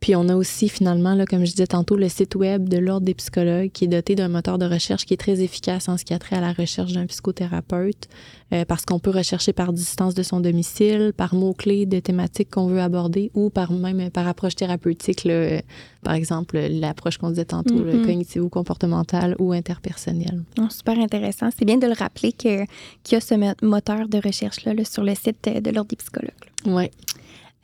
Puis 0.02 0.16
on 0.16 0.28
a 0.30 0.36
aussi 0.36 0.68
finalement, 0.68 1.14
là, 1.14 1.26
comme 1.28 1.46
je 1.46 1.52
disais 1.52 1.68
tantôt, 1.68 1.96
le 1.96 2.10
site 2.10 2.34
web 2.36 2.68
de 2.68 2.78
l'Ordre 2.80 3.06
des 3.06 3.14
psychologues 3.14 3.70
qui 3.72 3.86
est 3.86 3.88
doté 3.88 4.16
d'un 4.16 4.30
moteur 4.30 4.58
de 4.58 4.66
recherche 4.66 5.06
qui 5.06 5.14
est 5.14 5.18
très 5.18 5.42
efficace 5.42 5.88
en 5.90 5.96
ce 5.96 6.04
qui 6.04 6.14
a 6.16 6.18
trait 6.20 6.36
à 6.38 6.42
la 6.42 6.54
recherche 6.54 6.92
d'un 6.94 7.06
psychothérapeute 7.06 8.10
euh, 8.52 8.66
parce 8.66 8.84
qu'on 8.84 8.98
peut 8.98 9.12
rechercher 9.12 9.54
par 9.54 9.72
distance 9.72 10.16
de 10.16 10.24
son 10.24 10.40
domicile, 10.40 11.14
par 11.16 11.36
mots-clés 11.36 11.86
de 11.86 12.00
thématiques 12.00 12.50
qu'on 12.50 12.66
veut 12.66 12.82
aborder 12.82 13.30
ou 13.36 13.52
par 13.52 13.72
même 13.72 14.10
par 14.10 14.28
approche 14.28 14.56
thérapeutique, 14.56 15.24
là, 15.24 15.34
euh, 15.34 15.62
par 16.04 16.16
exemple 16.16 16.58
l'approche 16.58 17.20
qu'on 17.20 17.30
disait 17.30 17.46
tantôt, 17.46 17.76
Mhm. 17.76 17.86
le 17.92 18.04
cognitivo-comportementale 18.06 19.36
ou 19.40 19.52
interpersonnelle. 19.54 20.42
Non, 20.58 20.70
super 20.72 20.98
intéressant. 21.00 21.50
C'est 21.56 21.66
bien 21.66 21.78
de 21.78 21.86
le 21.88 21.94
rappeler 21.94 22.32
qu'il 22.32 22.66
y 23.12 23.16
a 23.16 23.22
ce 23.22 23.36
mo- 23.36 23.54
moteur 23.62 24.08
de 24.08 24.18
recherche-là 24.18 24.74
là, 24.74 24.84
sur 24.84 25.04
le 25.04 25.14
site 25.16 25.48
euh, 25.48 25.62
de 25.62 25.70
l'Ordre 25.70 25.90
des 25.90 25.96
psychologues. 25.98 26.32
Ouais. 26.66 26.90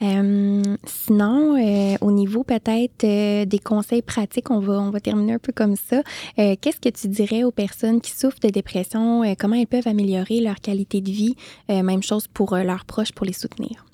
Euh, 0.03 0.61
sinon, 0.85 1.55
euh, 1.57 1.95
au 2.01 2.11
niveau 2.11 2.43
peut-être 2.43 3.03
euh, 3.03 3.45
des 3.45 3.59
conseils 3.59 4.03
pratiques, 4.03 4.51
on 4.51 4.59
va, 4.59 4.73
on 4.73 4.91
va 4.91 4.99
terminer 4.99 5.33
un 5.33 5.39
peu 5.39 5.51
comme 5.51 5.75
ça. 5.75 6.03
Euh, 6.37 6.55
Qu'est-ce 6.61 6.79
que 6.79 6.89
tu 6.89 7.07
dirais 7.07 7.43
aux 7.43 7.51
personnes 7.51 7.99
qui 7.99 8.11
souffrent 8.11 8.39
de 8.41 8.49
dépression? 8.49 9.23
Euh, 9.23 9.33
comment 9.37 9.55
elles 9.55 9.67
peuvent 9.67 9.87
améliorer 9.87 10.39
leur 10.39 10.57
qualité 10.57 11.01
de 11.01 11.09
vie? 11.09 11.35
Euh, 11.71 11.81
même 11.81 12.03
chose 12.03 12.27
pour 12.27 12.55
leurs 12.55 12.85
proches, 12.85 13.11
pour 13.11 13.25
les 13.25 13.33
soutenir. 13.33 13.86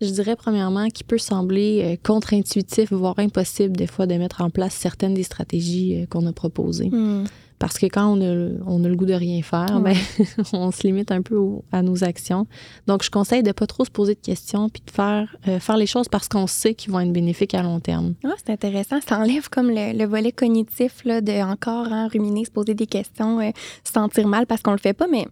Je 0.00 0.10
dirais 0.10 0.36
premièrement 0.36 0.88
qu'il 0.88 1.06
peut 1.06 1.18
sembler 1.18 1.82
euh, 1.84 1.96
contre-intuitif, 2.02 2.92
voire 2.92 3.18
impossible 3.18 3.76
des 3.76 3.86
fois 3.86 4.06
de 4.06 4.14
mettre 4.14 4.42
en 4.42 4.50
place 4.50 4.74
certaines 4.74 5.14
des 5.14 5.22
stratégies 5.22 6.02
euh, 6.02 6.06
qu'on 6.06 6.26
a 6.26 6.32
proposées. 6.32 6.88
Hmm. 6.90 7.24
Parce 7.58 7.78
que 7.78 7.86
quand 7.86 8.06
on 8.14 8.20
a, 8.20 8.50
on 8.66 8.84
a 8.84 8.88
le 8.88 8.96
goût 8.96 9.06
de 9.06 9.14
rien 9.14 9.40
faire, 9.40 9.80
Ouais. 9.82 9.94
ben, 10.18 10.26
on 10.52 10.70
se 10.70 10.82
limite 10.86 11.10
un 11.10 11.22
peu 11.22 11.36
au- 11.36 11.64
à 11.72 11.80
nos 11.80 12.04
actions. 12.04 12.46
Donc, 12.86 13.02
je 13.02 13.10
conseille 13.10 13.42
de 13.42 13.52
pas 13.52 13.66
trop 13.66 13.86
se 13.86 13.90
poser 13.90 14.14
de 14.14 14.20
questions 14.20 14.68
puis 14.68 14.82
de 14.84 14.90
faire, 14.90 15.34
euh, 15.48 15.58
faire 15.58 15.78
les 15.78 15.86
choses 15.86 16.06
parce 16.10 16.28
qu'on 16.28 16.46
sait 16.46 16.74
qu'ils 16.74 16.92
vont 16.92 17.00
être 17.00 17.12
bénéfiques 17.12 17.54
à 17.54 17.62
long 17.62 17.80
terme. 17.80 18.12
Ah, 18.24 18.34
c'est 18.36 18.52
intéressant. 18.52 18.98
Ça 19.08 19.18
enlève 19.18 19.48
comme 19.48 19.70
le, 19.70 19.96
le 19.96 20.04
volet 20.04 20.32
cognitif 20.32 21.02
là, 21.06 21.22
de 21.22 21.32
encore 21.50 21.86
hein, 21.90 22.08
ruminer, 22.12 22.44
se 22.44 22.50
poser 22.50 22.74
des 22.74 22.86
questions, 22.86 23.40
euh, 23.40 23.50
se 23.84 23.92
sentir 23.92 24.28
mal 24.28 24.46
parce 24.46 24.60
qu'on 24.60 24.72
le 24.72 24.78
fait 24.78 24.92
pas, 24.92 25.06
mais 25.10 25.26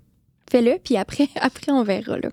fais-le, 0.51 0.79
puis 0.83 0.97
après, 0.97 1.29
après 1.41 1.73
on 1.73 1.83
verra. 1.85 2.19
Là. 2.19 2.31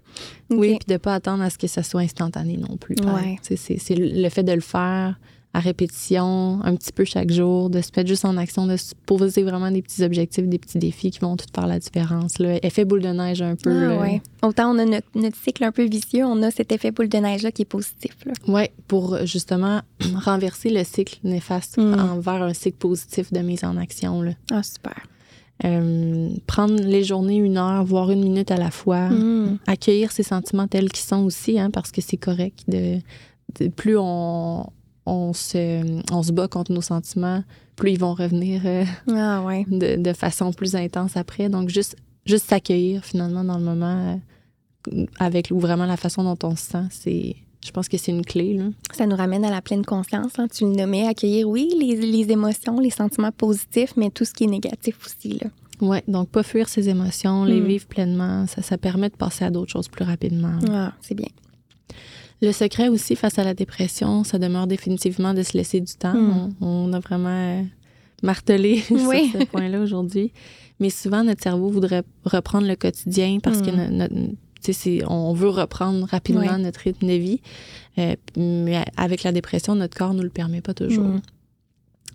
Oui, 0.49 0.73
Ok. 0.73 0.79
puis 0.85 0.93
de 0.93 0.97
pas 0.97 1.15
attendre 1.15 1.43
à 1.43 1.49
ce 1.49 1.57
que 1.57 1.67
ça 1.67 1.83
soit 1.83 2.01
instantané 2.01 2.57
non 2.57 2.77
plus. 2.77 2.95
pareil. 2.95 3.31
Ouais. 3.31 3.39
C'est 3.41 3.77
c'est 3.79 3.95
le 3.95 4.29
fait 4.29 4.43
de 4.43 4.53
le 4.53 4.61
faire 4.61 5.19
à 5.53 5.59
répétition, 5.59 6.61
un 6.63 6.75
petit 6.77 6.93
peu 6.93 7.03
chaque 7.03 7.29
jour, 7.29 7.69
de 7.69 7.81
se 7.81 7.89
mettre 7.97 8.07
juste 8.07 8.23
en 8.23 8.37
action, 8.37 8.67
de 8.67 8.77
se 8.77 8.93
poser 9.05 9.43
vraiment 9.43 9.69
des 9.69 9.81
petits 9.81 10.01
objectifs, 10.01 10.47
des 10.47 10.57
petits 10.57 10.77
défis 10.79 11.11
qui 11.11 11.19
vont 11.19 11.35
tout 11.35 11.45
faire 11.53 11.67
la 11.67 11.77
différence. 11.77 12.39
Là. 12.39 12.57
Effet 12.65 12.85
boule 12.85 13.01
de 13.01 13.09
neige 13.09 13.41
un 13.41 13.55
peu. 13.55 13.91
Ah, 13.91 13.99
ouais. 13.99 14.21
Autant 14.43 14.73
on 14.73 14.79
a 14.79 14.85
notre, 14.85 15.07
notre 15.13 15.35
cycle 15.35 15.65
un 15.65 15.73
peu 15.73 15.83
vicieux, 15.83 16.23
on 16.23 16.41
a 16.41 16.51
cet 16.51 16.71
effet 16.71 16.91
boule 16.91 17.09
de 17.09 17.17
neige-là 17.17 17.51
qui 17.51 17.63
est 17.63 17.65
positif. 17.65 18.15
Ouais, 18.47 18.71
pour 18.87 19.25
justement 19.25 19.81
renverser 20.23 20.69
le 20.69 20.85
cycle 20.85 21.19
néfaste 21.25 21.77
Mm. 21.77 21.99
envers 21.99 22.43
un 22.43 22.53
cycle 22.53 22.77
positif 22.77 23.33
de 23.33 23.39
mise 23.39 23.65
en 23.65 23.75
action. 23.75 24.21
Là. 24.21 24.31
Ah, 24.51 24.63
super. 24.63 25.03
Euh, 25.63 26.29
prendre 26.47 26.75
les 26.81 27.03
journées 27.03 27.35
une 27.37 27.57
heure, 27.57 27.83
voire 27.85 28.09
une 28.11 28.23
minute 28.23 28.49
à 28.51 28.57
la 28.57 28.71
fois. 28.71 29.09
Mm. 29.09 29.59
Accueillir 29.67 30.11
ses 30.11 30.23
sentiments 30.23 30.67
tels 30.67 30.89
qu'ils 30.89 31.05
sont 31.05 31.23
aussi, 31.23 31.59
hein, 31.59 31.69
parce 31.71 31.91
que 31.91 32.01
c'est 32.01 32.17
correct. 32.17 32.63
De, 32.67 32.97
de- 33.59 33.67
plus 33.67 33.95
on, 33.97 34.65
on, 35.05 35.33
se, 35.33 35.83
on 36.11 36.23
se 36.23 36.31
bat 36.31 36.47
contre 36.47 36.71
nos 36.71 36.81
sentiments, 36.81 37.43
plus 37.75 37.91
ils 37.91 37.99
vont 37.99 38.13
revenir 38.15 38.61
euh, 38.65 38.83
Ah, 39.09 39.43
ouais. 39.43 39.65
de, 39.69 40.01
de 40.01 40.13
façon 40.13 40.51
plus 40.51 40.75
intense 40.75 41.15
après. 41.15 41.47
Donc, 41.49 41.69
juste, 41.69 41.95
juste 42.25 42.49
s'accueillir 42.49 43.05
finalement 43.05 43.43
dans 43.43 43.57
le 43.59 43.63
moment 43.63 44.17
euh, 44.91 45.05
avec 45.19 45.49
ou 45.51 45.59
vraiment 45.59 45.85
la 45.85 45.97
façon 45.97 46.23
dont 46.23 46.37
on 46.47 46.55
se 46.55 46.63
sent, 46.71 46.85
c'est, 46.89 47.35
je 47.65 47.71
pense 47.71 47.87
que 47.87 47.97
c'est 47.97 48.11
une 48.11 48.25
clé. 48.25 48.55
Là. 48.55 48.65
Ça 48.93 49.05
nous 49.05 49.15
ramène 49.15 49.45
à 49.45 49.51
la 49.51 49.61
pleine 49.61 49.85
conscience. 49.85 50.31
hein. 50.39 50.47
Tu 50.47 50.63
le 50.65 50.71
nommais, 50.71 51.07
accueillir, 51.07 51.47
oui, 51.47 51.69
les, 51.79 51.95
les 51.95 52.31
émotions, 52.31 52.79
les 52.79 52.89
sentiments 52.89 53.31
positifs, 53.31 53.93
mais 53.97 54.09
tout 54.09 54.25
ce 54.25 54.33
qui 54.33 54.45
est 54.45 54.47
négatif 54.47 54.95
aussi. 55.05 55.39
Là. 55.41 55.49
Ouais, 55.79 56.03
donc 56.07 56.29
pas 56.29 56.43
fuir 56.43 56.69
ses 56.69 56.89
émotions, 56.89 57.43
les 57.45 57.59
Mm. 57.59 57.65
vivre 57.65 57.85
pleinement, 57.87 58.45
ça, 58.47 58.61
ça 58.61 58.77
permet 58.77 59.09
de 59.09 59.15
passer 59.15 59.45
à 59.45 59.49
d'autres 59.49 59.71
choses 59.71 59.87
plus 59.87 60.05
rapidement. 60.05 60.57
Ah, 60.69 60.93
c'est 61.01 61.15
bien. 61.15 61.27
Le 62.43 62.51
secret 62.51 62.87
aussi 62.87 63.15
face 63.15 63.37
à 63.37 63.43
la 63.43 63.53
dépression, 63.53 64.23
ça 64.23 64.39
demeure 64.39 64.65
définitivement 64.67 65.33
de 65.35 65.43
se 65.43 65.55
laisser 65.55 65.79
du 65.81 65.93
temps. 65.93 66.13
Mm. 66.15 66.55
On, 66.61 66.67
on 66.89 66.93
a 66.93 66.99
vraiment 66.99 67.29
euh, 67.29 67.61
martelé 68.23 68.83
Oui. 68.91 69.29
sur 69.29 69.41
ce 69.41 69.45
point-là 69.45 69.79
aujourd'hui. 69.81 70.31
Mais 70.79 70.89
souvent, 70.89 71.23
notre 71.23 71.43
cerveau 71.43 71.69
voudrait 71.69 72.01
reprendre 72.25 72.67
le 72.67 72.75
quotidien 72.75 73.37
parce 73.41 73.61
que 73.61 73.69
Mm. 73.69 73.75
no- 73.75 73.89
notre- 73.97 74.15
on 75.07 75.33
veut 75.33 75.49
reprendre 75.49 76.07
rapidement 76.07 76.41
Ouais. 76.41 76.57
notre 76.57 76.79
rythme 76.81 77.07
de 77.07 77.13
vie. 77.13 77.41
Euh, 77.97 78.15
mais 78.37 78.83
avec 78.97 79.23
la 79.23 79.31
dépression, 79.31 79.75
notre 79.75 79.97
corps 79.97 80.13
ne 80.13 80.17
nous 80.17 80.23
le 80.23 80.29
permet 80.29 80.61
pas 80.61 80.73
toujours. 80.73 81.05
Mm. 81.05 81.21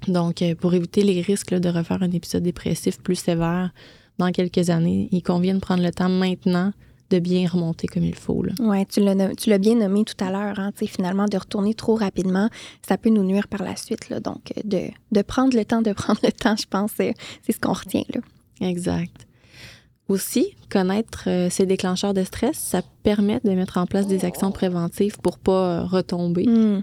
Donc, 0.08 0.42
euh, 0.42 0.54
pour 0.54 0.74
éviter 0.74 1.02
les 1.02 1.20
risques 1.20 1.50
là, 1.50 1.60
de 1.60 1.68
refaire 1.68 2.02
un 2.02 2.10
épisode 2.12 2.42
dépressif 2.42 2.98
plus 3.00 3.16
sévère 3.16 3.72
dans 4.18 4.30
quelques 4.30 4.70
années, 4.70 5.08
il 5.10 5.22
convient 5.22 5.54
de 5.54 5.60
prendre 5.60 5.82
le 5.82 5.90
temps 5.90 6.08
maintenant 6.08 6.72
de 7.10 7.18
bien 7.18 7.46
remonter 7.46 7.86
comme 7.86 8.02
il 8.04 8.14
faut. 8.14 8.42
Oui, 8.58 8.86
tu 8.86 9.00
l'as 9.00 9.58
bien 9.58 9.76
nommé 9.76 10.04
tout 10.04 10.24
à 10.24 10.30
l'heure. 10.30 10.58
Hein, 10.58 10.72
finalement, 10.74 11.26
de 11.26 11.36
retourner 11.36 11.74
trop 11.74 11.94
rapidement, 11.94 12.48
ça 12.86 12.98
peut 12.98 13.10
nous 13.10 13.22
nuire 13.22 13.46
par 13.48 13.62
la 13.62 13.76
suite. 13.76 14.08
Là, 14.08 14.18
donc, 14.20 14.52
euh, 14.56 14.60
de, 14.64 14.80
de 15.12 15.22
prendre 15.22 15.56
le 15.56 15.64
temps, 15.64 15.82
de 15.82 15.92
prendre 15.92 16.20
le 16.24 16.32
temps, 16.32 16.56
je 16.56 16.66
pense, 16.68 16.92
c'est 16.96 17.14
ce 17.48 17.60
qu'on 17.60 17.72
retient. 17.74 18.02
Là. 18.12 18.20
Exact. 18.60 19.25
Aussi, 20.08 20.54
connaître 20.70 21.24
euh, 21.26 21.48
ces 21.50 21.66
déclencheurs 21.66 22.14
de 22.14 22.22
stress, 22.22 22.56
ça 22.56 22.82
permet 23.02 23.40
de 23.44 23.50
mettre 23.50 23.76
en 23.78 23.86
place 23.86 24.06
des 24.06 24.24
actions 24.24 24.52
préventives 24.52 25.18
pour 25.20 25.38
pas 25.38 25.80
euh, 25.80 25.84
retomber. 25.84 26.46
Mm. 26.46 26.82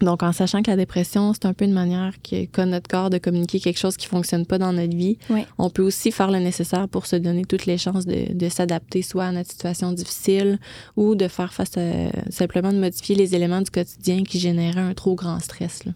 Donc, 0.00 0.22
en 0.22 0.32
sachant 0.32 0.62
que 0.62 0.70
la 0.70 0.78
dépression, 0.78 1.34
c'est 1.34 1.44
un 1.44 1.52
peu 1.52 1.66
une 1.66 1.74
manière 1.74 2.14
que- 2.22 2.46
qu'a 2.46 2.64
notre 2.64 2.88
corps 2.88 3.10
de 3.10 3.18
communiquer 3.18 3.60
quelque 3.60 3.78
chose 3.78 3.98
qui 3.98 4.06
fonctionne 4.06 4.46
pas 4.46 4.56
dans 4.56 4.72
notre 4.72 4.96
vie, 4.96 5.18
Ouais. 5.28 5.46
on 5.58 5.68
peut 5.68 5.82
aussi 5.82 6.10
faire 6.10 6.30
le 6.30 6.38
nécessaire 6.38 6.88
pour 6.88 7.04
se 7.06 7.16
donner 7.16 7.44
toutes 7.44 7.66
les 7.66 7.76
chances 7.76 8.06
de, 8.06 8.32
de 8.32 8.48
s'adapter 8.48 9.02
soit 9.02 9.26
à 9.26 9.32
notre 9.32 9.50
situation 9.50 9.92
difficile 9.92 10.58
ou 10.96 11.14
de 11.14 11.28
faire 11.28 11.52
face 11.52 11.76
à 11.76 12.10
simplement 12.30 12.72
de 12.72 12.78
modifier 12.78 13.14
les 13.14 13.34
éléments 13.34 13.60
du 13.60 13.70
quotidien 13.70 14.22
qui 14.24 14.40
généraient 14.40 14.80
un 14.80 14.94
trop 14.94 15.14
grand 15.14 15.38
stress. 15.38 15.84
là. 15.84 15.92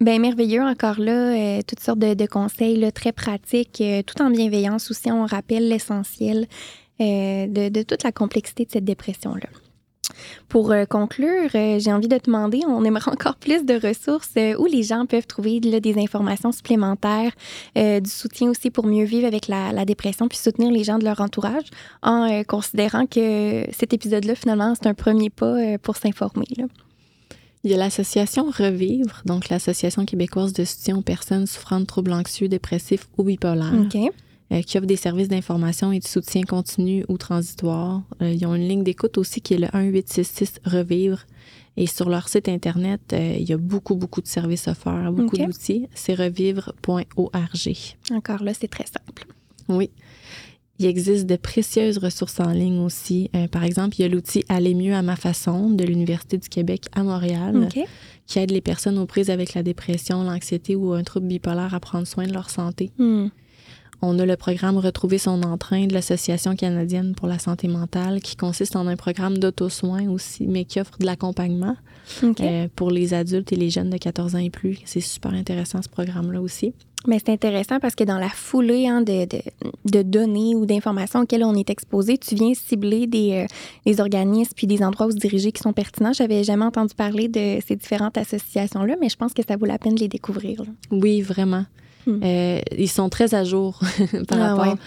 Bien, 0.00 0.18
merveilleux 0.18 0.62
encore 0.62 0.98
là, 0.98 1.32
euh, 1.32 1.60
toutes 1.66 1.80
sortes 1.80 2.00
de, 2.00 2.26
conseils 2.26 2.76
là, 2.76 2.90
très 2.90 3.12
pratiques, 3.12 3.80
euh, 3.80 4.02
tout 4.02 4.20
en 4.20 4.30
bienveillance 4.30 4.90
aussi. 4.90 5.10
On 5.12 5.24
rappelle 5.24 5.68
l'essentiel 5.68 6.46
euh, 7.00 7.46
de, 7.46 7.82
toute 7.82 8.02
la 8.02 8.10
complexité 8.10 8.64
de 8.64 8.70
cette 8.72 8.84
dépression-là. 8.84 9.48
Pour 10.48 10.72
conclure, 10.90 11.50
j'ai 11.50 11.92
envie 11.92 12.08
de 12.08 12.18
te 12.18 12.26
demander, 12.26 12.60
on 12.68 12.84
aimerait 12.84 13.10
encore 13.10 13.36
plus 13.36 13.64
de 13.64 13.74
ressources 13.74 14.34
où 14.58 14.66
les 14.66 14.82
gens 14.82 15.06
peuvent 15.06 15.26
trouver 15.26 15.60
des 15.60 15.98
informations 15.98 16.52
supplémentaires, 16.52 17.32
du 17.74 18.10
soutien 18.10 18.50
aussi 18.50 18.70
pour 18.70 18.86
mieux 18.86 19.04
vivre 19.04 19.26
avec 19.26 19.48
la, 19.48 19.72
la 19.72 19.84
dépression, 19.84 20.28
puis 20.28 20.38
soutenir 20.38 20.70
les 20.70 20.84
gens 20.84 20.98
de 20.98 21.04
leur 21.04 21.20
entourage, 21.20 21.64
en 22.02 22.44
considérant 22.44 23.06
que 23.06 23.64
cet 23.72 23.92
épisode-là, 23.92 24.34
finalement, 24.34 24.74
c'est 24.74 24.88
un 24.88 24.94
premier 24.94 25.30
pas 25.30 25.78
pour 25.78 25.96
s'informer. 25.96 26.46
Il 27.64 27.70
y 27.70 27.74
a 27.74 27.78
l'association 27.78 28.50
Revivre, 28.50 29.22
donc 29.24 29.48
l'Association 29.48 30.04
québécoise 30.04 30.52
de 30.52 30.64
soutien 30.64 30.98
aux 30.98 31.02
personnes 31.02 31.46
souffrant 31.46 31.80
de 31.80 31.86
troubles 31.86 32.12
anxieux, 32.12 32.46
dépressifs 32.46 33.08
ou 33.16 33.24
bipolaires. 33.24 33.72
Euh, 34.52 34.60
qui 34.60 34.76
offre 34.76 34.86
des 34.86 34.96
services 34.96 35.28
d'information 35.28 35.90
et 35.90 36.00
de 36.00 36.04
soutien 36.04 36.42
continu 36.42 37.02
ou 37.08 37.16
transitoire. 37.16 38.02
Euh, 38.20 38.30
ils 38.30 38.44
ont 38.44 38.54
une 38.54 38.68
ligne 38.68 38.84
d'écoute 38.84 39.16
aussi 39.16 39.40
qui 39.40 39.54
est 39.54 39.58
le 39.58 39.68
1866 39.72 40.60
Revivre. 40.66 41.20
Et 41.78 41.86
sur 41.86 42.10
leur 42.10 42.28
site 42.28 42.50
Internet, 42.50 43.00
euh, 43.14 43.36
il 43.38 43.48
y 43.48 43.54
a 43.54 43.56
beaucoup, 43.56 43.96
beaucoup 43.96 44.20
de 44.20 44.26
services 44.26 44.68
offerts, 44.68 45.10
beaucoup 45.12 45.38
d'outils. 45.38 45.88
C'est 45.94 46.14
revivre.org. 46.14 47.76
Encore 48.10 48.44
là, 48.44 48.52
c'est 48.52 48.68
très 48.68 48.86
simple. 48.86 49.26
Oui. 49.68 49.90
Il 50.78 50.86
existe 50.86 51.26
de 51.26 51.36
précieuses 51.36 51.98
ressources 51.98 52.40
en 52.40 52.50
ligne 52.50 52.80
aussi. 52.80 53.30
Euh, 53.36 53.46
par 53.46 53.62
exemple, 53.62 53.94
il 53.98 54.02
y 54.02 54.04
a 54.04 54.08
l'outil 54.08 54.44
Aller 54.48 54.74
mieux 54.74 54.94
à 54.94 55.02
ma 55.02 55.14
façon 55.14 55.70
de 55.70 55.84
l'Université 55.84 56.36
du 56.36 56.48
Québec 56.48 56.86
à 56.92 57.04
Montréal 57.04 57.56
OK. 57.56 57.78
qui 58.26 58.38
aide 58.40 58.50
les 58.50 58.60
personnes 58.60 58.98
aux 58.98 59.06
prises 59.06 59.30
avec 59.30 59.54
la 59.54 59.62
dépression, 59.62 60.24
l'anxiété 60.24 60.74
ou 60.74 60.92
un 60.92 61.04
trouble 61.04 61.28
bipolaire 61.28 61.74
à 61.74 61.80
prendre 61.80 62.06
soin 62.06 62.26
de 62.26 62.32
leur 62.32 62.50
santé. 62.50 62.90
Hmm. 62.98 63.28
On 64.02 64.18
a 64.18 64.26
le 64.26 64.36
programme 64.36 64.76
Retrouver 64.76 65.18
son 65.18 65.42
entrain 65.44 65.86
de 65.86 65.94
l'Association 65.94 66.56
canadienne 66.56 67.14
pour 67.14 67.28
la 67.28 67.38
santé 67.38 67.68
mentale 67.68 68.20
qui 68.20 68.36
consiste 68.36 68.76
en 68.76 68.86
un 68.86 68.96
programme 68.96 69.38
d'auto-soin 69.38 70.08
aussi, 70.08 70.46
mais 70.46 70.64
qui 70.64 70.80
offre 70.80 70.98
de 70.98 71.06
l'accompagnement 71.06 71.76
OK. 72.22 72.40
euh, 72.40 72.68
pour 72.74 72.90
les 72.90 73.14
adultes 73.14 73.52
et 73.52 73.56
les 73.56 73.70
jeunes 73.70 73.90
de 73.90 73.96
14 73.96 74.34
ans 74.34 74.38
et 74.38 74.50
plus. 74.50 74.78
C'est 74.84 75.00
super 75.00 75.32
intéressant 75.32 75.80
ce 75.80 75.88
programme-là 75.88 76.42
aussi. 76.42 76.74
Mais 77.06 77.18
c'est 77.18 77.32
intéressant 77.32 77.80
parce 77.80 77.94
que 77.94 78.04
dans 78.04 78.18
la 78.18 78.28
foulée 78.28 78.86
hein, 78.88 79.00
de, 79.02 79.26
de, 79.26 79.40
de 79.90 80.02
données 80.02 80.54
ou 80.54 80.64
d'informations 80.66 81.20
auxquelles 81.20 81.44
on 81.44 81.54
est 81.54 81.68
exposé, 81.70 82.16
tu 82.18 82.34
viens 82.34 82.52
cibler 82.54 83.06
des, 83.06 83.44
euh, 83.44 83.46
des 83.84 84.00
organismes 84.00 84.52
puis 84.56 84.66
des 84.66 84.82
endroits 84.82 85.06
où 85.06 85.10
se 85.10 85.16
diriger 85.16 85.52
qui 85.52 85.62
sont 85.62 85.72
pertinents. 85.72 86.12
J'avais 86.12 86.44
jamais 86.44 86.64
entendu 86.64 86.94
parler 86.94 87.28
de 87.28 87.58
ces 87.66 87.76
différentes 87.76 88.16
associations-là, 88.16 88.96
mais 89.00 89.08
je 89.08 89.16
pense 89.16 89.34
que 89.34 89.42
ça 89.46 89.56
vaut 89.56 89.66
la 89.66 89.78
peine 89.78 89.94
de 89.96 90.00
les 90.00 90.08
découvrir. 90.08 90.62
là. 90.62 90.70
Oui, 90.90 91.20
vraiment. 91.20 91.66
Hmm. 92.06 92.20
Euh, 92.22 92.60
ils 92.76 92.88
sont 92.90 93.08
très 93.08 93.34
à 93.34 93.44
jour 93.44 93.80
par 94.28 94.38
Ah 94.40 94.54
rapport 94.54 94.72
ouais. 94.74 94.78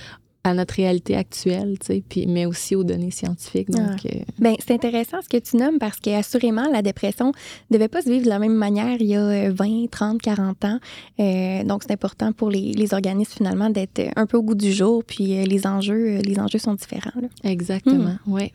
À 0.48 0.54
notre 0.54 0.76
réalité 0.76 1.16
actuelle, 1.16 1.78
tu 1.80 1.88
sais, 1.88 2.04
puis, 2.08 2.26
mais 2.28 2.46
aussi 2.46 2.76
aux 2.76 2.84
données 2.84 3.12
scientifiques. 3.12 3.70
Donc, 3.70 4.06
euh, 4.06 4.20
Ben, 4.40 4.56
c'est 4.60 4.74
intéressant 4.74 5.18
ce 5.22 5.30
que 5.30 5.38
tu 5.38 5.58
nommes 5.58 5.78
parce 5.80 6.00
qu'assurément, 6.00 6.68
la 6.72 6.82
dépression 6.82 7.32
ne 7.70 7.78
devait 7.78 7.88
pas 7.88 8.02
se 8.02 8.10
vivre 8.10 8.24
de 8.26 8.30
la 8.30 8.40
même 8.40 8.56
manière 8.56 8.98
il 9.00 9.08
y 9.08 9.16
a 9.16 9.22
euh, 9.22 9.52
20, 9.54 9.88
30, 9.92 10.22
40 10.22 10.66
ans. 10.66 10.80
Euh, 11.20 11.64
donc, 11.64 11.84
c'est 11.84 11.92
important 11.94 12.32
pour 12.32 12.50
les, 12.50 12.74
les 12.74 12.94
organismes 12.94 13.34
finalement 13.38 13.70
d'être 13.70 14.00
euh, 14.00 14.10
un 14.16 14.26
peu 14.26 14.38
au 14.38 14.44
goût 14.44 14.56
du 14.56 14.72
jour, 14.72 15.04
puis 15.04 15.46
les 15.46 15.68
enjeux, 15.68 16.18
les 16.20 16.40
enjeux 16.40 16.60
sont 16.60 16.74
différents. 16.74 17.12
là. 17.22 17.28
Exactement, 17.44 18.16
Hmm. 18.26 18.34
oui. 18.34 18.52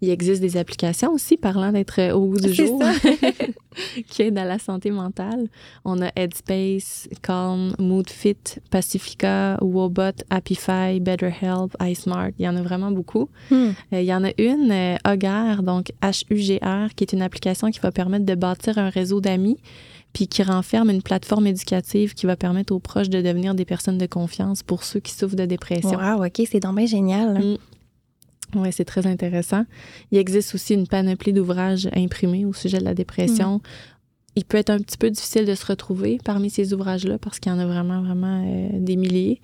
Il 0.00 0.10
existe 0.10 0.40
des 0.40 0.56
applications 0.56 1.12
aussi 1.12 1.36
parlant 1.36 1.72
d'être 1.72 2.12
au 2.12 2.26
goût 2.26 2.40
du 2.40 2.52
jour 2.52 2.82
qui 4.08 4.22
aident 4.22 4.38
à 4.38 4.44
la 4.44 4.58
santé 4.58 4.90
mentale. 4.90 5.48
On 5.84 6.00
a 6.02 6.10
Headspace, 6.16 7.08
Calm, 7.22 7.74
Moodfit, 7.78 8.60
Pacifica, 8.70 9.58
Wobot, 9.60 10.22
Happify, 10.30 11.00
BetterHelp, 11.00 11.76
iSmart. 11.80 12.30
Il 12.38 12.44
y 12.44 12.48
en 12.48 12.56
a 12.56 12.62
vraiment 12.62 12.90
beaucoup. 12.90 13.28
Hmm. 13.50 13.70
Euh, 13.92 14.00
il 14.00 14.06
y 14.06 14.14
en 14.14 14.24
a 14.24 14.30
une, 14.38 14.70
euh, 14.70 14.96
Hugr, 15.06 15.62
donc 15.62 15.92
H-U-G-R, 16.02 16.94
qui 16.94 17.04
est 17.04 17.12
une 17.12 17.22
application 17.22 17.70
qui 17.70 17.80
va 17.80 17.92
permettre 17.92 18.24
de 18.24 18.34
bâtir 18.34 18.78
un 18.78 18.90
réseau 18.90 19.20
d'amis 19.20 19.58
puis 20.16 20.28
qui 20.28 20.42
renferme 20.42 20.88
une 20.88 21.02
plateforme 21.02 21.46
éducative 21.46 22.14
qui 22.14 22.24
va 22.24 22.36
permettre 22.36 22.72
aux 22.72 22.78
proches 22.78 23.10
de 23.10 23.20
devenir 23.20 23.54
des 23.54 23.66
personnes 23.66 23.98
de 23.98 24.06
confiance 24.06 24.62
pour 24.62 24.82
ceux 24.82 24.98
qui 24.98 25.12
souffrent 25.12 25.36
de 25.36 25.44
dépression. 25.44 25.98
Wow, 25.98 26.24
OK, 26.24 26.40
c'est 26.50 26.58
donc 26.58 26.74
bien 26.74 26.86
génial. 26.86 27.38
Mm. 27.38 27.56
Oui, 28.54 28.68
c'est 28.72 28.84
très 28.84 29.06
intéressant. 29.06 29.64
Il 30.12 30.18
existe 30.18 30.54
aussi 30.54 30.74
une 30.74 30.86
panoplie 30.86 31.32
d'ouvrages 31.32 31.88
imprimés 31.94 32.44
au 32.44 32.52
sujet 32.52 32.78
de 32.78 32.84
la 32.84 32.94
dépression. 32.94 33.60
il 34.36 34.44
peut 34.44 34.58
être 34.58 34.70
un 34.70 34.78
petit 34.78 34.98
peu 34.98 35.10
difficile 35.10 35.46
de 35.46 35.54
se 35.54 35.66
retrouver 35.66 36.18
parmi 36.24 36.50
ces 36.50 36.72
ouvrages-là 36.72 37.18
parce 37.18 37.40
qu'il 37.40 37.50
y 37.50 37.54
en 37.54 37.58
a 37.58 37.66
vraiment, 37.66 38.02
vraiment 38.02 38.44
euh, 38.46 38.68
des 38.74 38.96
milliers. 38.96 39.40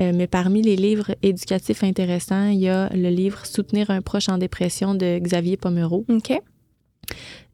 Euh, 0.00 0.12
mais 0.14 0.26
parmi 0.26 0.62
les 0.62 0.76
livres 0.76 1.14
éducatifs 1.22 1.82
intéressants, 1.82 2.48
il 2.48 2.60
y 2.60 2.68
a 2.68 2.88
le 2.94 3.08
livre 3.08 3.44
Soutenir 3.44 3.90
un 3.90 4.02
proche 4.02 4.28
en 4.28 4.38
dépression 4.38 4.94
de 4.94 5.18
Xavier 5.18 5.56
Pomereau. 5.56 6.04
OK. 6.08 6.32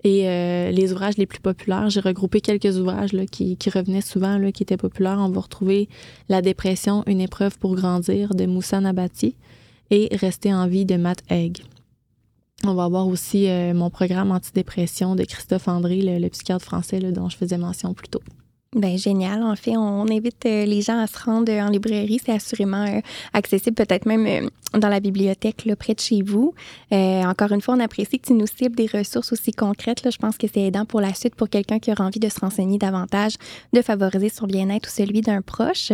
Et 0.05 0.29
euh, 0.29 0.71
les 0.71 0.93
ouvrages 0.93 1.17
les 1.17 1.27
plus 1.27 1.41
populaires, 1.41 1.89
j'ai 1.89 2.01
regroupé 2.01 2.41
quelques 2.41 2.77
ouvrages 2.77 3.13
là, 3.13 3.25
qui, 3.27 3.57
qui, 3.57 3.71
revenaient 3.71 4.01
souvent, 4.01 4.37
là, 4.37 4.51
qui 4.51 4.65
étaient 4.65 4.77
populaires. 4.77 5.19
On 5.21 5.29
va 5.29 5.41
retrouver 5.41 5.89
La 6.29 6.43
dépression, 6.43 7.05
une 7.07 7.21
épreuve 7.21 7.59
pour 7.59 7.77
grandir 7.77 8.35
de 8.35 8.47
Moussa 8.47 8.81
Nabati 8.81 9.37
et 9.93 10.09
Rester 10.17 10.53
en 10.53 10.67
vie 10.67 10.87
de 10.87 10.97
Matt 10.97 11.23
Egg. 11.29 11.59
On 12.65 12.75
va 12.75 12.85
avoir 12.85 13.07
aussi 13.07 13.49
euh, 13.49 13.75
mon 13.75 13.91
programme 13.91 14.33
antidépression 14.33 15.15
de 15.15 15.25
Christophe 15.25 15.69
André, 15.69 16.01
le, 16.01 16.29
psychiatre 16.31 16.65
français 16.65 16.99
dont 17.01 17.29
je 17.29 17.37
faisais 17.37 17.59
mention 17.59 17.93
plus 17.93 18.09
tôt. 18.09 18.23
Ben 18.75 18.97
génial. 18.97 19.43
En 19.43 19.55
fait, 19.55 19.77
on 19.77 20.09
invite 20.09 20.47
euh, 20.47 20.65
les 20.65 20.81
gens 20.81 20.99
à 20.99 21.07
se 21.07 21.23
rendre 21.23 21.53
en 21.53 21.69
librairie. 21.69 22.19
C'est 22.25 22.33
assurément 22.33 22.87
euh, 22.87 23.01
accessible, 23.35 23.77
peut-être 23.77 24.07
même 24.07 24.27
euh, 24.27 24.49
dans 24.79 24.89
la 24.89 24.99
bibliothèque 24.99 25.67
là, 25.67 25.77
près 25.77 25.93
de 25.93 26.01
chez 26.01 26.23
vous. 26.23 26.55
encore 26.91 27.53
une 27.53 27.61
fois, 27.61 27.75
on 27.75 27.81
apprécie 27.81 28.19
que 28.19 28.29
tu 28.29 28.33
nous 28.33 28.47
cibles 28.47 28.75
des 28.75 28.87
ressources 28.87 29.31
aussi 29.33 29.53
concrètes. 29.53 30.05
Là. 30.05 30.11
Je 30.11 30.17
pense 30.17 30.39
que 30.39 30.47
c'est 30.53 30.63
aidant 30.63 30.87
pour 30.87 31.03
la 31.03 31.13
suite 31.13 31.35
pour 31.35 31.51
quelqu'un 31.51 31.79
qui 31.81 31.93
aura 31.93 32.05
envie 32.05 32.19
de 32.19 32.31
se 32.31 32.41
renseigner 32.41 32.79
davantage, 32.79 33.35
de 33.75 33.83
favoriser 33.83 34.31
son 34.31 34.47
bien-être 34.47 34.89
ou 34.89 34.91
celui 34.91 35.21
d'un 35.21 35.43
proche. 35.43 35.93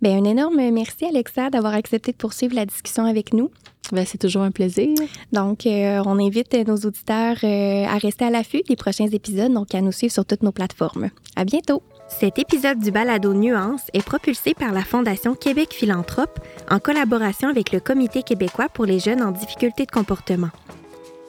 Ben 0.00 0.16
un 0.16 0.24
énorme 0.24 0.70
merci, 0.70 1.04
Alexa, 1.04 1.50
d'avoir 1.50 1.74
accepté 1.74 2.12
de 2.12 2.16
poursuivre 2.16 2.54
la 2.54 2.64
discussion 2.64 3.04
avec 3.04 3.34
nous. 3.34 3.50
Ben, 3.92 4.04
c'est 4.06 4.18
toujours 4.18 4.42
un 4.42 4.50
plaisir. 4.50 4.88
Donc, 5.32 5.62
on 5.66 6.18
invite 6.18 6.54
nos 6.66 6.76
auditeurs 6.76 7.36
à 7.42 7.98
rester 7.98 8.24
à 8.24 8.30
l'affût 8.30 8.62
des 8.68 8.76
prochains 8.76 9.08
épisodes, 9.08 9.52
donc 9.52 9.74
à 9.74 9.80
nous 9.80 9.92
suivre 9.92 10.12
sur 10.12 10.24
toutes 10.24 10.42
nos 10.42 10.52
plateformes. 10.52 11.10
À 11.36 11.44
bientôt! 11.44 11.82
Cet 12.08 12.38
épisode 12.38 12.78
du 12.78 12.90
balado 12.90 13.32
Nuance 13.32 13.82
est 13.92 14.04
propulsé 14.04 14.54
par 14.54 14.72
la 14.72 14.82
Fondation 14.82 15.34
Québec 15.34 15.72
Philanthrope 15.72 16.38
en 16.70 16.78
collaboration 16.78 17.48
avec 17.48 17.72
le 17.72 17.80
Comité 17.80 18.22
québécois 18.22 18.68
pour 18.68 18.84
les 18.84 18.98
jeunes 18.98 19.22
en 19.22 19.32
difficulté 19.32 19.86
de 19.86 19.90
comportement. 19.90 20.50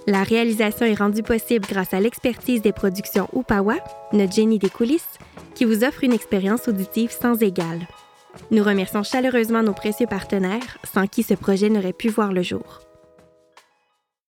La 0.06 0.24
réalisation 0.24 0.86
est 0.86 0.93
rendue 0.93 1.24
possible 1.24 1.66
grâce 1.68 1.93
à 1.93 1.99
l'expertise 1.99 2.62
des 2.62 2.74
productions 2.74 3.30
Upawa, 3.36 3.76
notre 4.14 4.34
génie 4.34 4.60
des 4.60 4.70
coulisses, 4.70 5.18
qui 5.56 5.66
vous 5.66 5.84
offre 5.84 6.03
une 6.03 6.14
expérience 6.14 6.68
auditive 6.68 7.10
sans 7.10 7.41
égale. 7.41 7.88
Nous 8.52 8.64
remercions 8.64 9.04
chaleureusement 9.04 9.64
nos 9.64 9.74
précieux 9.74 10.08
partenaires, 10.08 10.78
sans 10.84 11.08
qui 11.08 11.24
ce 11.24 11.34
projet 11.34 11.70
n'aurait 11.70 11.94
pu 11.94 12.10
voir 12.10 12.32
le 12.32 12.42
jour. 12.42 12.85